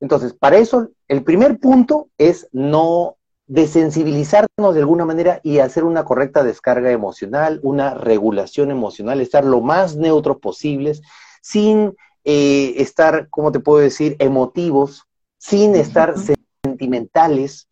Entonces, 0.00 0.34
para 0.34 0.58
eso, 0.58 0.90
el 1.08 1.24
primer 1.24 1.58
punto 1.60 2.10
es 2.18 2.46
no 2.52 3.16
desensibilizarnos 3.46 4.74
de 4.74 4.80
alguna 4.80 5.06
manera 5.06 5.40
y 5.42 5.60
hacer 5.60 5.84
una 5.84 6.04
correcta 6.04 6.42
descarga 6.42 6.90
emocional, 6.90 7.58
una 7.62 7.94
regulación 7.94 8.70
emocional, 8.70 9.22
estar 9.22 9.46
lo 9.46 9.62
más 9.62 9.96
neutros 9.96 10.40
posibles, 10.40 11.00
sin 11.40 11.96
eh, 12.22 12.74
estar, 12.76 13.30
¿cómo 13.30 13.50
te 13.50 13.60
puedo 13.60 13.78
decir?, 13.78 14.14
emotivos, 14.18 15.04
sin 15.38 15.74
estar 15.74 16.16
sentimentales, 16.62 17.66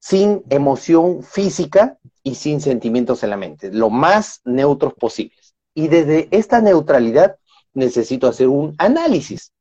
sin 0.00 0.42
emoción 0.50 1.22
física 1.22 1.96
y 2.24 2.34
sin 2.34 2.60
sentimientos 2.60 3.22
en 3.22 3.30
la 3.30 3.36
mente, 3.36 3.72
lo 3.72 3.88
más 3.88 4.40
neutros 4.44 4.94
posibles. 4.94 5.54
Y 5.74 5.86
desde 5.86 6.26
esta 6.32 6.60
neutralidad 6.60 7.36
necesito 7.72 8.26
hacer 8.26 8.48
un 8.48 8.74
análisis. 8.78 9.52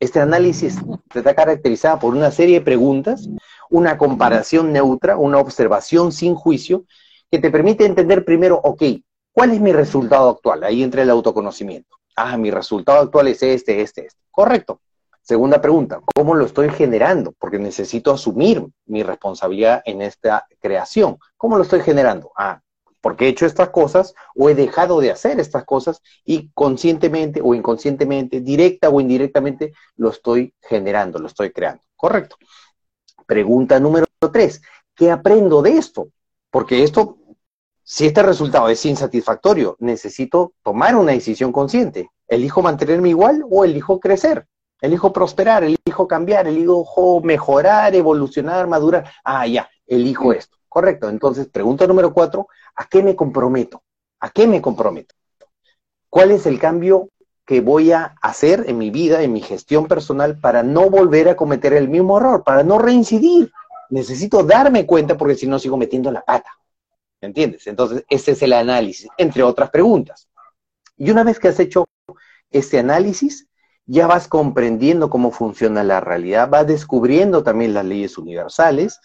Este 0.00 0.20
análisis 0.20 0.78
está 1.14 1.34
caracterizado 1.34 1.98
por 1.98 2.14
una 2.14 2.30
serie 2.30 2.60
de 2.60 2.64
preguntas, 2.64 3.28
una 3.68 3.98
comparación 3.98 4.72
neutra, 4.72 5.18
una 5.18 5.38
observación 5.38 6.12
sin 6.12 6.34
juicio, 6.34 6.84
que 7.30 7.38
te 7.38 7.50
permite 7.50 7.84
entender 7.84 8.24
primero, 8.24 8.58
ok, 8.64 8.82
¿cuál 9.32 9.50
es 9.50 9.60
mi 9.60 9.72
resultado 9.72 10.30
actual? 10.30 10.64
Ahí 10.64 10.82
entra 10.82 11.02
el 11.02 11.10
autoconocimiento 11.10 11.98
ah, 12.18 12.36
mi 12.36 12.50
resultado 12.50 13.00
actual 13.00 13.28
es 13.28 13.42
este, 13.42 13.80
este, 13.80 14.06
este. 14.06 14.20
Correcto. 14.30 14.80
Segunda 15.28 15.60
pregunta, 15.60 16.00
¿cómo 16.14 16.34
lo 16.34 16.46
estoy 16.46 16.70
generando? 16.70 17.34
Porque 17.38 17.58
necesito 17.58 18.10
asumir 18.10 18.66
mi 18.86 19.02
responsabilidad 19.02 19.82
en 19.84 20.00
esta 20.00 20.46
creación. 20.58 21.18
¿Cómo 21.36 21.58
lo 21.58 21.64
estoy 21.64 21.82
generando? 21.82 22.32
Ah, 22.34 22.62
porque 23.02 23.26
he 23.26 23.28
hecho 23.28 23.44
estas 23.44 23.68
cosas 23.68 24.14
o 24.34 24.48
he 24.48 24.54
dejado 24.54 25.02
de 25.02 25.10
hacer 25.10 25.38
estas 25.38 25.66
cosas 25.66 26.00
y 26.24 26.48
conscientemente 26.54 27.42
o 27.44 27.54
inconscientemente, 27.54 28.40
directa 28.40 28.88
o 28.88 29.02
indirectamente, 29.02 29.74
lo 29.96 30.08
estoy 30.08 30.54
generando, 30.62 31.18
lo 31.18 31.26
estoy 31.26 31.50
creando. 31.50 31.82
Correcto. 31.94 32.36
Pregunta 33.26 33.78
número 33.78 34.06
tres, 34.32 34.62
¿qué 34.94 35.10
aprendo 35.10 35.60
de 35.60 35.72
esto? 35.72 36.08
Porque 36.50 36.82
esto 36.82 37.18
si 37.82 38.06
este 38.06 38.22
resultado 38.22 38.70
es 38.70 38.82
insatisfactorio, 38.86 39.76
necesito 39.78 40.54
tomar 40.62 40.96
una 40.96 41.12
decisión 41.12 41.52
consciente. 41.52 42.08
¿Elijo 42.26 42.62
mantenerme 42.62 43.10
igual 43.10 43.44
o 43.50 43.66
elijo 43.66 44.00
crecer? 44.00 44.46
Elijo 44.80 45.12
prosperar, 45.12 45.64
elijo 45.64 46.06
cambiar, 46.06 46.46
elijo 46.46 47.20
mejorar, 47.22 47.94
evolucionar, 47.94 48.66
madurar. 48.66 49.10
Ah, 49.24 49.46
ya, 49.46 49.68
elijo 49.86 50.32
esto. 50.32 50.56
Correcto. 50.68 51.08
Entonces, 51.08 51.48
pregunta 51.48 51.86
número 51.86 52.12
cuatro, 52.12 52.46
¿a 52.76 52.86
qué 52.86 53.02
me 53.02 53.16
comprometo? 53.16 53.82
¿A 54.20 54.30
qué 54.30 54.46
me 54.46 54.62
comprometo? 54.62 55.14
¿Cuál 56.08 56.30
es 56.30 56.46
el 56.46 56.58
cambio 56.58 57.08
que 57.44 57.60
voy 57.60 57.92
a 57.92 58.14
hacer 58.22 58.64
en 58.68 58.78
mi 58.78 58.90
vida, 58.90 59.22
en 59.22 59.32
mi 59.32 59.40
gestión 59.40 59.86
personal, 59.86 60.38
para 60.38 60.62
no 60.62 60.90
volver 60.90 61.28
a 61.28 61.36
cometer 61.36 61.72
el 61.72 61.88
mismo 61.88 62.18
error, 62.18 62.44
para 62.44 62.62
no 62.62 62.78
reincidir? 62.78 63.50
Necesito 63.90 64.44
darme 64.44 64.86
cuenta 64.86 65.16
porque 65.16 65.34
si 65.34 65.46
no 65.46 65.58
sigo 65.58 65.76
metiendo 65.76 66.10
la 66.12 66.22
pata. 66.22 66.50
¿Entiendes? 67.20 67.66
Entonces, 67.66 68.04
ese 68.08 68.32
es 68.32 68.42
el 68.42 68.52
análisis, 68.52 69.08
entre 69.16 69.42
otras 69.42 69.70
preguntas. 69.70 70.28
Y 70.96 71.10
una 71.10 71.24
vez 71.24 71.38
que 71.38 71.48
has 71.48 71.58
hecho 71.58 71.86
este 72.50 72.78
análisis, 72.78 73.48
ya 73.88 74.06
vas 74.06 74.28
comprendiendo 74.28 75.08
cómo 75.08 75.30
funciona 75.30 75.82
la 75.82 76.00
realidad, 76.00 76.50
vas 76.50 76.66
descubriendo 76.66 77.42
también 77.42 77.72
las 77.72 77.86
leyes 77.86 78.18
universales 78.18 79.00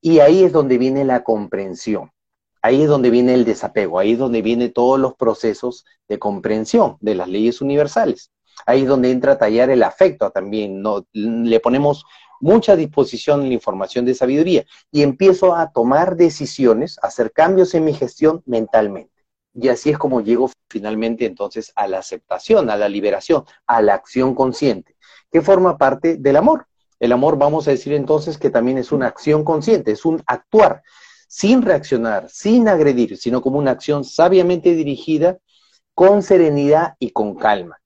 y 0.00 0.20
ahí 0.20 0.44
es 0.44 0.52
donde 0.52 0.76
viene 0.76 1.04
la 1.04 1.24
comprensión. 1.24 2.12
Ahí 2.60 2.82
es 2.82 2.88
donde 2.88 3.10
viene 3.10 3.32
el 3.32 3.46
desapego, 3.46 3.98
ahí 3.98 4.12
es 4.12 4.18
donde 4.18 4.42
vienen 4.42 4.72
todos 4.72 5.00
los 5.00 5.14
procesos 5.14 5.86
de 6.06 6.18
comprensión 6.18 6.98
de 7.00 7.14
las 7.14 7.28
leyes 7.28 7.62
universales. 7.62 8.30
Ahí 8.66 8.82
es 8.82 8.88
donde 8.88 9.10
entra 9.10 9.32
a 9.32 9.38
tallar 9.38 9.70
el 9.70 9.82
afecto 9.82 10.30
también, 10.30 10.82
¿no? 10.82 11.06
le 11.12 11.60
ponemos 11.60 12.04
mucha 12.40 12.76
disposición 12.76 13.42
en 13.42 13.48
la 13.48 13.54
información 13.54 14.04
de 14.04 14.14
sabiduría 14.14 14.66
y 14.90 15.02
empiezo 15.02 15.54
a 15.54 15.72
tomar 15.72 16.14
decisiones, 16.16 16.98
a 17.02 17.06
hacer 17.06 17.32
cambios 17.32 17.74
en 17.74 17.84
mi 17.84 17.94
gestión 17.94 18.42
mentalmente. 18.44 19.15
Y 19.58 19.68
así 19.68 19.90
es 19.90 19.98
como 19.98 20.20
llego 20.20 20.50
finalmente 20.68 21.24
entonces 21.24 21.72
a 21.74 21.88
la 21.88 21.98
aceptación, 21.98 22.68
a 22.68 22.76
la 22.76 22.88
liberación, 22.88 23.44
a 23.66 23.80
la 23.80 23.94
acción 23.94 24.34
consciente, 24.34 24.96
que 25.30 25.40
forma 25.40 25.78
parte 25.78 26.16
del 26.18 26.36
amor. 26.36 26.66
El 27.00 27.12
amor, 27.12 27.38
vamos 27.38 27.66
a 27.66 27.70
decir 27.70 27.92
entonces 27.94 28.38
que 28.38 28.50
también 28.50 28.78
es 28.78 28.92
una 28.92 29.06
acción 29.06 29.44
consciente, 29.44 29.92
es 29.92 30.04
un 30.04 30.22
actuar 30.26 30.82
sin 31.28 31.62
reaccionar, 31.62 32.28
sin 32.28 32.68
agredir, 32.68 33.16
sino 33.16 33.42
como 33.42 33.58
una 33.58 33.72
acción 33.72 34.04
sabiamente 34.04 34.74
dirigida, 34.74 35.38
con 35.94 36.22
serenidad 36.22 36.94
y 36.98 37.10
con 37.10 37.34
calma. 37.34 37.78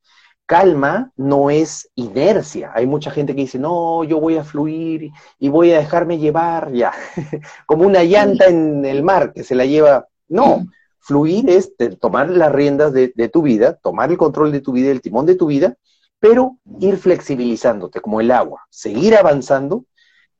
Calma 0.46 1.12
no 1.16 1.50
es 1.50 1.88
inercia. 1.94 2.72
Hay 2.74 2.86
mucha 2.86 3.12
gente 3.12 3.34
que 3.34 3.42
dice, 3.42 3.58
no, 3.58 4.02
yo 4.02 4.18
voy 4.20 4.36
a 4.36 4.44
fluir 4.44 5.12
y 5.38 5.48
voy 5.48 5.72
a 5.72 5.78
dejarme 5.78 6.18
llevar, 6.18 6.72
ya, 6.72 6.92
como 7.66 7.86
una 7.86 8.02
llanta 8.02 8.46
en 8.46 8.84
el 8.84 9.04
mar 9.04 9.32
que 9.32 9.44
se 9.44 9.54
la 9.54 9.64
lleva. 9.64 10.08
No, 10.28 10.66
fluir 11.00 11.48
es 11.48 11.72
tomar 11.98 12.30
las 12.30 12.52
riendas 12.52 12.92
de, 12.92 13.08
tu 13.32 13.42
vida, 13.42 13.74
tomar 13.74 14.10
el 14.10 14.18
control 14.18 14.52
de 14.52 14.60
tu 14.60 14.72
vida, 14.72 14.90
el 14.90 15.00
timón 15.00 15.26
de 15.26 15.34
tu 15.34 15.46
vida, 15.46 15.76
pero 16.18 16.58
ir 16.78 16.98
flexibilizándote 16.98 18.00
como 18.00 18.20
el 18.20 18.30
agua, 18.30 18.66
seguir 18.70 19.16
avanzando 19.16 19.84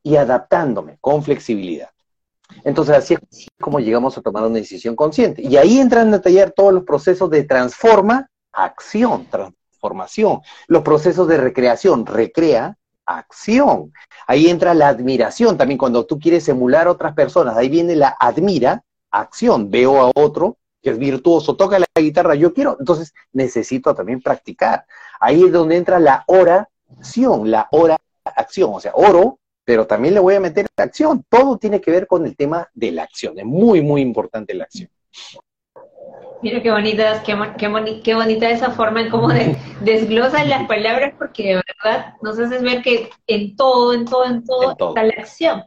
y 0.02 0.16
adaptándome 0.16 0.98
con 1.00 1.22
flexibilidad. 1.22 1.90
Entonces, 2.64 2.96
así 2.96 3.14
es 3.14 3.46
como 3.60 3.80
llegamos 3.80 4.16
a 4.18 4.22
tomar 4.22 4.44
una 4.44 4.58
decisión 4.58 4.96
consciente. 4.96 5.42
Y 5.42 5.56
ahí 5.56 5.78
entran 5.78 6.12
a 6.12 6.20
tallar 6.20 6.50
todos 6.50 6.72
los 6.72 6.84
procesos 6.84 7.30
de 7.30 7.44
transforma, 7.44 8.28
acción, 8.52 9.26
transformación, 9.26 10.40
los 10.66 10.82
procesos 10.82 11.28
de 11.28 11.36
recreación, 11.36 12.06
recrea, 12.06 12.76
acción. 13.06 13.92
Ahí 14.26 14.48
entra 14.48 14.74
la 14.74 14.88
admiración, 14.88 15.56
también 15.56 15.78
cuando 15.78 16.06
tú 16.06 16.18
quieres 16.18 16.48
emular 16.48 16.86
a 16.86 16.92
otras 16.92 17.14
personas, 17.14 17.56
ahí 17.56 17.68
viene 17.68 17.96
la 17.96 18.16
admira, 18.18 18.84
acción. 19.10 19.70
Veo 19.70 20.00
a 20.00 20.10
otro 20.14 20.56
que 20.82 20.90
es 20.90 20.98
virtuoso, 20.98 21.56
toca 21.56 21.78
la 21.78 21.86
guitarra, 21.94 22.34
yo 22.34 22.54
quiero, 22.54 22.76
entonces 22.80 23.12
necesito 23.32 23.94
también 23.94 24.22
practicar. 24.22 24.86
Ahí 25.20 25.44
es 25.44 25.52
donde 25.52 25.76
entra 25.76 25.98
la 25.98 26.24
oración, 26.26 27.50
la 27.50 27.68
hora 27.70 27.98
acción, 28.24 28.70
o 28.72 28.80
sea, 28.80 28.92
oro 28.94 29.40
pero 29.70 29.86
también 29.86 30.14
le 30.14 30.20
voy 30.20 30.34
a 30.34 30.40
meter 30.40 30.66
acción. 30.76 31.24
Todo 31.28 31.56
tiene 31.56 31.80
que 31.80 31.92
ver 31.92 32.08
con 32.08 32.26
el 32.26 32.34
tema 32.36 32.68
de 32.74 32.90
la 32.90 33.04
acción. 33.04 33.38
Es 33.38 33.44
muy, 33.44 33.80
muy 33.80 34.00
importante 34.00 34.52
la 34.52 34.64
acción. 34.64 34.88
Mira 36.42 36.60
qué 36.60 36.72
bonita, 36.72 37.22
qué, 37.22 38.02
qué, 38.02 38.14
bonita 38.14 38.50
esa 38.50 38.72
forma 38.72 39.02
en 39.02 39.10
cómo 39.10 39.28
de, 39.28 39.56
desglosan 39.80 40.48
las 40.48 40.66
palabras, 40.66 41.14
porque 41.16 41.54
de 41.54 41.62
verdad 41.84 42.14
nos 42.20 42.36
haces 42.36 42.62
ver 42.62 42.82
que 42.82 43.10
en 43.28 43.54
todo, 43.54 43.94
en 43.94 44.06
todo, 44.06 44.24
en 44.24 44.44
todo, 44.44 44.72
está 44.72 45.04
la 45.04 45.14
acción. 45.18 45.64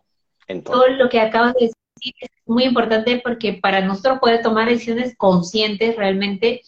En 0.48 0.64
todo. 0.64 0.82
todo 0.82 0.88
lo 0.90 1.08
que 1.08 1.22
acabas 1.22 1.54
de 1.54 1.72
es 2.20 2.30
muy 2.46 2.66
importante 2.66 3.22
porque 3.24 3.54
para 3.54 3.82
nosotros 3.82 4.20
poder 4.20 4.42
tomar 4.42 4.68
decisiones 4.68 5.16
conscientes 5.18 5.96
realmente 5.96 6.62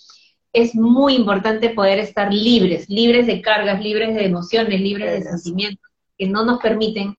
es 0.54 0.74
muy 0.74 1.16
importante 1.16 1.70
poder 1.70 2.00
estar 2.00 2.34
libres, 2.34 2.90
libres 2.90 3.28
de 3.28 3.42
cargas, 3.42 3.82
libres 3.82 4.16
de 4.16 4.26
emociones, 4.26 4.80
libres 4.80 5.12
de 5.12 5.30
sentimientos 5.30 5.86
que 6.18 6.28
no 6.28 6.46
nos 6.46 6.60
permiten 6.60 7.16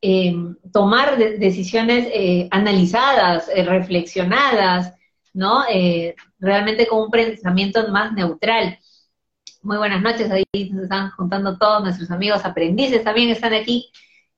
eh, 0.00 0.34
tomar 0.72 1.18
decisiones 1.18 2.06
eh, 2.12 2.48
analizadas, 2.50 3.50
eh, 3.52 3.64
reflexionadas, 3.64 4.94
¿no? 5.34 5.64
realmente 6.38 6.86
con 6.86 7.02
un 7.02 7.10
pensamiento 7.10 7.88
más 7.88 8.12
neutral. 8.12 8.78
Muy 9.62 9.76
buenas 9.76 10.00
noches, 10.00 10.30
ahí 10.30 10.44
se 10.52 10.82
están 10.82 11.10
juntando 11.10 11.58
todos 11.58 11.82
nuestros 11.82 12.10
amigos 12.10 12.44
aprendices, 12.44 13.04
también 13.04 13.28
están 13.30 13.54
aquí. 13.54 13.90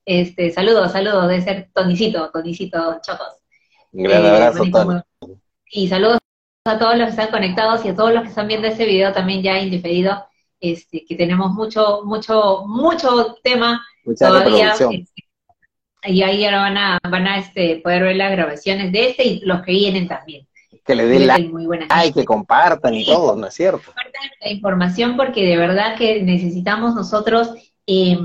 Este, 0.04 0.50
saludos, 0.50 0.92
saludos, 0.92 1.28
de 1.28 1.40
ser 1.42 1.70
Tonicito, 1.74 2.30
Tonicito 2.30 3.00
Chocos. 3.02 3.36
Un 3.92 4.04
gran 4.04 4.24
abrazo, 4.24 4.64
Tony. 4.70 5.00
Y 5.70 5.88
saludos 5.88 6.18
a 6.64 6.78
todos 6.78 6.96
los 6.96 7.06
que 7.06 7.10
están 7.10 7.30
conectados 7.30 7.84
y 7.84 7.88
a 7.88 7.94
todos 7.94 8.12
los 8.12 8.22
que 8.22 8.28
están 8.28 8.48
viendo 8.48 8.68
este 8.68 8.86
video 8.86 9.12
también 9.12 9.42
ya 9.42 9.58
indiferido, 9.58 10.24
este, 10.60 11.04
que 11.06 11.14
tenemos 11.14 11.52
mucho, 11.52 12.02
mucho, 12.04 12.64
mucho 12.66 13.36
tema 13.42 13.84
todavía. 14.18 14.72
Este, 14.72 15.06
y 16.04 16.22
ahí 16.22 16.44
ahora 16.44 16.58
van 16.60 16.76
a, 16.76 16.98
van 17.08 17.26
a 17.26 17.38
este, 17.38 17.76
poder 17.82 18.02
ver 18.04 18.16
las 18.16 18.32
grabaciones 18.32 18.92
de 18.92 19.10
este 19.10 19.26
y 19.26 19.40
los 19.40 19.62
que 19.62 19.72
vienen 19.72 20.08
también. 20.08 20.46
Que 20.84 20.94
le 20.94 21.06
den 21.06 21.26
like, 21.26 21.48
muy 21.48 21.66
que 22.14 22.24
compartan 22.24 22.94
y 22.94 23.04
todo, 23.04 23.36
¿no 23.36 23.46
es 23.46 23.54
cierto? 23.54 23.82
Compartan 23.84 24.30
la 24.40 24.50
información 24.50 25.16
porque 25.16 25.44
de 25.44 25.56
verdad 25.56 25.96
que 25.96 26.22
necesitamos 26.22 26.94
nosotros 26.94 27.50
eh, 27.86 28.18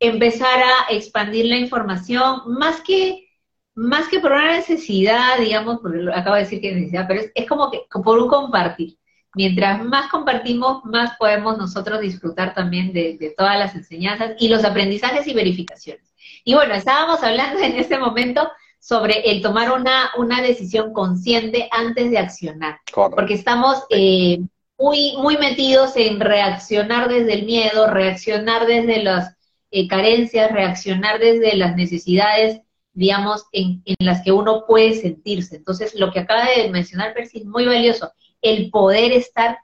empezar 0.00 0.60
a 0.60 0.92
expandir 0.92 1.44
la 1.46 1.56
información, 1.56 2.40
más 2.46 2.80
que, 2.80 3.28
más 3.74 4.08
que 4.08 4.18
por 4.18 4.32
una 4.32 4.56
necesidad, 4.56 5.38
digamos, 5.38 5.78
porque 5.80 6.08
acabo 6.12 6.36
de 6.36 6.42
decir 6.42 6.60
que 6.60 6.74
necesidad, 6.74 7.06
pero 7.06 7.20
es, 7.34 7.46
como 7.46 7.70
que 7.70 7.82
por 8.02 8.18
un 8.18 8.28
compartir. 8.28 8.96
Mientras 9.34 9.84
más 9.84 10.10
compartimos, 10.10 10.84
más 10.84 11.16
podemos 11.16 11.56
nosotros 11.56 12.00
disfrutar 12.00 12.52
también 12.52 12.92
de, 12.92 13.16
de 13.16 13.30
todas 13.30 13.56
las 13.56 13.76
enseñanzas 13.76 14.32
y 14.40 14.48
los 14.48 14.64
aprendizajes 14.64 15.26
y 15.28 15.34
verificaciones. 15.34 16.12
Y 16.44 16.54
bueno, 16.54 16.74
estábamos 16.74 17.22
hablando 17.22 17.60
en 17.62 17.76
este 17.76 17.98
momento 17.98 18.50
sobre 18.80 19.30
el 19.30 19.42
tomar 19.42 19.70
una, 19.72 20.10
una 20.16 20.40
decisión 20.40 20.92
consciente 20.92 21.68
antes 21.70 22.10
de 22.10 22.18
accionar. 22.18 22.80
Porque 22.92 23.34
estamos 23.34 23.84
eh, 23.90 24.40
muy, 24.78 25.14
muy 25.18 25.36
metidos 25.36 25.96
en 25.96 26.18
reaccionar 26.18 27.08
desde 27.08 27.34
el 27.34 27.44
miedo, 27.44 27.86
reaccionar 27.86 28.66
desde 28.66 29.02
las 29.02 29.36
eh, 29.70 29.88
carencias, 29.88 30.52
reaccionar 30.52 31.18
desde 31.18 31.56
las 31.56 31.76
necesidades, 31.76 32.60
digamos, 32.92 33.44
en, 33.52 33.82
en, 33.84 33.96
las 34.00 34.22
que 34.22 34.32
uno 34.32 34.64
puede 34.66 34.94
sentirse. 34.94 35.56
Entonces, 35.56 35.94
lo 35.94 36.12
que 36.12 36.20
acaba 36.20 36.46
de 36.46 36.68
mencionar 36.70 37.14
Percy 37.14 37.38
es 37.38 37.44
muy 37.44 37.66
valioso, 37.66 38.12
el 38.42 38.70
poder 38.70 39.12
estar 39.12 39.58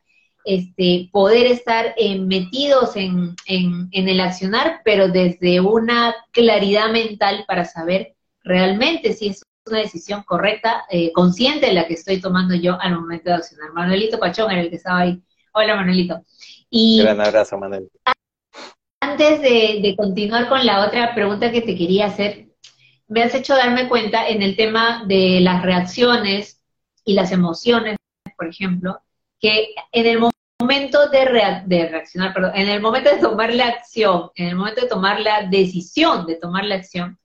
este, 0.47 1.09
poder 1.12 1.47
estar 1.47 1.92
eh, 1.97 2.21
metidos 2.21 2.95
en, 2.95 3.35
el 3.47 4.21
accionar, 4.21 4.81
pero 4.85 5.09
desde 5.09 5.61
una 5.61 6.14
claridad 6.31 6.88
mental 6.92 7.45
para 7.49 7.64
saber 7.64 8.14
realmente 8.45 9.12
si 9.12 9.31
es 9.31 9.42
una 9.66 9.81
decisión 9.81 10.23
correcta, 10.23 10.85
eh, 10.88 11.11
consciente 11.12 11.66
de 11.66 11.73
la 11.73 11.88
que 11.88 11.95
estoy 11.95 12.21
tomando 12.21 12.55
yo 12.55 12.81
al 12.81 12.95
momento 12.95 13.31
de 13.31 13.37
accionar. 13.37 13.73
Manuelito 13.73 14.21
Pachón 14.21 14.53
era 14.53 14.61
el 14.61 14.71
que 14.71 14.77
estaba 14.77 15.01
ahí. 15.01 15.21
Hola, 15.53 15.75
Manuelito. 15.75 16.23
Y 16.71 17.03
Gran 17.03 17.21
abrazo, 17.21 17.59
Manuel. 17.59 17.90
Antes 19.01 19.41
de, 19.43 19.95
continuar 19.97 20.49
con 20.49 20.65
la 20.65 20.87
otra 20.87 21.15
pregunta 21.15 21.53
que 21.53 21.61
te 21.61 21.77
quería 21.77 22.07
hacer, 22.07 22.49
me 23.09 23.23
has 23.23 23.35
hecho 23.35 23.55
darme 23.55 23.89
cuenta 23.89 24.29
en 24.29 24.43
el 24.43 24.57
tema 24.57 25.05
de 25.07 25.41
las 25.41 25.63
reacciones 25.63 26.63
y 27.05 27.15
las 27.15 27.31
emociones, 27.31 27.97
por 28.37 28.49
ejemplo, 28.49 29.01
que 29.39 29.75
en 29.93 30.07
el 30.07 30.19
momento 30.61 31.09
de, 31.11 31.63
de 31.67 31.89
reaccionar, 31.89 32.33
perdón, 32.33 32.53
en 32.55 32.69
el 32.69 32.81
momento 32.81 33.11
de 33.11 33.21
tomar 33.21 33.53
la 33.53 33.69
acción, 33.69 34.31
en 34.35 34.49
el 34.49 34.57
momento 34.57 34.81
de 34.81 34.89
tomar 34.89 35.21
la 35.21 35.43
decisión 35.43 36.27
de 36.27 36.37
tomar 36.37 36.65
la 36.65 36.77
acción, 36.77 37.19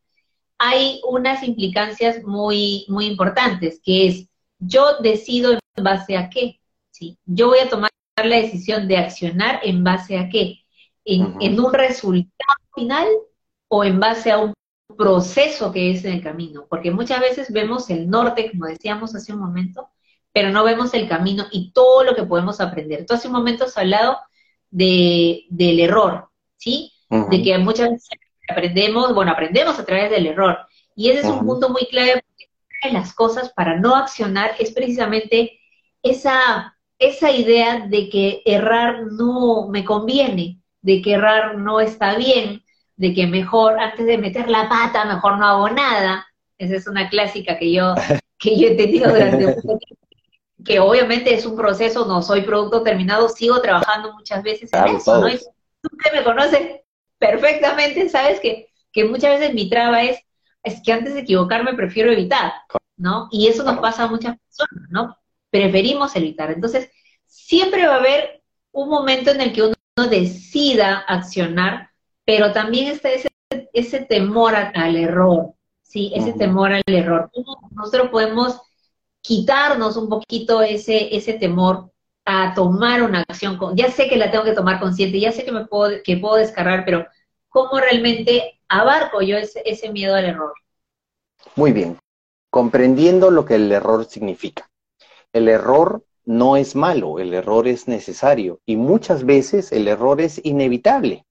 hay 0.60 1.02
unas 1.08 1.42
implicancias 1.42 2.24
muy, 2.24 2.86
muy 2.88 3.08
importantes, 3.08 3.82
que 3.84 4.08
es, 4.08 4.28
yo 4.60 5.00
decido 5.00 5.54
en 5.54 5.84
base 5.84 6.16
a 6.18 6.30
qué, 6.30 6.60
¿sí? 6.92 7.18
Yo 7.26 7.48
voy 7.48 7.60
a 7.60 7.70
tomar 7.70 7.90
la 8.18 8.36
decisión 8.36 8.88
de 8.88 8.98
accionar 8.98 9.62
en 9.64 9.84
base 9.84 10.20
a 10.20 10.30
qué, 10.30 10.61
en, 11.06 11.36
en 11.40 11.60
un 11.60 11.74
resultado 11.74 12.58
final 12.76 13.08
o 13.68 13.84
en 13.84 14.00
base 14.00 14.32
a 14.32 14.38
un 14.38 14.54
proceso 14.98 15.72
que 15.72 15.92
es 15.92 16.06
en 16.06 16.14
el 16.14 16.24
camino, 16.24 16.68
porque 16.70 16.92
muchas 16.92 17.20
veces 17.20 17.52
vemos 17.52 17.90
el 17.90 18.10
norte, 18.10 18.52
como 18.52 18.66
decíamos 18.66 19.16
hace 19.16 19.34
un 19.34 19.40
momento, 19.40 19.90
pero 20.34 20.50
no 20.50 20.64
vemos 20.64 20.94
el 20.94 21.08
camino 21.08 21.46
y 21.52 21.72
todo 21.72 22.04
lo 22.04 22.16
que 22.16 22.24
podemos 22.24 22.62
aprender. 22.62 23.06
Tú 23.06 23.14
hace 23.14 23.28
un 23.28 23.34
momento 23.34 23.66
has 23.66 23.78
hablado 23.78 24.20
de, 24.70 25.46
del 25.50 25.80
error, 25.80 26.30
¿sí? 26.58 26.94
De 27.10 27.44
que 27.44 27.58
muchas 27.58 27.90
veces 27.90 28.10
aprendemos, 28.48 29.14
bueno, 29.14 29.32
aprendemos 29.32 29.78
a 29.78 29.86
través 29.86 30.10
del 30.10 30.28
error. 30.28 30.60
Y 30.96 31.10
ese 31.10 31.22
es 31.22 31.26
un 31.26 31.46
punto 31.46 31.70
muy 31.70 31.86
clave 31.88 32.24
porque 32.26 32.50
una 32.84 32.94
de 32.94 33.00
las 33.00 33.14
cosas 33.14 33.52
para 33.54 33.78
no 33.78 33.96
accionar 33.96 34.52
es 34.60 34.72
precisamente 34.72 35.60
esa, 36.02 36.78
esa 37.00 37.32
idea 37.32 37.86
de 37.88 38.10
que 38.10 38.42
errar 38.46 39.08
no 39.12 39.68
me 39.68 39.84
conviene, 39.84 40.61
de 40.82 41.02
que 41.02 41.14
errar 41.14 41.58
no 41.58 41.80
está 41.80 42.16
bien, 42.16 42.64
de 42.96 43.14
que 43.14 43.28
mejor 43.28 43.80
antes 43.80 44.06
de 44.06 44.18
meter 44.18 44.50
la 44.50 44.70
pata, 44.70 45.06
mejor 45.06 45.38
no 45.38 45.46
hago 45.46 45.70
nada. 45.70 46.28
Esa 46.58 46.76
es 46.76 46.88
una 46.88 47.10
clásica 47.10 47.58
que 47.58 47.72
yo, 47.72 47.96
que 48.40 48.60
yo 48.60 48.68
he 48.70 48.76
tenido 48.76 49.10
durante 49.10 49.48
mucho 49.48 49.78
tiempo 49.78 50.02
que 50.64 50.80
obviamente 50.80 51.34
es 51.34 51.46
un 51.46 51.56
proceso, 51.56 52.06
no 52.06 52.22
soy 52.22 52.42
producto 52.42 52.84
terminado, 52.84 53.30
sigo 53.30 53.62
trabajando 53.62 54.14
muchas 54.14 54.44
veces 54.44 54.70
en 54.74 54.96
eso, 54.96 55.20
¿no? 55.20 55.28
tú 55.82 55.98
que 55.98 56.12
me 56.12 56.24
conoces 56.24 56.82
perfectamente, 57.18 58.10
sabes 58.10 58.40
que, 58.40 58.68
que 58.92 59.06
muchas 59.06 59.40
veces 59.40 59.54
mi 59.54 59.70
traba 59.70 60.04
es, 60.04 60.20
es 60.64 60.82
que 60.84 60.92
antes 60.92 61.14
de 61.14 61.22
equivocarme 61.22 61.74
prefiero 61.74 62.12
evitar, 62.12 62.54
¿no? 62.98 63.28
Y 63.32 63.48
eso 63.48 63.64
nos 63.64 63.80
pasa 63.80 64.04
a 64.04 64.08
muchas 64.08 64.38
personas, 64.38 64.90
¿no? 64.92 65.18
Preferimos 65.50 66.16
evitar. 66.16 66.52
Entonces, 66.52 66.92
siempre 67.26 67.88
va 67.88 67.96
a 67.96 68.00
haber 68.00 68.44
un 68.72 68.90
momento 68.90 69.32
en 69.32 69.42
el 69.42 69.54
que 69.54 69.64
uno 69.64 69.74
decida 69.96 71.00
accionar, 71.08 71.90
pero 72.26 72.52
también 72.52 72.92
está 72.92 73.12
ese, 73.12 73.30
ese 73.74 74.02
temor 74.02 74.56
al 74.56 74.96
error, 74.96 75.54
¿sí? 75.84 76.12
Ese 76.16 76.34
temor 76.34 76.72
al 76.72 76.84
error. 76.88 77.30
Nosotros 77.72 78.10
podemos 78.10 78.60
quitarnos 79.22 79.98
un 79.98 80.10
poquito 80.10 80.62
ese, 80.62 81.16
ese 81.16 81.34
temor 81.34 81.92
a 82.26 82.54
tomar 82.54 83.04
una 83.04 83.24
acción. 83.28 83.60
Ya 83.76 83.92
sé 83.92 84.08
que 84.08 84.18
la 84.18 84.32
tengo 84.32 84.44
que 84.44 84.54
tomar 84.54 84.80
consciente, 84.80 85.20
ya 85.20 85.32
sé 85.32 85.44
que 85.44 85.52
me 85.52 85.66
puedo, 85.66 86.02
que 86.04 86.18
puedo 86.18 86.36
descargar, 86.36 86.86
pero 86.86 87.06
¿cómo 87.50 87.80
realmente 87.80 88.60
abarco 88.68 89.22
yo 89.22 89.38
ese, 89.38 89.62
ese 89.66 89.92
miedo 89.92 90.16
al 90.16 90.26
error? 90.26 90.54
Muy 91.56 91.72
bien, 91.72 91.98
comprendiendo 92.50 93.32
lo 93.32 93.46
que 93.46 93.56
el 93.56 93.72
error 93.72 94.06
significa. 94.06 94.70
El 95.34 95.48
error 95.48 96.04
no 96.26 96.56
es 96.56 96.76
malo, 96.76 97.20
el 97.20 97.34
error 97.34 97.68
es 97.68 97.88
necesario 97.88 98.60
y 98.66 98.78
muchas 98.78 99.26
veces 99.26 99.72
el 99.72 99.88
error 99.88 100.22
es 100.22 100.40
inevitable 100.44 101.26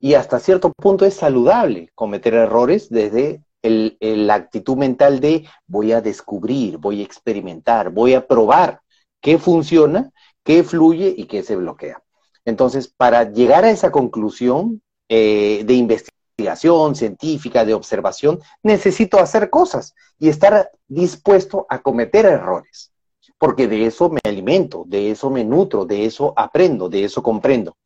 y 0.00 0.14
hasta 0.14 0.38
cierto 0.38 0.72
punto 0.72 1.04
es 1.04 1.14
saludable 1.14 1.90
cometer 1.94 2.34
errores 2.34 2.88
desde 2.88 3.42
la 3.62 4.34
actitud 4.34 4.76
mental 4.76 5.20
de 5.20 5.46
voy 5.66 5.92
a 5.92 6.00
descubrir, 6.00 6.78
voy 6.78 7.00
a 7.00 7.04
experimentar, 7.04 7.90
voy 7.90 8.14
a 8.14 8.26
probar 8.26 8.80
qué 9.20 9.38
funciona, 9.38 10.10
qué 10.44 10.62
fluye 10.62 11.12
y 11.16 11.24
qué 11.24 11.42
se 11.42 11.56
bloquea. 11.56 12.02
Entonces, 12.44 12.88
para 12.88 13.30
llegar 13.30 13.64
a 13.64 13.70
esa 13.70 13.90
conclusión 13.90 14.80
eh, 15.08 15.64
de 15.66 15.74
investigación 15.74 16.94
científica, 16.94 17.64
de 17.64 17.74
observación, 17.74 18.40
necesito 18.62 19.18
hacer 19.18 19.50
cosas 19.50 19.94
y 20.18 20.28
estar 20.28 20.70
dispuesto 20.86 21.66
a 21.68 21.80
cometer 21.80 22.24
errores, 22.26 22.92
porque 23.38 23.68
de 23.68 23.86
eso 23.86 24.10
me 24.10 24.20
alimento, 24.24 24.84
de 24.86 25.12
eso 25.12 25.30
me 25.30 25.44
nutro, 25.44 25.84
de 25.84 26.04
eso 26.04 26.32
aprendo, 26.36 26.88
de 26.88 27.04
eso 27.04 27.22
comprendo. 27.22 27.76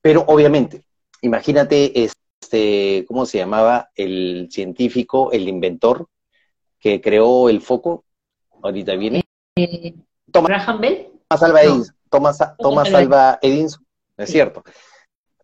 Pero 0.00 0.24
obviamente, 0.26 0.84
imagínate, 1.20 2.04
este, 2.04 3.04
¿cómo 3.06 3.26
se 3.26 3.38
llamaba 3.38 3.90
el 3.94 4.48
científico, 4.50 5.30
el 5.32 5.48
inventor 5.48 6.06
que 6.80 7.00
creó 7.00 7.48
el 7.48 7.60
foco? 7.60 8.04
Ahorita 8.62 8.94
viene. 8.96 9.22
Eh, 9.56 9.94
Thomas, 10.32 10.66
Bell. 10.80 11.08
Thomas 11.28 11.42
Alva 11.42 11.62
Edison. 11.62 11.96
Thomas, 12.08 12.94
Alva 12.94 13.38
Edison, 13.42 13.84
es 14.16 14.30
cierto. 14.30 14.64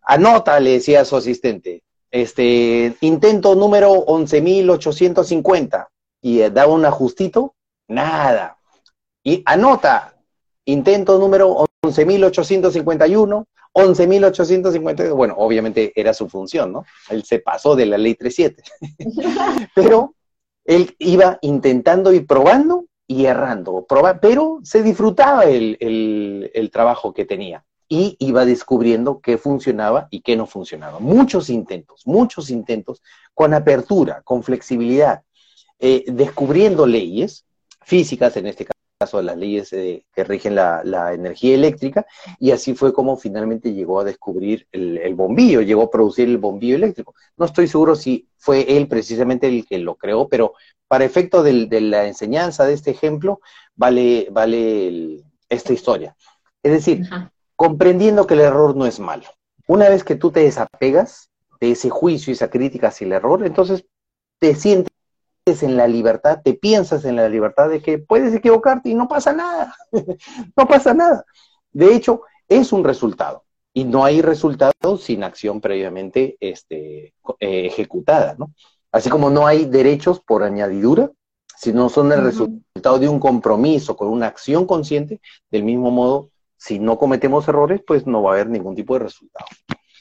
Anota, 0.01 0.59
le 0.59 0.71
decía 0.71 1.01
a 1.01 1.05
su 1.05 1.15
asistente, 1.15 1.83
este, 2.09 2.95
intento 3.01 3.55
número 3.55 3.93
11.850 4.05 5.87
y 6.21 6.39
da 6.49 6.67
un 6.67 6.85
ajustito, 6.85 7.55
nada. 7.87 8.57
Y 9.23 9.41
anota, 9.45 10.15
intento 10.65 11.17
número 11.17 11.65
11.851, 11.81 13.45
11.852, 13.73 15.15
bueno, 15.15 15.35
obviamente 15.37 15.91
era 15.95 16.13
su 16.13 16.29
función, 16.29 16.73
¿no? 16.73 16.85
Él 17.09 17.23
se 17.23 17.39
pasó 17.39 17.75
de 17.75 17.85
la 17.85 17.97
ley 17.97 18.15
37. 18.15 18.63
pero 19.75 20.13
él 20.65 20.95
iba 20.99 21.39
intentando 21.41 22.13
y 22.13 22.21
probando 22.21 22.85
y 23.07 23.25
errando, 23.25 23.85
pero 24.21 24.59
se 24.63 24.81
disfrutaba 24.81 25.45
el, 25.45 25.77
el, 25.79 26.71
trabajo 26.71 27.13
que 27.13 27.25
tenía 27.25 27.65
y 27.89 28.15
iba 28.19 28.45
descubriendo 28.45 29.19
qué 29.19 29.37
funcionaba 29.37 30.07
y 30.09 30.21
qué 30.21 30.37
no 30.37 30.47
funcionaba. 30.47 30.99
Muchos 30.99 31.49
intentos, 31.49 32.07
muchos 32.07 32.49
intentos 32.49 33.01
con 33.33 33.53
apertura, 33.53 34.21
con 34.23 34.41
flexibilidad, 34.41 35.21
eh, 35.79 36.05
descubriendo 36.07 36.85
leyes 36.85 37.45
físicas 37.81 38.37
en 38.37 38.47
este 38.47 38.65
caso 38.65 38.72
caso 39.03 39.17
de 39.17 39.23
las 39.23 39.37
leyes 39.37 39.73
eh, 39.73 40.05
que 40.15 40.23
rigen 40.23 40.55
la, 40.55 41.13
energía 41.13 41.55
eléctrica, 41.55 42.05
y 42.39 42.51
así 42.51 42.73
fue 42.73 42.93
como 42.93 43.17
finalmente 43.17 43.73
llegó 43.73 43.99
a 43.99 44.03
descubrir 44.05 44.65
el, 44.71 45.13
bombillo, 45.13 45.61
llegó 45.61 45.83
a 45.83 45.91
producir 45.91 46.29
el 46.29 46.37
bombillo 46.37 46.77
eléctrico. 46.77 47.13
No 47.35 47.45
estoy 47.45 47.67
seguro 47.67 47.95
si 47.95 48.29
fue 48.37 48.77
él 48.77 48.87
precisamente 48.87 49.47
el 49.47 49.65
que 49.65 49.77
lo 49.77 49.95
creó, 49.95 50.29
pero 50.29 50.53
para 50.87 51.03
efecto 51.03 51.43
de 51.43 51.81
la 51.81 52.07
enseñanza 52.07 52.65
de 52.65 52.73
este 52.73 52.91
ejemplo, 52.91 53.41
vale, 53.75 54.27
vale 54.31 55.23
esta 55.49 55.73
historia. 55.73 56.15
Es 56.61 56.71
decir, 56.71 57.01
comprendiendo 57.57 58.25
que 58.25 58.35
el 58.35 58.41
error 58.41 58.75
no 58.75 58.85
es 58.85 58.99
malo. 58.99 59.25
Una 59.67 59.89
vez 59.89 60.03
que 60.03 60.15
tú 60.15 60.31
te 60.31 60.41
desapegas 60.41 61.29
de 61.59 61.71
ese 61.71 61.89
juicio 61.89 62.31
y 62.31 62.35
esa 62.35 62.49
crítica 62.49 62.87
hacia 62.87 63.05
el 63.05 63.13
error, 63.13 63.45
entonces 63.45 63.85
te 64.39 64.55
sientes 64.55 64.92
en 65.45 65.75
la 65.75 65.87
libertad, 65.87 66.41
te 66.43 66.53
piensas 66.53 67.03
en 67.03 67.17
la 67.17 67.27
libertad 67.27 67.69
de 67.69 67.81
que 67.81 67.97
puedes 67.97 68.33
equivocarte 68.33 68.89
y 68.89 68.95
no 68.95 69.07
pasa 69.09 69.33
nada, 69.33 69.75
no 70.55 70.67
pasa 70.67 70.93
nada. 70.93 71.25
De 71.71 71.93
hecho, 71.93 72.21
es 72.47 72.71
un 72.71 72.83
resultado 72.83 73.43
y 73.73 73.83
no 73.83 74.05
hay 74.05 74.21
resultado 74.21 74.97
sin 74.97 75.23
acción 75.23 75.59
previamente 75.59 76.37
este, 76.39 77.13
eh, 77.39 77.65
ejecutada, 77.65 78.35
¿no? 78.37 78.53
Así 78.91 79.09
como 79.09 79.29
no 79.29 79.45
hay 79.45 79.65
derechos 79.65 80.21
por 80.21 80.43
añadidura, 80.43 81.11
si 81.57 81.73
no 81.73 81.89
son 81.89 82.11
el 82.11 82.23
resultado 82.23 82.99
de 82.99 83.09
un 83.09 83.19
compromiso 83.19 83.97
con 83.97 84.07
una 84.09 84.27
acción 84.27 84.65
consciente, 84.65 85.19
del 85.49 85.63
mismo 85.63 85.91
modo, 85.91 86.29
si 86.57 86.79
no 86.79 86.97
cometemos 86.97 87.47
errores, 87.47 87.81
pues 87.85 88.05
no 88.05 88.21
va 88.21 88.31
a 88.31 88.33
haber 88.35 88.49
ningún 88.49 88.75
tipo 88.75 88.93
de 88.93 88.99
resultado. 88.99 89.47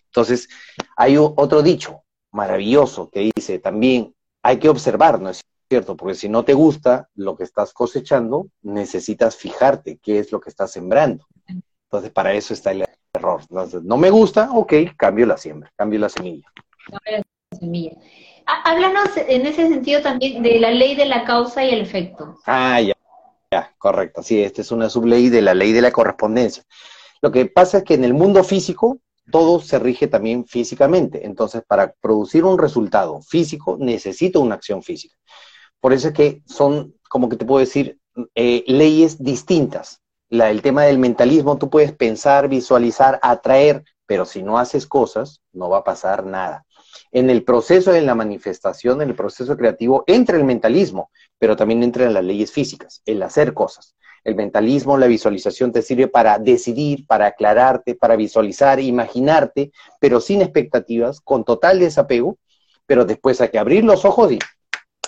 Entonces, 0.07 0.49
hay 0.97 1.17
otro 1.17 1.63
dicho 1.63 2.03
maravilloso 2.31 3.11
que 3.11 3.31
dice 3.35 3.59
también, 3.59 4.15
hay 4.43 4.59
que 4.59 4.69
observar, 4.69 5.21
¿no 5.21 5.31
es 5.31 5.41
cierto? 5.69 5.97
Porque 5.97 6.15
si 6.15 6.29
no 6.29 6.45
te 6.45 6.55
gusta 6.55 7.09
lo 7.15 7.37
que 7.37 7.45
estás 7.45 7.73
cosechando, 7.73 8.49
necesitas 8.63 9.37
fijarte 9.37 9.99
qué 10.03 10.19
es 10.19 10.33
lo 10.33 10.41
que 10.41 10.51
estás 10.51 10.73
sembrando. 10.73 11.27
Entonces, 11.47 12.11
para 12.11 12.33
eso 12.35 12.53
está 12.53 12.73
el 12.73 12.85
error. 13.15 13.43
no 13.83 13.97
me 13.97 14.11
gusta, 14.11 14.51
ok, 14.53 14.73
cambio 14.97 15.27
la 15.27 15.37
siembra, 15.37 15.71
cambio 15.77 15.99
la 15.99 16.09
semilla. 16.09 16.47
Cambio 16.91 17.23
la 17.51 17.59
semilla. 17.59 17.93
Háblanos 18.47 19.17
en 19.17 19.47
ese 19.47 19.69
sentido 19.69 20.03
también 20.03 20.43
de 20.43 20.59
la 20.59 20.71
ley 20.71 20.97
de 20.97 21.07
la 21.07 21.25
causa 21.25 21.65
y 21.65 21.71
el 21.71 21.83
efecto. 21.83 22.39
Ah, 22.47 22.81
ya, 22.81 22.95
ya, 23.51 23.73
correcto. 23.79 24.23
Sí, 24.23 24.43
esta 24.43 24.63
es 24.63 24.73
una 24.73 24.89
subley 24.89 25.29
de 25.29 25.43
la 25.43 25.55
ley 25.55 25.73
de 25.73 25.83
la 25.83 25.93
correspondencia. 25.93 26.65
Lo 27.21 27.31
que 27.31 27.47
pasa 27.47 27.79
es 27.79 27.85
que 27.85 27.95
en 27.95 28.05
el 28.05 28.15
mundo 28.15 28.43
físico 28.43 28.99
todo 29.31 29.61
se 29.61 29.79
rige 29.79 30.07
también 30.09 30.47
físicamente. 30.47 31.27
Entonces, 31.27 31.63
para 31.67 31.93
producir 32.01 32.45
un 32.45 32.59
resultado 32.59 33.21
físico, 33.23 33.77
necesito 33.79 34.41
una 34.41 34.57
acción 34.57 34.83
física. 34.83 35.17
Por 35.81 35.93
eso 35.93 36.09
es 36.09 36.15
que 36.15 36.43
son, 36.47 36.95
como 37.09 37.29
que 37.29 37.37
te 37.37 37.45
puedo 37.45 37.61
decir, 37.61 37.99
eh, 38.35 38.65
leyes 38.67 39.23
distintas. 39.23 40.01
El 40.31 40.63
tema 40.63 40.85
del 40.85 40.99
mentalismo, 40.99 41.59
tú 41.59 41.69
puedes 41.69 41.93
pensar, 41.93 42.49
visualizar, 42.49 43.19
atraer, 43.23 43.85
pero 44.07 44.25
si 44.25 44.43
no 44.43 44.59
haces 44.59 44.87
cosas, 44.87 45.41
no 45.53 45.69
va 45.69 45.79
a 45.79 45.85
pasar 45.85 46.25
nada. 46.25 46.65
En 47.11 47.31
el 47.31 47.45
proceso 47.45 47.93
de 47.93 48.03
la 48.03 48.15
manifestación, 48.15 49.03
en 49.03 49.11
el 49.11 49.15
proceso 49.15 49.57
creativo, 49.57 50.05
entra 50.07 50.37
el 50.37 50.45
mentalismo, 50.45 51.11
pero 51.39 51.57
también 51.57 51.83
entran 51.83 52.15
las 52.15 52.25
leyes 52.25 52.51
físicas, 52.51 53.03
el 53.05 53.23
hacer 53.23 53.55
cosas. 53.55 53.95
El 54.25 54.37
mentalismo, 54.37 54.97
la 54.97 55.07
visualización 55.07 55.73
te 55.73 55.83
sirve 55.83 56.07
para 56.07 56.39
decidir, 56.39 57.07
para 57.07 57.27
aclararte, 57.27 57.95
para 57.95 58.17
visualizar, 58.17 58.79
imaginarte, 58.79 59.73
pero 60.01 60.21
sin 60.21 60.43
expectativas, 60.43 61.21
con 61.21 61.45
total 61.45 61.81
desapego, 61.81 62.39
pero 62.87 63.05
después 63.05 63.41
hay 63.41 63.49
que 63.49 63.59
abrir 63.59 63.85
los 63.85 64.05
ojos 64.05 64.33
y 64.33 64.39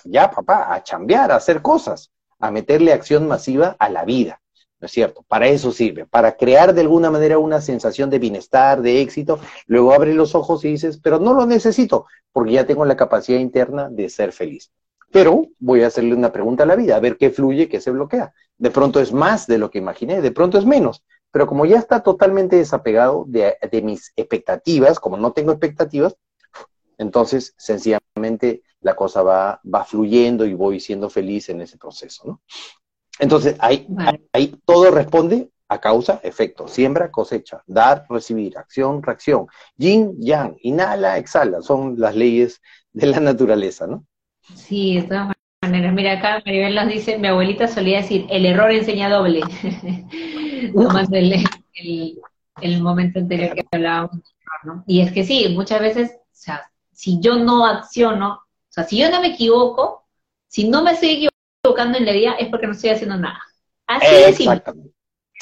ya, 0.04 0.30
papá, 0.30 0.74
a 0.74 0.82
chambear, 0.82 1.32
a 1.32 1.36
hacer 1.36 1.62
cosas, 1.62 2.10
a 2.38 2.50
meterle 2.50 2.92
acción 2.92 3.26
masiva 3.26 3.76
a 3.78 3.88
la 3.88 4.04
vida. 4.04 4.40
¿No 4.80 4.86
es 4.86 4.92
cierto? 4.92 5.24
Para 5.26 5.46
eso 5.46 5.72
sirve, 5.72 6.04
para 6.04 6.36
crear 6.36 6.74
de 6.74 6.82
alguna 6.82 7.10
manera 7.10 7.38
una 7.38 7.62
sensación 7.62 8.10
de 8.10 8.18
bienestar, 8.18 8.82
de 8.82 9.00
éxito. 9.00 9.38
Luego 9.66 9.94
abres 9.94 10.14
los 10.14 10.34
ojos 10.34 10.62
y 10.64 10.72
dices, 10.72 10.98
pero 10.98 11.18
no 11.18 11.32
lo 11.32 11.46
necesito, 11.46 12.04
porque 12.32 12.52
ya 12.52 12.66
tengo 12.66 12.84
la 12.84 12.96
capacidad 12.96 13.38
interna 13.38 13.88
de 13.88 14.10
ser 14.10 14.32
feliz. 14.32 14.72
Pero 15.10 15.46
voy 15.58 15.82
a 15.82 15.86
hacerle 15.86 16.14
una 16.14 16.32
pregunta 16.32 16.64
a 16.64 16.66
la 16.66 16.76
vida, 16.76 16.96
a 16.96 17.00
ver 17.00 17.16
qué 17.16 17.30
fluye, 17.30 17.68
qué 17.68 17.80
se 17.80 17.92
bloquea. 17.92 18.34
De 18.58 18.70
pronto 18.70 19.00
es 19.00 19.12
más 19.12 19.46
de 19.46 19.58
lo 19.58 19.70
que 19.70 19.78
imaginé, 19.78 20.20
de 20.20 20.30
pronto 20.30 20.58
es 20.58 20.64
menos, 20.64 21.02
pero 21.30 21.46
como 21.46 21.66
ya 21.66 21.78
está 21.78 22.02
totalmente 22.02 22.56
desapegado 22.56 23.24
de, 23.26 23.56
de 23.70 23.82
mis 23.82 24.12
expectativas, 24.16 25.00
como 25.00 25.16
no 25.16 25.32
tengo 25.32 25.52
expectativas, 25.52 26.16
entonces 26.98 27.54
sencillamente 27.56 28.62
la 28.80 28.94
cosa 28.94 29.22
va, 29.22 29.60
va 29.62 29.84
fluyendo 29.84 30.46
y 30.46 30.54
voy 30.54 30.78
siendo 30.78 31.10
feliz 31.10 31.48
en 31.48 31.62
ese 31.62 31.78
proceso, 31.78 32.22
¿no? 32.26 32.42
Entonces, 33.18 33.56
ahí, 33.60 33.86
ahí 34.32 34.60
todo 34.64 34.90
responde 34.90 35.50
a 35.68 35.80
causa, 35.80 36.20
efecto, 36.22 36.68
siembra, 36.68 37.10
cosecha, 37.10 37.62
dar, 37.66 38.06
recibir, 38.08 38.58
acción, 38.58 39.02
reacción, 39.02 39.46
yin, 39.76 40.16
yang, 40.20 40.56
inhala, 40.62 41.16
exhala, 41.18 41.62
son 41.62 41.98
las 41.98 42.14
leyes 42.14 42.60
de 42.92 43.06
la 43.06 43.20
naturaleza, 43.20 43.86
¿no? 43.86 44.04
Sí, 44.54 44.96
de 44.96 45.02
todas 45.04 45.28
maneras. 45.68 45.92
Mira, 45.92 46.12
acá 46.12 46.42
Maribel 46.44 46.74
nos 46.74 46.88
dice, 46.88 47.18
mi 47.18 47.28
abuelita 47.28 47.66
solía 47.68 47.98
decir, 47.98 48.26
el 48.30 48.46
error 48.46 48.70
enseña 48.70 49.08
doble. 49.08 49.40
Tomás 50.74 51.08
el, 51.12 51.44
el, 52.60 52.82
momento 52.82 53.18
anterior 53.18 53.54
que 53.54 53.64
hablábamos, 53.72 54.34
¿no? 54.64 54.84
Y 54.86 55.00
es 55.00 55.12
que 55.12 55.24
sí, 55.24 55.48
muchas 55.54 55.80
veces, 55.80 56.12
o 56.12 56.28
sea, 56.32 56.70
si 56.92 57.20
yo 57.20 57.36
no 57.36 57.66
acciono, 57.66 58.34
o 58.34 58.72
sea, 58.72 58.84
si 58.84 58.98
yo 58.98 59.10
no 59.10 59.20
me 59.20 59.28
equivoco, 59.28 60.06
si 60.48 60.68
no 60.68 60.82
me 60.82 60.92
estoy 60.92 61.28
equivocando 61.62 61.98
en 61.98 62.06
la 62.06 62.12
vida, 62.12 62.34
es 62.38 62.48
porque 62.48 62.66
no 62.66 62.72
estoy 62.72 62.90
haciendo 62.90 63.16
nada. 63.16 63.40
Así 63.86 64.06
es 64.06 64.48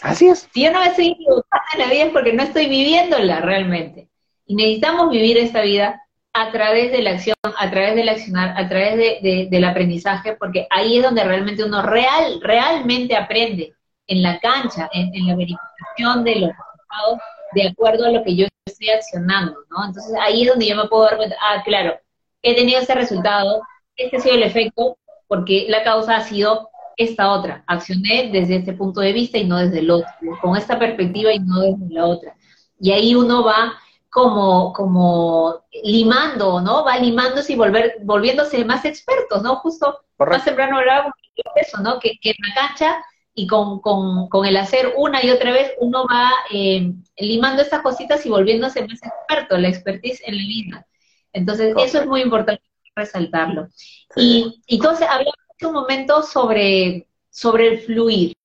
Así 0.03 0.27
es. 0.27 0.49
Si 0.53 0.65
yo 0.65 0.73
no 0.73 0.81
me 0.81 0.87
estoy 0.87 1.13
equivocando 1.13 1.67
en 1.75 1.79
la 1.79 1.87
vida 1.87 2.05
es 2.05 2.13
porque 2.13 2.33
no 2.33 2.43
estoy 2.43 2.69
viviéndola 2.69 3.41
realmente. 3.41 4.09
Y 4.47 4.57
necesitamos 4.57 5.11
vivir 5.11 5.39
esta 5.39 5.63
vida 5.63 6.03
a 6.35 6.51
través 6.51 6.93
de 6.93 7.03
la 7.03 7.11
acción, 7.11 7.37
a 7.43 7.71
través 7.71 7.95
del 7.95 8.09
accionar, 8.09 8.55
a 8.57 8.69
través 8.69 8.97
de, 8.97 9.49
del 9.51 9.65
aprendizaje, 9.65 10.35
porque 10.37 10.67
ahí 10.71 10.99
es 10.99 11.03
donde 11.05 11.25
realmente 11.25 11.65
uno 11.65 11.83
real, 11.83 12.41
realmente 12.41 13.17
aprende, 13.17 13.75
en 14.07 14.23
la 14.23 14.39
cancha, 14.41 14.89
en, 14.93 15.15
en 15.15 15.27
la 15.27 15.37
verificación 15.37 16.25
de 16.25 16.37
los 16.37 16.51
resultados 16.51 17.19
de 17.55 17.69
acuerdo 17.69 18.07
a 18.07 18.11
lo 18.11 18.25
que 18.25 18.35
yo 18.35 18.47
estoy 18.67 18.91
accionando, 18.91 19.57
¿no? 19.71 19.87
Entonces 19.87 20.15
ahí 20.21 20.43
es 20.43 20.49
donde 20.49 20.67
yo 20.67 20.77
me 20.77 20.89
puedo 20.89 21.05
dar 21.05 21.17
cuenta, 21.17 21.37
ah, 21.41 21.63
claro, 21.65 21.99
he 22.43 22.55
tenido 22.55 22.81
ese 22.81 22.95
resultado, 22.95 23.63
este 23.97 24.17
ha 24.17 24.21
sido 24.21 24.35
el 24.35 24.43
efecto, 24.43 24.99
porque 25.29 25.67
la 25.69 25.83
causa 25.83 26.17
ha 26.17 26.23
sido 26.23 26.71
esta 26.97 27.33
otra, 27.33 27.65
accioné 27.67 28.31
desde 28.33 28.57
este 28.57 28.73
punto 28.73 29.01
de 29.01 29.13
vista 29.13 29.39
y 29.39 29.45
no 29.45 29.59
desde 29.59 29.79
el 29.79 29.91
otro, 29.91 30.11
con 30.41 30.57
esta 30.57 30.79
perspectiva 30.79 31.33
y 31.33 31.39
no 31.39 31.61
desde 31.61 31.95
la 31.95 32.07
otra. 32.07 32.35
Y 32.81 32.93
ahí 32.93 33.15
uno 33.15 33.45
va 33.45 33.75
como, 34.13 34.75
como 34.75 35.65
limando, 35.83 36.61
¿no? 36.61 36.85
Va 36.85 36.99
limándose 36.99 37.55
y 37.55 37.57
volver, 37.57 37.97
volviéndose 38.03 38.63
más 38.63 38.85
expertos, 38.85 39.43
¿no? 39.43 39.57
Justo 39.57 40.01
más 40.19 40.45
temprano 40.45 40.77
hablábamos 40.77 41.15
de 41.35 41.43
eso, 41.57 41.81
¿no? 41.81 41.99
Que, 41.99 42.19
que 42.21 42.29
en 42.29 42.37
la 42.47 42.55
cancha 42.55 43.03
y 43.35 43.47
con, 43.47 43.81
con, 43.81 44.29
con, 44.29 44.45
el 44.45 44.59
hacer 44.59 44.93
una 44.99 45.25
y 45.25 45.31
otra 45.31 45.53
vez 45.53 45.73
uno 45.81 46.05
va 46.07 46.31
eh, 46.53 46.93
limando 47.17 47.63
estas 47.63 47.81
cositas 47.81 48.27
y 48.27 48.29
volviéndose 48.29 48.87
más 48.87 49.01
experto, 49.03 49.57
la 49.57 49.69
expertise 49.69 50.21
en 50.27 50.37
la 50.37 50.43
vida. 50.43 50.87
Entonces, 51.33 51.75
eso 51.79 52.01
es 52.01 52.07
muy 52.07 52.21
importante 52.21 52.63
resaltarlo. 52.95 53.69
Y, 54.15 54.61
y 54.67 54.75
entonces 54.77 55.09
hablamos 55.09 55.37
un 55.63 55.73
momento 55.73 56.23
sobre, 56.23 57.09
sobre 57.31 57.69
el 57.69 57.81
fluir. 57.81 58.37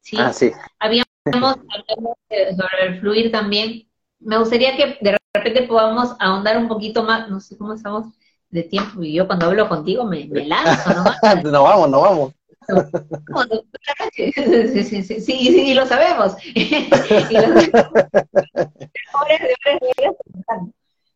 ¿sí? 0.00 0.16
Ah, 0.18 0.32
sí. 0.32 0.50
Habíamos 0.78 1.06
hablado 1.26 2.16
sobre 2.56 2.86
el 2.86 3.00
fluir 3.00 3.30
también. 3.30 3.89
Me 4.20 4.38
gustaría 4.38 4.76
que 4.76 4.98
de 5.00 5.18
repente 5.34 5.62
podamos 5.62 6.14
ahondar 6.18 6.58
un 6.58 6.68
poquito 6.68 7.02
más, 7.02 7.28
no 7.28 7.40
sé 7.40 7.56
cómo 7.56 7.74
estamos 7.74 8.06
de 8.50 8.62
tiempo, 8.64 9.02
y 9.02 9.14
yo 9.14 9.26
cuando 9.26 9.46
hablo 9.46 9.68
contigo 9.68 10.04
me, 10.04 10.26
me 10.26 10.46
lanzo, 10.46 10.92
¿no? 10.92 11.04
no 11.50 11.62
vamos, 11.62 11.90
no 11.90 12.00
vamos. 12.00 12.32
Sí, 14.12 14.32
sí, 14.32 15.02
sí, 15.02 15.20
sí, 15.20 15.74
lo 15.74 15.86
sabemos. 15.86 16.34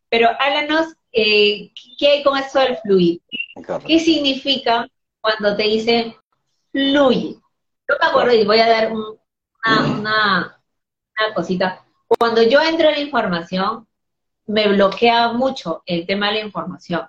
Pero 0.08 0.30
háblanos, 0.38 0.94
eh, 1.12 1.70
¿qué 1.98 2.08
hay 2.08 2.22
con 2.22 2.38
eso 2.38 2.60
del 2.60 2.78
fluir? 2.78 3.20
¿Qué 3.86 3.98
significa 3.98 4.88
cuando 5.20 5.54
te 5.56 5.64
dice 5.64 6.16
fluye? 6.72 7.36
Yo 7.88 7.96
me 8.00 8.06
acuerdo 8.06 8.32
y 8.32 8.44
voy 8.44 8.60
a 8.60 8.68
dar 8.68 8.92
una, 8.92 9.98
una, 9.98 10.60
cosita. 11.34 11.84
Cuando 12.18 12.42
yo 12.42 12.60
entro 12.60 12.88
en 12.88 12.94
la 12.94 13.00
información, 13.00 13.86
me 14.46 14.68
bloquea 14.68 15.32
mucho 15.32 15.82
el 15.86 16.06
tema 16.06 16.28
de 16.28 16.34
la 16.34 16.40
información. 16.40 17.02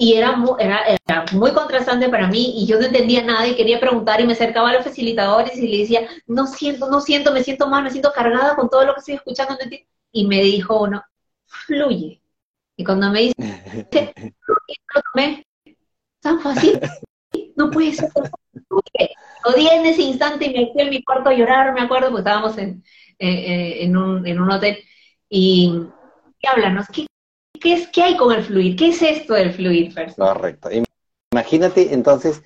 Y 0.00 0.14
era 0.14 0.36
muy, 0.36 1.52
contrastante 1.52 2.08
para 2.08 2.28
mí 2.28 2.54
y 2.56 2.66
yo 2.66 2.78
no 2.78 2.86
entendía 2.86 3.24
nada 3.24 3.48
y 3.48 3.56
quería 3.56 3.80
preguntar 3.80 4.20
y 4.20 4.26
me 4.26 4.34
acercaba 4.34 4.70
a 4.70 4.74
los 4.74 4.84
facilitadores 4.84 5.56
y 5.58 5.66
le 5.66 5.78
decía, 5.78 6.08
no 6.26 6.46
siento, 6.46 6.88
no 6.88 7.00
siento, 7.00 7.32
me 7.32 7.42
siento 7.42 7.66
mal, 7.68 7.82
me 7.82 7.90
siento 7.90 8.12
cargada 8.12 8.54
con 8.54 8.70
todo 8.70 8.84
lo 8.84 8.94
que 8.94 9.00
estoy 9.00 9.14
escuchando. 9.14 9.56
Y 10.12 10.26
me 10.26 10.40
dijo 10.40 10.82
uno, 10.82 11.02
fluye. 11.46 12.22
Y 12.76 12.84
cuando 12.84 13.10
me 13.10 13.22
dice, 13.22 13.34
fluye, 14.40 15.46
tan 16.20 16.40
fácil, 16.40 16.80
no 17.56 17.70
puede 17.70 17.92
ser 17.92 18.08
Lo 19.44 19.52
di 19.52 19.66
en 19.66 19.86
ese 19.86 20.02
instante 20.02 20.46
y 20.46 20.54
me 20.54 20.72
fui 20.72 20.82
en 20.82 20.90
mi 20.90 21.02
cuarto 21.02 21.30
a 21.30 21.34
llorar, 21.34 21.74
me 21.74 21.80
acuerdo, 21.80 22.08
porque 22.10 22.20
estábamos 22.20 22.56
en, 22.56 22.84
eh, 23.18 23.84
en, 23.84 23.96
un, 23.96 24.26
en 24.26 24.40
un 24.40 24.50
hotel. 24.50 24.78
Y, 25.28 25.72
háblanos, 26.46 26.86
¿qué, 26.92 27.06
¿Qué, 27.60 27.74
es, 27.74 27.88
¿Qué 27.88 28.02
hay 28.02 28.16
con 28.16 28.32
el 28.32 28.44
fluir? 28.44 28.76
¿Qué 28.76 28.88
es 28.88 29.02
esto 29.02 29.34
del 29.34 29.52
fluir, 29.52 29.94
Correcto. 30.16 30.68
Imagínate, 31.32 31.92
entonces, 31.92 32.42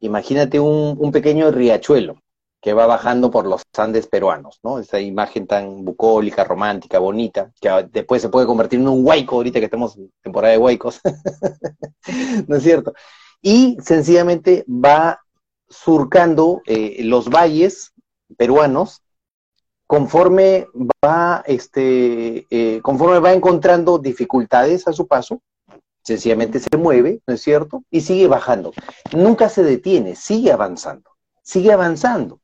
imagínate 0.00 0.60
un, 0.60 1.10
pequeño 1.12 1.50
riachuelo 1.50 2.20
que 2.60 2.72
va 2.72 2.86
bajando 2.86 3.30
por 3.30 3.46
los 3.46 3.62
Andes 3.76 4.08
peruanos, 4.08 4.58
¿no? 4.62 4.78
Esa 4.78 4.98
imagen 4.98 5.46
tan 5.46 5.84
bucólica, 5.84 6.42
romántica, 6.42 6.98
bonita, 6.98 7.52
que 7.60 7.88
después 7.92 8.20
se 8.20 8.28
puede 8.28 8.46
convertir 8.46 8.80
en 8.80 8.88
un 8.88 9.06
huaico, 9.06 9.36
ahorita 9.36 9.60
que 9.60 9.66
estamos 9.66 9.96
en 9.96 10.10
temporada 10.20 10.52
de 10.52 10.58
huaicos, 10.58 11.00
¿no 12.48 12.56
es 12.56 12.62
cierto? 12.62 12.92
Y 13.40 13.76
sencillamente 13.80 14.64
va 14.68 15.20
surcando 15.68 16.62
eh, 16.66 17.02
los 17.04 17.28
valles 17.28 17.92
peruanos 18.36 19.02
conforme 19.86 20.66
va, 21.04 21.42
este, 21.46 22.46
eh, 22.50 22.80
conforme 22.82 23.20
va 23.20 23.32
encontrando 23.32 23.98
dificultades 23.98 24.86
a 24.88 24.92
su 24.92 25.06
paso, 25.06 25.40
sencillamente 26.02 26.60
se 26.60 26.76
mueve, 26.76 27.20
¿no 27.26 27.34
es 27.34 27.42
cierto? 27.42 27.82
Y 27.90 28.00
sigue 28.00 28.28
bajando. 28.28 28.72
Nunca 29.12 29.48
se 29.48 29.62
detiene, 29.62 30.14
sigue 30.14 30.52
avanzando, 30.52 31.10
sigue 31.42 31.72
avanzando. 31.72 32.40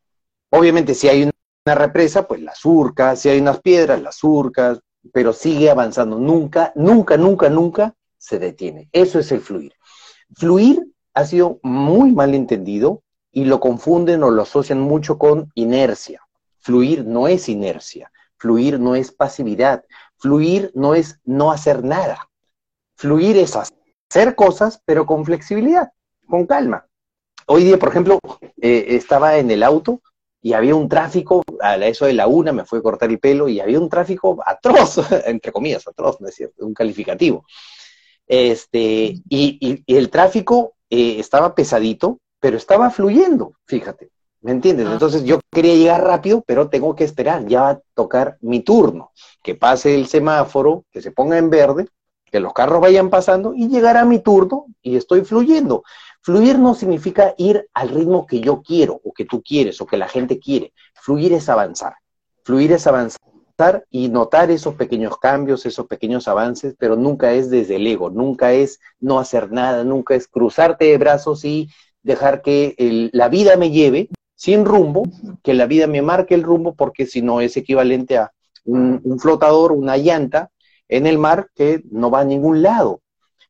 Obviamente, 0.51 0.95
si 0.95 1.09
hay 1.09 1.23
una 1.65 1.75
represa, 1.75 2.27
pues 2.27 2.41
la 2.43 2.55
surca, 2.55 3.17
si 3.17 3.29
hay 3.29 3.41
unas 3.41 3.61
piedras, 3.61 4.03
las 4.03 4.17
surcas, 4.17 4.81
pero 5.13 5.33
sigue 5.33 5.71
avanzando. 5.71 6.19
Nunca, 6.19 6.73
nunca, 6.75 7.17
nunca, 7.17 7.49
nunca 7.49 7.95
se 8.19 8.39
detiene. 8.39 8.89
Eso 8.93 9.19
es 9.19 9.33
el 9.33 9.41
fluir. 9.41 9.75
Fluir 10.35 10.87
ha 11.15 11.25
sido 11.25 11.59
muy 11.63 12.13
mal 12.13 12.35
entendido 12.35 13.03
y 13.31 13.45
lo 13.45 13.61
confunden 13.61 14.23
o 14.23 14.31
lo 14.31 14.43
asocian 14.43 14.81
mucho 14.81 15.19
con 15.19 15.51
inercia. 15.55 16.21
Fluir 16.63 17.05
no 17.05 17.27
es 17.27 17.49
inercia, 17.49 18.13
fluir 18.37 18.79
no 18.79 18.95
es 18.95 19.11
pasividad, 19.11 19.85
fluir 20.17 20.71
no 20.75 20.95
es 20.95 21.19
no 21.25 21.51
hacer 21.51 21.83
nada. 21.83 22.31
Fluir 22.95 23.37
es 23.37 23.57
hacer 23.57 24.37
cosas, 24.37 24.81
pero 24.85 25.05
con 25.05 25.25
flexibilidad, 25.25 25.93
con 26.27 26.47
calma. 26.47 26.87
Hoy 27.47 27.65
día, 27.65 27.79
por 27.79 27.89
ejemplo, 27.89 28.21
eh, 28.61 28.87
estaba 28.91 29.39
en 29.39 29.51
el 29.51 29.65
auto 29.65 30.01
y 30.41 30.53
había 30.53 30.77
un 30.77 30.89
tráfico, 30.89 31.43
a 31.61 31.77
eso 31.77 32.07
de 32.07 32.15
la 32.15 32.29
una 32.29 32.53
me 32.53 32.65
fue 32.65 32.79
a 32.79 32.83
cortar 32.83 33.11
el 33.11 33.19
pelo 33.19 33.49
y 33.49 33.59
había 33.59 33.81
un 33.81 33.89
tráfico 33.89 34.41
atroz, 34.47 34.99
entre 35.27 35.51
comillas, 35.51 35.87
atroz, 35.89 36.21
¿no 36.21 36.29
es 36.29 36.37
cierto? 36.37 36.65
Un 36.65 36.75
calificativo. 36.75 37.45
Este, 38.27 39.21
y, 39.29 39.83
el 39.87 40.11
tráfico 40.11 40.75
eh, 40.89 41.17
estaba 41.19 41.57
pesadito, 41.57 42.21
pero 42.39 42.57
estaba 42.57 42.91
fluyendo, 42.91 43.55
fíjate. 43.67 44.11
¿Me 44.43 44.51
entiendes? 44.51 44.87
Ah. 44.89 44.93
Entonces 44.93 45.25
yo 45.25 45.41
quería 45.51 45.75
llegar 45.75 46.03
rápido, 46.03 46.43
pero 46.47 46.69
tengo 46.69 46.95
que 46.95 47.05
esperar, 47.05 47.47
ya 47.47 47.63
va 47.63 47.71
a 47.71 47.81
tocar 47.95 48.37
mi 48.41 48.61
turno, 48.61 49.13
que 49.43 49.55
pase 49.55 49.95
el 49.95 50.07
semáforo, 50.07 50.85
que 50.91 51.01
se 51.01 51.13
ponga 51.13 51.39
en 51.39 51.49
verde, 51.49 51.89
que 52.31 52.41
los 52.41 52.53
carros 52.53 52.81
vayan 52.81 53.09
pasando 53.09 53.55
y 53.55 53.69
llegará 53.69 54.05
mi 54.05 54.19
turno 54.19 54.67
y 54.83 54.97
estoy 54.97 55.23
fluyendo. 55.25 55.85
Fluir 56.23 56.59
no 56.59 56.75
significa 56.75 57.35
ir 57.37 57.69
al 57.75 57.91
ritmo 57.91 58.27
que 58.27 58.41
yo 58.41 58.63
quiero 58.63 59.01
o 59.05 59.13
que 59.13 59.25
tú 59.25 59.43
quieres 59.43 59.81
o 59.81 59.87
que 59.87 59.97
la 59.97 60.09
gente 60.09 60.39
quiere. 60.39 60.73
Fluir 60.95 61.33
es 61.33 61.49
avanzar. 61.49 61.95
Fluir 62.45 62.73
es 62.73 62.87
avanzar 62.87 63.21
y 63.91 64.09
notar 64.09 64.51
esos 64.51 64.75
pequeños 64.75 65.19
cambios, 65.19 65.67
esos 65.67 65.87
pequeños 65.87 66.27
avances, 66.27 66.75
pero 66.79 66.97
nunca 66.97 67.33
es 67.33 67.51
desde 67.51 67.77
el 67.77 67.87
ego, 67.87 68.11
nunca 68.11 68.53
es 68.53 68.81
no 68.99 69.21
hacer 69.21 69.53
nada, 69.53 69.85
nunca 69.85 70.15
es 70.15 70.27
cruzarte 70.27 70.87
de 70.87 70.99
brazos 70.99 71.45
y 71.45 71.69
dejar 72.03 72.43
que 72.43 72.75
la 73.13 73.29
vida 73.29 73.57
me 73.57 73.71
lleve, 73.71 74.09
sin 74.43 74.65
rumbo, 74.65 75.05
que 75.45 75.55
la 75.55 75.67
vida 75.67 75.87
me 75.87 76.03
marque 76.03 76.35
el 76.35 76.43
rumbo, 76.43 76.75
porque 76.75 77.07
si 77.07 77.23
no 77.23 77.41
es 77.41 77.57
equivalente 77.57 78.19
a 78.19 78.33
un, 78.65 79.01
flotador, 79.21 79.71
una 79.71 79.97
llanta 79.97 80.51
en 80.89 81.07
el 81.07 81.17
mar 81.17 81.51
que 81.55 81.85
no 81.93 82.11
va 82.11 82.23
a 82.23 82.25
ningún 82.25 82.61
lado. 82.61 83.03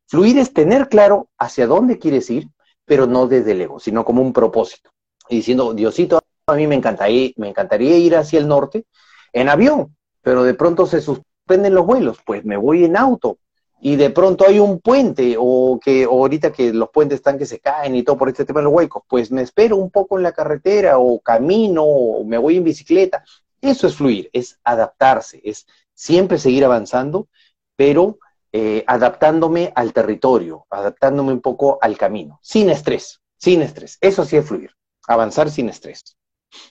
Fluir 0.06 0.36
es 0.36 0.52
tener 0.52 0.90
claro 0.90 1.30
hacia 1.38 1.66
dónde 1.66 1.98
quieres 1.98 2.28
ir, 2.28 2.48
pero 2.84 3.06
no 3.06 3.26
desde 3.26 3.52
el 3.52 3.62
ego, 3.62 3.80
sino 3.80 4.04
como 4.04 4.20
un 4.20 4.34
propósito. 4.34 4.90
Y 5.30 5.36
diciendo, 5.36 5.72
Diosito, 5.72 6.20
a 6.46 6.54
mí 6.56 6.66
me 6.66 6.74
encantaría, 6.74 7.30
me 7.36 7.48
encantaría 7.48 7.96
ir 7.96 8.14
hacia 8.14 8.38
el 8.38 8.46
norte 8.46 8.84
en 9.32 9.48
avión, 9.48 9.96
pero 10.20 10.44
de 10.44 10.52
pronto 10.52 10.84
se 10.84 11.00
suspenden 11.00 11.74
los 11.74 11.86
vuelos, 11.86 12.18
pues 12.26 12.44
me 12.44 12.58
voy 12.58 12.84
en 12.84 12.98
auto 12.98 13.38
y 13.84 13.96
de 13.96 14.10
pronto 14.10 14.46
hay 14.46 14.60
un 14.60 14.78
puente 14.78 15.34
o 15.36 15.80
que 15.82 16.04
ahorita 16.04 16.52
que 16.52 16.72
los 16.72 16.90
puentes 16.90 17.16
están 17.16 17.36
que 17.36 17.46
se 17.46 17.58
caen 17.58 17.96
y 17.96 18.04
todo 18.04 18.16
por 18.16 18.28
este 18.28 18.44
tema 18.44 18.60
de 18.60 18.64
los 18.64 18.72
huecos, 18.72 19.02
pues 19.08 19.32
me 19.32 19.42
espero 19.42 19.76
un 19.76 19.90
poco 19.90 20.16
en 20.16 20.22
la 20.22 20.30
carretera 20.30 20.98
o 20.98 21.18
camino 21.18 21.82
o 21.82 22.24
me 22.24 22.38
voy 22.38 22.58
en 22.58 22.64
bicicleta. 22.64 23.24
Eso 23.60 23.88
es 23.88 23.96
fluir, 23.96 24.30
es 24.32 24.56
adaptarse, 24.62 25.40
es 25.42 25.66
siempre 25.94 26.38
seguir 26.38 26.64
avanzando, 26.64 27.26
pero 27.74 28.18
eh, 28.52 28.84
adaptándome 28.86 29.72
al 29.74 29.92
territorio, 29.92 30.64
adaptándome 30.70 31.32
un 31.32 31.40
poco 31.40 31.78
al 31.82 31.98
camino, 31.98 32.38
sin 32.40 32.70
estrés, 32.70 33.20
sin 33.36 33.62
estrés. 33.62 33.98
Eso 34.00 34.24
sí 34.24 34.36
es 34.36 34.46
fluir, 34.46 34.70
avanzar 35.08 35.50
sin 35.50 35.68
estrés. 35.68 36.16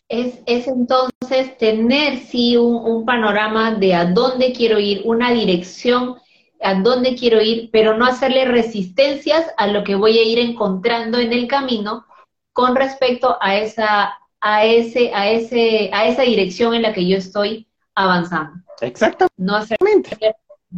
Es, 0.08 0.40
es 0.46 0.66
entonces 0.66 1.58
tener 1.58 2.20
sí 2.20 2.56
un, 2.56 2.74
un 2.74 3.04
panorama 3.04 3.76
de 3.76 3.96
a 3.96 4.06
dónde 4.06 4.54
quiero 4.54 4.80
ir, 4.80 5.02
una 5.04 5.34
dirección 5.34 6.16
a 6.62 6.76
dónde 6.76 7.16
quiero 7.16 7.42
ir, 7.42 7.70
pero 7.72 7.98
no 7.98 8.06
hacerle 8.06 8.46
resistencias 8.46 9.46
a 9.58 9.68
lo 9.68 9.84
que 9.84 9.96
voy 9.96 10.18
a 10.18 10.24
ir 10.24 10.40
encontrando 10.40 11.20
en 11.20 11.34
el 11.34 11.48
camino 11.48 12.06
con 12.54 12.76
respecto 12.76 13.38
a 13.42 13.58
esa, 13.58 14.18
a 14.40 14.66
ese, 14.66 15.14
a 15.14 15.30
ese, 15.30 15.90
a 15.94 16.08
esa 16.08 16.24
dirección 16.24 16.74
en 16.74 16.84
la 16.84 16.94
que 16.94 17.08
yo 17.08 17.18
estoy 17.18 17.68
avanzando. 17.96 18.62
Exactamente. 18.82 19.34
No 19.38 19.56
hacer 19.56 19.78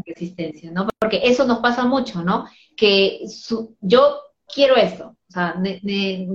resistencia, 0.05 0.71
¿no? 0.71 0.87
Porque 0.99 1.21
eso 1.23 1.45
nos 1.45 1.59
pasa 1.59 1.85
mucho, 1.85 2.23
¿no? 2.23 2.47
Que 2.75 3.21
yo 3.81 4.21
quiero 4.53 4.75
esto, 4.75 5.15
o 5.29 5.31
sea, 5.31 5.55
me, 5.55 5.79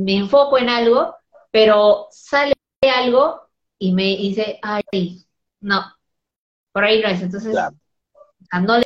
enfoco 0.07 0.59
en 0.59 0.68
algo, 0.68 1.14
pero 1.51 2.07
sale 2.11 2.55
algo 2.82 3.42
y 3.78 3.92
me 3.92 4.16
dice, 4.16 4.59
ay, 4.62 5.24
no, 5.61 5.84
por 6.72 6.84
ahí 6.84 7.01
no 7.01 7.09
es. 7.09 7.22
Entonces, 7.22 7.55
no 7.55 8.78
le 8.78 8.84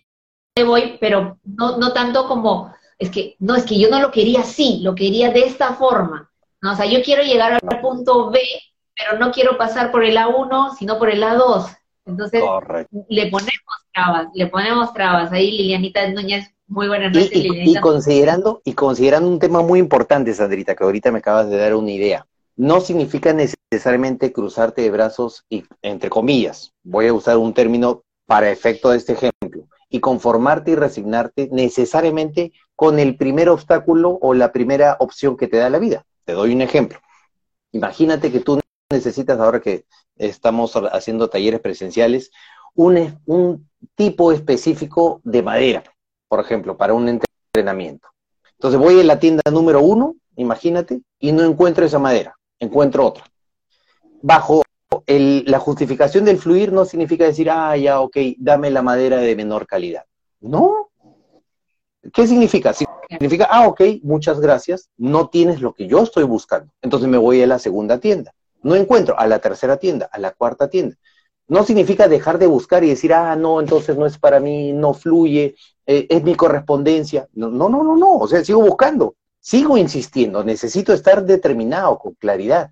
voy, 0.64 0.98
pero 1.00 1.38
no, 1.44 1.78
no 1.78 1.92
tanto 1.92 2.26
como, 2.26 2.72
es 3.02 3.10
que, 3.10 3.34
no, 3.40 3.56
es 3.56 3.64
que 3.64 3.78
yo 3.78 3.90
no 3.90 4.00
lo 4.00 4.12
quería 4.12 4.40
así, 4.40 4.80
lo 4.82 4.94
quería 4.94 5.30
de 5.30 5.40
esta 5.40 5.74
forma. 5.74 6.30
¿no? 6.60 6.72
O 6.72 6.76
sea, 6.76 6.86
yo 6.86 7.02
quiero 7.02 7.24
llegar 7.24 7.54
al 7.54 7.80
punto 7.80 8.30
B, 8.30 8.40
pero 8.96 9.18
no 9.18 9.32
quiero 9.32 9.58
pasar 9.58 9.90
por 9.90 10.04
el 10.04 10.16
A1, 10.16 10.76
sino 10.78 10.98
por 10.98 11.10
el 11.10 11.22
A2. 11.22 11.66
Entonces, 12.06 12.42
le 13.08 13.26
ponemos 13.26 13.76
trabas, 13.92 14.28
le 14.34 14.46
ponemos 14.46 14.92
trabas. 14.94 15.32
Ahí 15.32 15.50
Lilianita 15.50 16.08
Núñez, 16.10 16.48
muy 16.68 16.86
buenas 16.86 17.12
noches, 17.12 17.30
y, 17.32 17.70
Y 17.70 17.80
considerando, 17.80 18.60
y 18.64 18.72
considerando 18.74 19.28
un 19.28 19.40
tema 19.40 19.62
muy 19.62 19.80
importante, 19.80 20.32
Sandrita, 20.32 20.76
que 20.76 20.84
ahorita 20.84 21.10
me 21.10 21.18
acabas 21.18 21.48
de 21.50 21.56
dar 21.56 21.74
una 21.74 21.90
idea. 21.90 22.26
No 22.54 22.80
significa 22.80 23.32
necesariamente 23.32 24.32
cruzarte 24.32 24.82
de 24.82 24.90
brazos 24.90 25.44
y, 25.48 25.64
entre 25.80 26.08
comillas, 26.08 26.72
voy 26.84 27.08
a 27.08 27.12
usar 27.14 27.38
un 27.38 27.52
término 27.52 28.02
para 28.26 28.50
efecto 28.50 28.90
de 28.90 28.98
este 28.98 29.14
ejemplo 29.14 29.66
y 29.93 30.01
conformarte 30.01 30.70
y 30.70 30.74
resignarte 30.74 31.51
necesariamente 31.53 32.53
con 32.74 32.99
el 32.99 33.16
primer 33.16 33.51
obstáculo 33.51 34.18
o 34.22 34.32
la 34.32 34.51
primera 34.51 34.97
opción 34.99 35.36
que 35.36 35.49
te 35.49 35.59
da 35.59 35.68
la 35.68 35.78
vida. 35.78 36.07
Te 36.24 36.32
doy 36.32 36.55
un 36.55 36.62
ejemplo. 36.62 36.99
Imagínate 37.72 38.32
que 38.32 38.40
tú 38.40 38.59
necesitas, 38.90 39.38
ahora 39.38 39.61
que 39.61 39.84
estamos 40.16 40.72
haciendo 40.93 41.28
talleres 41.28 41.61
presenciales, 41.61 42.30
un, 42.74 43.20
un 43.26 43.68
tipo 43.95 44.32
específico 44.32 45.20
de 45.24 45.43
madera, 45.43 45.84
por 46.26 46.40
ejemplo, 46.40 46.78
para 46.78 46.95
un 46.95 47.20
entrenamiento. 47.55 48.09
Entonces 48.53 48.80
voy 48.80 48.99
a 48.99 49.05
la 49.05 49.20
tienda 49.20 49.43
número 49.53 49.82
uno, 49.82 50.16
imagínate, 50.36 51.03
y 51.18 51.32
no 51.32 51.45
encuentro 51.45 51.84
esa 51.84 51.99
madera, 51.99 52.34
encuentro 52.59 53.05
otra. 53.05 53.24
Bajo 54.22 54.62
la 55.07 55.59
justificación 55.59 56.24
del 56.24 56.38
fluir 56.38 56.72
no 56.72 56.84
significa 56.84 57.24
decir, 57.24 57.50
ah, 57.50 57.76
ya, 57.76 58.00
ok, 58.00 58.16
dame 58.38 58.70
la 58.70 58.82
madera 58.82 59.18
de 59.18 59.36
menor 59.36 59.66
calidad. 59.66 60.05
No. 60.40 60.90
¿Qué 62.12 62.26
significa? 62.26 62.72
Significa, 62.72 63.48
ah, 63.50 63.68
ok, 63.68 63.80
muchas 64.03 64.40
gracias, 64.40 64.88
no 64.96 65.28
tienes 65.28 65.61
lo 65.61 65.72
que 65.72 65.86
yo 65.86 66.03
estoy 66.03 66.24
buscando. 66.24 66.72
Entonces 66.82 67.09
me 67.09 67.18
voy 67.18 67.42
a 67.42 67.46
la 67.46 67.59
segunda 67.59 67.98
tienda. 67.98 68.32
No 68.62 68.74
encuentro 68.74 69.18
a 69.18 69.26
la 69.26 69.38
tercera 69.38 69.76
tienda, 69.76 70.09
a 70.12 70.18
la 70.18 70.32
cuarta 70.32 70.68
tienda. 70.68 70.96
No 71.48 71.64
significa 71.64 72.09
dejar 72.09 72.38
de 72.38 72.46
buscar 72.46 72.84
y 72.84 72.90
decir, 72.90 73.12
ah, 73.12 73.36
no, 73.36 73.61
entonces 73.61 73.96
no 73.96 74.07
es 74.07 74.18
para 74.18 74.40
mí, 74.40 74.72
no 74.72 74.94
fluye, 74.94 75.55
eh, 75.86 76.07
es 76.09 76.22
mi 76.22 76.34
correspondencia. 76.34 77.28
No, 77.34 77.50
no, 77.50 77.68
no, 77.68 77.82
no, 77.82 77.96
no, 77.96 78.16
o 78.16 78.28
sea, 78.28 78.44
sigo 78.44 78.62
buscando, 78.62 79.16
sigo 79.40 79.76
insistiendo, 79.76 80.42
necesito 80.44 80.92
estar 80.92 81.24
determinado, 81.24 81.98
con 81.98 82.14
claridad 82.14 82.70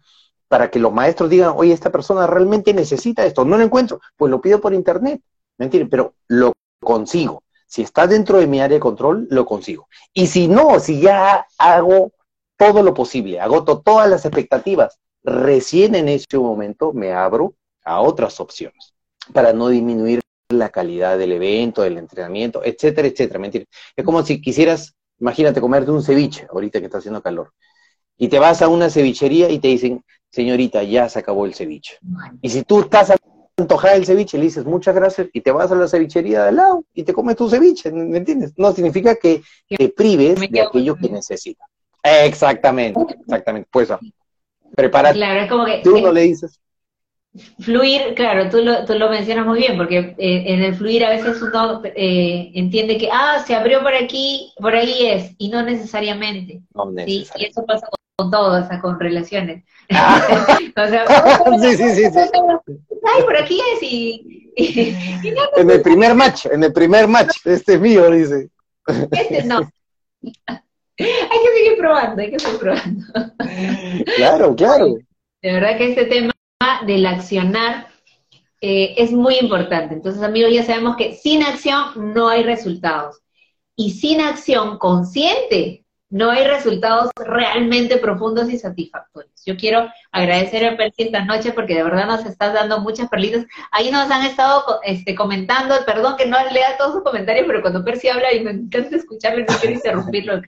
para 0.50 0.68
que 0.68 0.80
los 0.80 0.92
maestros 0.92 1.30
digan, 1.30 1.52
oye, 1.54 1.72
esta 1.72 1.92
persona 1.92 2.26
realmente 2.26 2.74
necesita 2.74 3.24
esto, 3.24 3.44
no 3.44 3.56
lo 3.56 3.62
encuentro, 3.62 4.00
pues 4.16 4.32
lo 4.32 4.40
pido 4.40 4.60
por 4.60 4.74
internet, 4.74 5.22
¿me 5.56 5.66
entienden? 5.66 5.88
Pero 5.88 6.14
lo 6.26 6.52
consigo. 6.82 7.44
Si 7.68 7.82
está 7.82 8.08
dentro 8.08 8.40
de 8.40 8.48
mi 8.48 8.60
área 8.60 8.74
de 8.74 8.80
control, 8.80 9.28
lo 9.30 9.46
consigo. 9.46 9.86
Y 10.12 10.26
si 10.26 10.48
no, 10.48 10.80
si 10.80 11.00
ya 11.00 11.46
hago 11.56 12.10
todo 12.56 12.82
lo 12.82 12.92
posible, 12.92 13.38
agoto 13.38 13.80
todas 13.80 14.10
las 14.10 14.24
expectativas, 14.24 14.98
recién 15.22 15.94
en 15.94 16.08
ese 16.08 16.36
momento 16.36 16.92
me 16.92 17.12
abro 17.12 17.54
a 17.84 18.00
otras 18.00 18.40
opciones 18.40 18.92
para 19.32 19.52
no 19.52 19.68
disminuir 19.68 20.20
la 20.48 20.70
calidad 20.70 21.16
del 21.16 21.30
evento, 21.30 21.82
del 21.82 21.96
entrenamiento, 21.96 22.64
etcétera, 22.64 23.06
etcétera. 23.06 23.38
¿me 23.38 23.52
Es 23.94 24.04
como 24.04 24.24
si 24.24 24.42
quisieras, 24.42 24.96
imagínate, 25.20 25.60
comerte 25.60 25.92
un 25.92 26.02
ceviche, 26.02 26.48
ahorita 26.50 26.80
que 26.80 26.86
está 26.86 26.98
haciendo 26.98 27.22
calor, 27.22 27.52
y 28.20 28.28
te 28.28 28.38
vas 28.38 28.60
a 28.60 28.68
una 28.68 28.90
cevichería 28.90 29.50
y 29.50 29.58
te 29.58 29.68
dicen, 29.68 30.04
señorita, 30.30 30.82
ya 30.82 31.08
se 31.08 31.18
acabó 31.18 31.46
el 31.46 31.54
ceviche. 31.54 31.96
Y 32.42 32.50
si 32.50 32.62
tú 32.62 32.80
estás 32.80 33.14
antojada 33.56 33.94
del 33.94 34.04
ceviche, 34.04 34.36
le 34.36 34.44
dices 34.44 34.66
muchas 34.66 34.94
gracias 34.94 35.28
y 35.32 35.40
te 35.40 35.50
vas 35.50 35.72
a 35.72 35.74
la 35.74 35.88
cevichería 35.88 36.42
de 36.42 36.48
al 36.50 36.56
lado 36.56 36.84
y 36.92 37.02
te 37.02 37.14
comes 37.14 37.34
tu 37.34 37.48
ceviche, 37.48 37.90
¿me 37.90 38.18
entiendes? 38.18 38.52
No 38.58 38.72
significa 38.72 39.16
que 39.16 39.42
te 39.66 39.88
prives 39.88 40.38
de 40.38 40.60
aquello 40.60 40.96
que 40.96 41.08
necesitas. 41.08 41.66
Exactamente, 42.02 43.00
exactamente. 43.22 43.68
Pues 43.72 43.88
prepárate. 44.76 45.16
Claro, 45.16 45.40
es 45.40 45.48
como 45.48 45.64
que. 45.64 45.80
Tú 45.82 45.98
no 45.98 46.12
le 46.12 46.20
dices. 46.20 46.60
Fluir, 47.60 48.14
claro, 48.16 48.50
tú 48.50 48.58
lo, 48.58 48.84
tú 48.84 48.94
lo 48.94 49.08
mencionas 49.08 49.46
muy 49.46 49.60
bien, 49.60 49.78
porque 49.78 50.14
eh, 50.18 50.44
en 50.46 50.62
el 50.62 50.74
fluir 50.74 51.04
a 51.04 51.10
veces 51.10 51.40
uno 51.40 51.80
eh, 51.84 52.50
entiende 52.54 52.98
que, 52.98 53.08
ah, 53.10 53.42
se 53.46 53.54
abrió 53.54 53.82
por 53.82 53.94
aquí, 53.94 54.52
por 54.58 54.74
ahí 54.74 55.06
es, 55.06 55.32
y 55.38 55.48
no 55.48 55.62
necesariamente. 55.62 56.60
No 56.74 56.92
¿sí? 57.06 57.26
Y 57.36 57.44
eso 57.44 57.64
pasa 57.64 57.86
con 57.86 58.00
todo, 58.28 58.60
o 58.60 58.66
sea, 58.66 58.80
con 58.80 58.98
relaciones. 58.98 59.64
Ah. 59.90 60.58
o 60.76 60.88
sea, 60.88 61.06
sí, 61.60 61.76
sí, 61.76 61.94
sí, 61.94 62.04
Ay, 63.14 63.22
por 63.22 63.36
aquí 63.36 63.60
es 63.74 63.82
y... 63.82 64.52
en 65.56 65.70
el 65.70 65.80
primer 65.80 66.14
match, 66.14 66.46
en 66.46 66.64
el 66.64 66.72
primer 66.72 67.08
match, 67.08 67.38
este 67.44 67.74
es 67.74 67.80
mío, 67.80 68.10
dice. 68.10 68.50
Este 69.12 69.44
no. 69.44 69.60
hay 70.20 71.38
que 71.42 71.54
seguir 71.56 71.78
probando, 71.78 72.20
hay 72.20 72.30
que 72.30 72.38
seguir 72.38 72.58
probando. 72.58 73.06
claro, 74.16 74.54
claro. 74.54 74.98
De 75.40 75.52
verdad 75.52 75.78
que 75.78 75.90
este 75.90 76.04
tema 76.04 76.32
del 76.86 77.06
accionar 77.06 77.88
eh, 78.60 78.94
es 78.98 79.12
muy 79.12 79.36
importante. 79.38 79.94
Entonces, 79.94 80.22
amigos, 80.22 80.52
ya 80.52 80.64
sabemos 80.64 80.96
que 80.96 81.14
sin 81.14 81.42
acción 81.42 82.14
no 82.14 82.28
hay 82.28 82.42
resultados. 82.42 83.20
Y 83.76 83.92
sin 83.92 84.20
acción 84.20 84.78
consciente 84.78 85.79
no 86.10 86.30
hay 86.30 86.44
resultados 86.44 87.10
realmente 87.16 87.96
profundos 87.96 88.50
y 88.50 88.58
satisfactorios. 88.58 89.32
Yo 89.46 89.56
quiero 89.56 89.88
agradecer 90.10 90.66
a 90.66 90.76
Percy 90.76 91.04
esta 91.04 91.24
noche 91.24 91.52
porque 91.52 91.76
de 91.76 91.84
verdad 91.84 92.06
nos 92.06 92.26
estás 92.26 92.52
dando 92.52 92.80
muchas 92.80 93.08
perlitas. 93.08 93.46
Ahí 93.70 93.90
nos 93.90 94.10
han 94.10 94.26
estado 94.26 94.80
este, 94.82 95.14
comentando, 95.14 95.76
perdón 95.86 96.16
que 96.16 96.26
no 96.26 96.36
lea 96.50 96.76
todos 96.76 96.94
sus 96.94 97.04
comentarios, 97.04 97.46
pero 97.46 97.62
cuando 97.62 97.84
Percy 97.84 98.08
habla 98.08 98.34
y 98.34 98.40
me 98.40 98.50
encanta 98.50 98.96
escucharle, 98.96 99.46
no 99.48 99.56
quiero 99.58 99.76
interrumpirlo. 99.76 100.42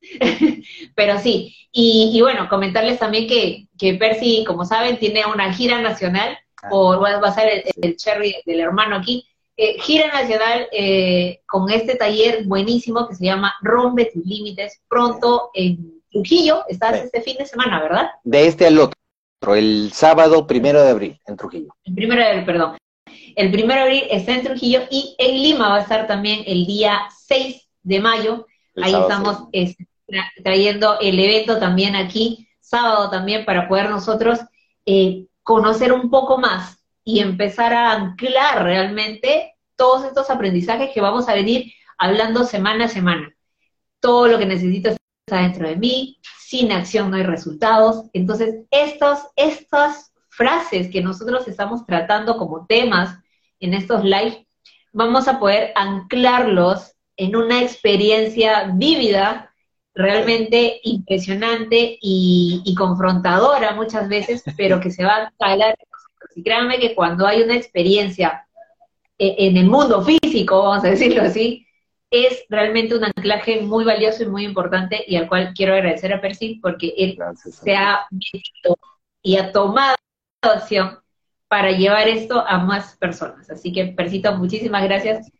pero 0.94 1.18
sí, 1.20 1.54
y, 1.72 2.18
bueno, 2.22 2.48
comentarles 2.48 2.98
también 2.98 3.28
que, 3.28 3.68
que 3.78 3.94
Percy, 3.94 4.44
como 4.46 4.64
saben, 4.64 4.98
tiene 4.98 5.24
una 5.26 5.52
gira 5.52 5.80
nacional, 5.82 6.38
ah. 6.62 6.68
va 6.72 7.28
a 7.28 7.34
ser 7.34 7.48
el, 7.48 7.64
el 7.82 7.96
cherry 7.96 8.34
del 8.46 8.60
hermano 8.60 8.96
aquí, 8.96 9.29
eh, 9.62 9.78
gira 9.78 10.06
nacional 10.06 10.68
eh, 10.72 11.42
con 11.46 11.70
este 11.70 11.94
taller 11.94 12.46
buenísimo 12.46 13.06
que 13.06 13.14
se 13.14 13.26
llama 13.26 13.54
Rompe 13.60 14.10
tus 14.10 14.24
límites, 14.24 14.80
pronto 14.88 15.50
en 15.52 16.00
Trujillo, 16.10 16.64
estás 16.66 17.04
este 17.04 17.20
fin 17.20 17.36
de 17.36 17.44
semana, 17.44 17.78
¿verdad? 17.78 18.08
De 18.24 18.46
este 18.46 18.66
al 18.66 18.78
otro, 18.78 19.54
el 19.54 19.90
sábado 19.92 20.46
primero 20.46 20.82
de 20.82 20.88
abril, 20.88 21.20
en 21.26 21.36
Trujillo. 21.36 21.74
El 21.84 21.94
primero 21.94 22.22
de 22.22 22.28
abril, 22.28 22.44
perdón. 22.46 22.78
El 23.36 23.52
primero 23.52 23.82
de 23.82 23.86
abril 23.86 24.04
está 24.10 24.34
en 24.34 24.44
Trujillo 24.44 24.80
y 24.90 25.14
en 25.18 25.42
Lima 25.42 25.68
va 25.68 25.76
a 25.76 25.82
estar 25.82 26.06
también 26.06 26.42
el 26.46 26.64
día 26.64 26.98
6 27.26 27.68
de 27.82 28.00
mayo. 28.00 28.46
Ahí 28.82 28.94
estamos 28.94 29.44
este, 29.52 29.86
trayendo 30.42 30.98
el 31.00 31.18
evento 31.18 31.58
también 31.58 31.96
aquí, 31.96 32.48
sábado 32.60 33.10
también, 33.10 33.44
para 33.44 33.68
poder 33.68 33.90
nosotros 33.90 34.38
eh, 34.86 35.26
conocer 35.42 35.92
un 35.92 36.08
poco 36.08 36.38
más 36.38 36.79
y 37.10 37.18
empezar 37.18 37.74
a 37.74 37.92
anclar 37.92 38.62
realmente 38.62 39.56
todos 39.74 40.04
estos 40.04 40.30
aprendizajes 40.30 40.90
que 40.94 41.00
vamos 41.00 41.28
a 41.28 41.34
venir 41.34 41.72
hablando 41.98 42.44
semana 42.44 42.84
a 42.84 42.88
semana. 42.88 43.34
Todo 43.98 44.28
lo 44.28 44.38
que 44.38 44.46
necesito 44.46 44.90
dentro 45.26 45.68
de 45.68 45.74
mí, 45.76 46.20
sin 46.38 46.70
acción 46.70 47.10
no 47.10 47.16
hay 47.16 47.24
resultados. 47.24 48.04
Entonces, 48.12 48.64
estos, 48.70 49.18
estas 49.34 50.12
frases 50.28 50.88
que 50.88 51.02
nosotros 51.02 51.48
estamos 51.48 51.84
tratando 51.84 52.36
como 52.36 52.66
temas 52.66 53.18
en 53.58 53.74
estos 53.74 54.04
live, 54.04 54.46
vamos 54.92 55.26
a 55.26 55.40
poder 55.40 55.72
anclarlos 55.74 56.94
en 57.16 57.34
una 57.34 57.60
experiencia 57.60 58.70
vívida, 58.72 59.52
realmente 59.94 60.80
impresionante 60.84 61.98
y, 62.00 62.72
confrontadora 62.78 63.74
muchas 63.74 64.08
veces, 64.08 64.44
pero 64.56 64.80
que 64.80 64.92
se 64.92 65.04
va 65.04 65.16
a 65.16 65.32
calar. 65.38 65.76
Y 66.34 66.42
créanme 66.42 66.78
que 66.78 66.94
cuando 66.94 67.26
hay 67.26 67.42
una 67.42 67.56
experiencia 67.56 68.46
eh, 69.18 69.36
en 69.38 69.56
el 69.56 69.66
mundo 69.66 70.02
físico, 70.02 70.62
vamos 70.62 70.84
a 70.84 70.88
decirlo 70.88 71.22
así, 71.22 71.66
es 72.10 72.44
realmente 72.48 72.96
un 72.96 73.04
anclaje 73.04 73.60
muy 73.60 73.84
valioso 73.84 74.24
y 74.24 74.26
muy 74.26 74.44
importante 74.44 75.04
y 75.06 75.16
al 75.16 75.28
cual 75.28 75.52
quiero 75.54 75.74
agradecer 75.74 76.12
a 76.12 76.20
Percy 76.20 76.58
porque 76.60 76.92
él 76.96 77.18
se 77.44 77.76
ha 77.76 78.06
metido 78.10 78.76
y 79.22 79.36
ha 79.36 79.52
tomado 79.52 79.96
acción 80.42 80.98
para 81.48 81.72
llevar 81.72 82.08
esto 82.08 82.44
a 82.46 82.58
más 82.58 82.96
personas. 82.96 83.50
Así 83.50 83.72
que, 83.72 83.86
Persito, 83.86 84.36
muchísimas 84.36 84.84
gracias. 84.84 85.30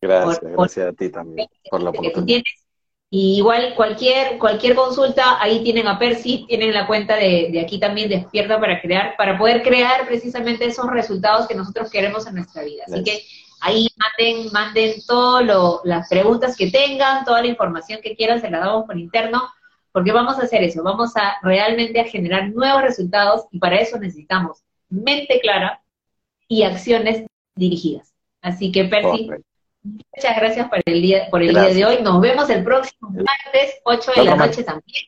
gracias, 0.00 0.40
gracias 0.42 0.88
a 0.88 0.92
ti 0.92 1.08
también 1.10 1.48
por 1.70 1.82
la 1.82 1.90
oportunidad. 1.90 2.42
Y 3.14 3.36
igual 3.36 3.74
cualquier, 3.76 4.38
cualquier 4.38 4.74
consulta, 4.74 5.36
ahí 5.38 5.62
tienen 5.62 5.86
a 5.86 5.98
Percy, 5.98 6.46
tienen 6.48 6.72
la 6.72 6.86
cuenta 6.86 7.14
de, 7.16 7.60
aquí 7.62 7.78
también 7.78 8.08
Despierta 8.08 8.58
para 8.58 8.80
crear, 8.80 9.16
para 9.18 9.36
poder 9.36 9.62
crear 9.62 10.06
precisamente 10.06 10.64
esos 10.64 10.86
resultados 10.86 11.46
que 11.46 11.54
nosotros 11.54 11.90
queremos 11.90 12.26
en 12.26 12.36
nuestra 12.36 12.62
vida. 12.62 12.84
Así 12.86 13.04
que 13.04 13.22
Ahí 13.64 13.86
manden, 13.96 14.52
manden 14.52 14.94
todas 15.06 15.80
las 15.84 16.08
preguntas 16.08 16.56
que 16.56 16.72
tengan, 16.72 17.24
toda 17.24 17.42
la 17.42 17.46
información 17.46 18.00
que 18.02 18.16
quieran, 18.16 18.40
se 18.40 18.50
la 18.50 18.58
damos 18.58 18.86
por 18.86 18.98
interno, 18.98 19.40
porque 19.92 20.10
vamos 20.10 20.36
a 20.40 20.42
hacer 20.42 20.64
eso, 20.64 20.82
vamos 20.82 21.16
a 21.16 21.36
realmente 21.42 22.00
a 22.00 22.04
generar 22.04 22.50
nuevos 22.50 22.82
resultados 22.82 23.42
y 23.52 23.60
para 23.60 23.76
eso 23.76 24.00
necesitamos 24.00 24.64
mente 24.88 25.38
clara 25.40 25.80
y 26.48 26.64
acciones 26.64 27.24
dirigidas. 27.54 28.12
Así 28.40 28.72
que, 28.72 28.84
Percy, 28.86 29.30
muchas 29.82 30.36
gracias 30.36 30.68
por 30.68 30.80
el 30.84 31.02
día, 31.02 31.28
por 31.30 31.42
el 31.42 31.50
día 31.50 31.68
de 31.68 31.84
hoy. 31.84 32.02
Nos 32.02 32.20
vemos 32.20 32.48
el 32.50 32.64
próximo 32.64 33.10
martes, 33.10 33.80
8 33.84 34.12
de 34.16 34.24
la 34.24 34.36
noche 34.36 34.64
también, 34.64 35.04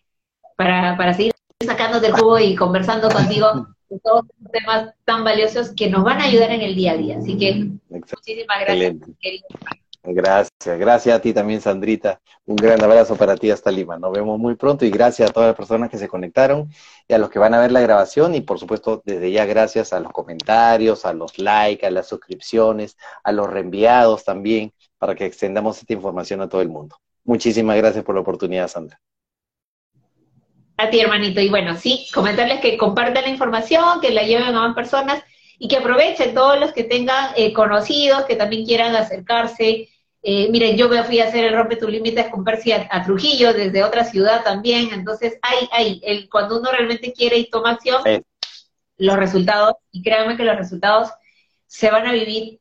para, 0.57 0.97
para 0.97 1.15
seguir 1.15 1.33
sacando 1.65 2.01
del 2.01 2.13
jugo 2.13 2.39
y 2.39 2.55
conversando 2.55 3.09
contigo 3.09 3.69
todos 4.03 4.25
estos 4.25 4.53
temas 4.53 4.95
tan 5.05 5.25
valiosos 5.25 5.71
que 5.71 5.89
nos 5.89 6.05
van 6.05 6.21
a 6.21 6.25
ayudar 6.25 6.51
en 6.51 6.63
el 6.63 6.75
día 6.75 6.93
a 6.93 6.97
día. 6.97 7.19
Así 7.19 7.37
que 7.37 7.71
muchísimas 7.89 8.61
gracias. 8.61 8.97
Gracias, 10.07 10.79
gracias 10.79 11.17
a 11.17 11.21
ti 11.21 11.33
también, 11.33 11.63
Sandrita. 11.63 12.21
Un 12.45 12.57
gran 12.57 12.83
abrazo 12.85 13.17
para 13.17 13.37
ti 13.37 13.51
hasta 13.51 13.71
Lima. 13.71 13.99
Nos 13.99 14.13
vemos 14.13 14.39
muy 14.39 14.55
pronto 14.55 14.85
y 14.85 14.91
gracias 14.91 15.31
a 15.31 15.33
todas 15.33 15.49
las 15.49 15.57
personas 15.57 15.89
que 15.89 15.97
se 15.97 16.09
conectaron 16.09 16.69
y 17.09 17.15
a 17.15 17.19
los 17.19 17.31
que 17.31 17.39
van 17.39 17.55
a 17.55 17.61
ver 17.61 17.73
la 17.73 17.81
grabación 17.81 18.35
y 18.35 18.43
por 18.43 18.59
supuesto 18.59 19.01
desde 19.07 19.33
ya 19.33 19.47
gracias 19.47 19.95
a 19.95 20.01
los 20.01 20.13
comentarios, 20.13 21.07
a 21.07 21.15
los 21.15 21.39
likes, 21.39 21.87
a 21.87 21.91
las 21.91 22.07
suscripciones, 22.07 22.99
a 23.23 23.33
los 23.33 23.49
reenviados 23.49 24.25
también 24.25 24.75
para 24.99 25.15
que 25.15 25.25
extendamos 25.25 25.79
esta 25.79 25.95
información 25.95 26.43
a 26.43 26.51
todo 26.51 26.61
el 26.61 26.69
mundo. 26.69 26.97
Muchísimas 27.25 27.79
gracias 27.79 28.05
por 28.05 28.15
la 28.15 28.21
oportunidad, 28.21 28.69
Sandra. 28.69 29.01
A 30.77 30.91
ti, 30.91 31.01
hermanito. 31.01 31.41
Y 31.41 31.49
bueno, 31.49 31.77
sí, 31.77 32.07
comentarles 32.13 32.61
que 32.61 32.77
compartan 32.77 33.25
la 33.25 33.31
información, 33.31 34.03
que 34.03 34.11
la 34.11 34.25
lleven 34.25 34.49
a 34.49 34.53
más 34.53 34.75
personas 34.75 35.23
y 35.59 35.69
que 35.69 35.79
aprovechen 35.79 36.35
todos 36.35 36.61
los 36.61 36.73
que 36.73 36.85
tengan 36.85 37.31
eh, 37.37 37.55
conocidos, 37.55 38.25
que 38.25 38.37
también 38.37 38.67
quieran 38.67 38.95
acercarse. 38.95 39.89
Eh, 40.27 40.49
miren, 40.51 40.75
yo 40.75 40.89
me 40.89 41.05
fui 41.05 41.21
a 41.21 41.29
hacer 41.29 41.45
el 41.45 41.55
Rompe 41.55 41.77
tus 41.77 41.91
Límites 41.91 42.29
con 42.31 42.45
Percy 42.45 42.73
a, 42.73 43.03
Trujillo, 43.05 43.53
desde 43.53 43.85
otra 43.85 44.05
ciudad 44.05 44.43
también. 44.43 44.89
Entonces, 44.91 45.39
hay, 45.43 45.69
hay, 45.71 46.01
el, 46.03 46.31
cuando 46.31 46.59
uno 46.59 46.71
realmente 46.73 47.13
quiere 47.13 47.37
y 47.37 47.51
toma 47.51 47.73
acción, 47.73 48.03
los 48.97 49.17
resultados, 49.17 49.75
y 49.93 50.03
créanme 50.03 50.39
que 50.39 50.45
los 50.45 50.57
resultados 50.57 51.11
se 51.67 51.91
van 51.91 52.07
a 52.07 52.13
vivir 52.13 52.59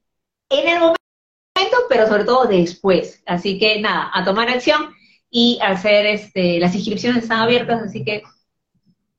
en 0.49 0.67
el 0.67 0.79
momento, 0.81 1.77
pero 1.87 2.05
sobre 2.05 2.25
todo 2.25 2.47
después. 2.47 3.23
Así 3.25 3.57
que 3.57 3.79
nada, 3.79 4.11
a 4.13 4.25
tomar 4.25 4.49
acción 4.49 4.93
y 5.29 5.57
hacer 5.61 6.05
este, 6.05 6.59
las 6.59 6.75
inscripciones 6.75 7.23
están 7.23 7.39
abiertas, 7.39 7.81
así 7.81 8.03
que 8.03 8.23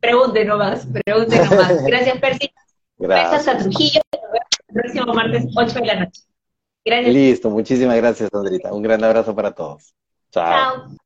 pregunten 0.01 0.49
nomás, 0.49 0.87
pregunten 0.87 1.49
nomás. 1.49 1.83
Gracias, 1.87 2.19
Percy. 2.19 2.51
Gracias. 2.99 3.49
a 3.49 3.57
Trujillo. 3.57 4.03
El 4.69 4.83
próximo 4.83 5.15
martes, 5.15 5.47
8 5.57 5.81
de 5.81 5.87
la 5.87 6.01
noche. 6.01 6.21
Gracias. 6.85 7.15
Listo, 7.15 7.51
muchísimas 7.51 7.97
gracias, 7.97 8.31
Sandrita. 8.31 8.73
Un 8.73 8.83
gran 8.83 9.03
abrazo 9.03 9.35
para 9.35 9.53
todos. 9.53 9.95
Chao. 10.31 10.87
Chao. 10.87 10.97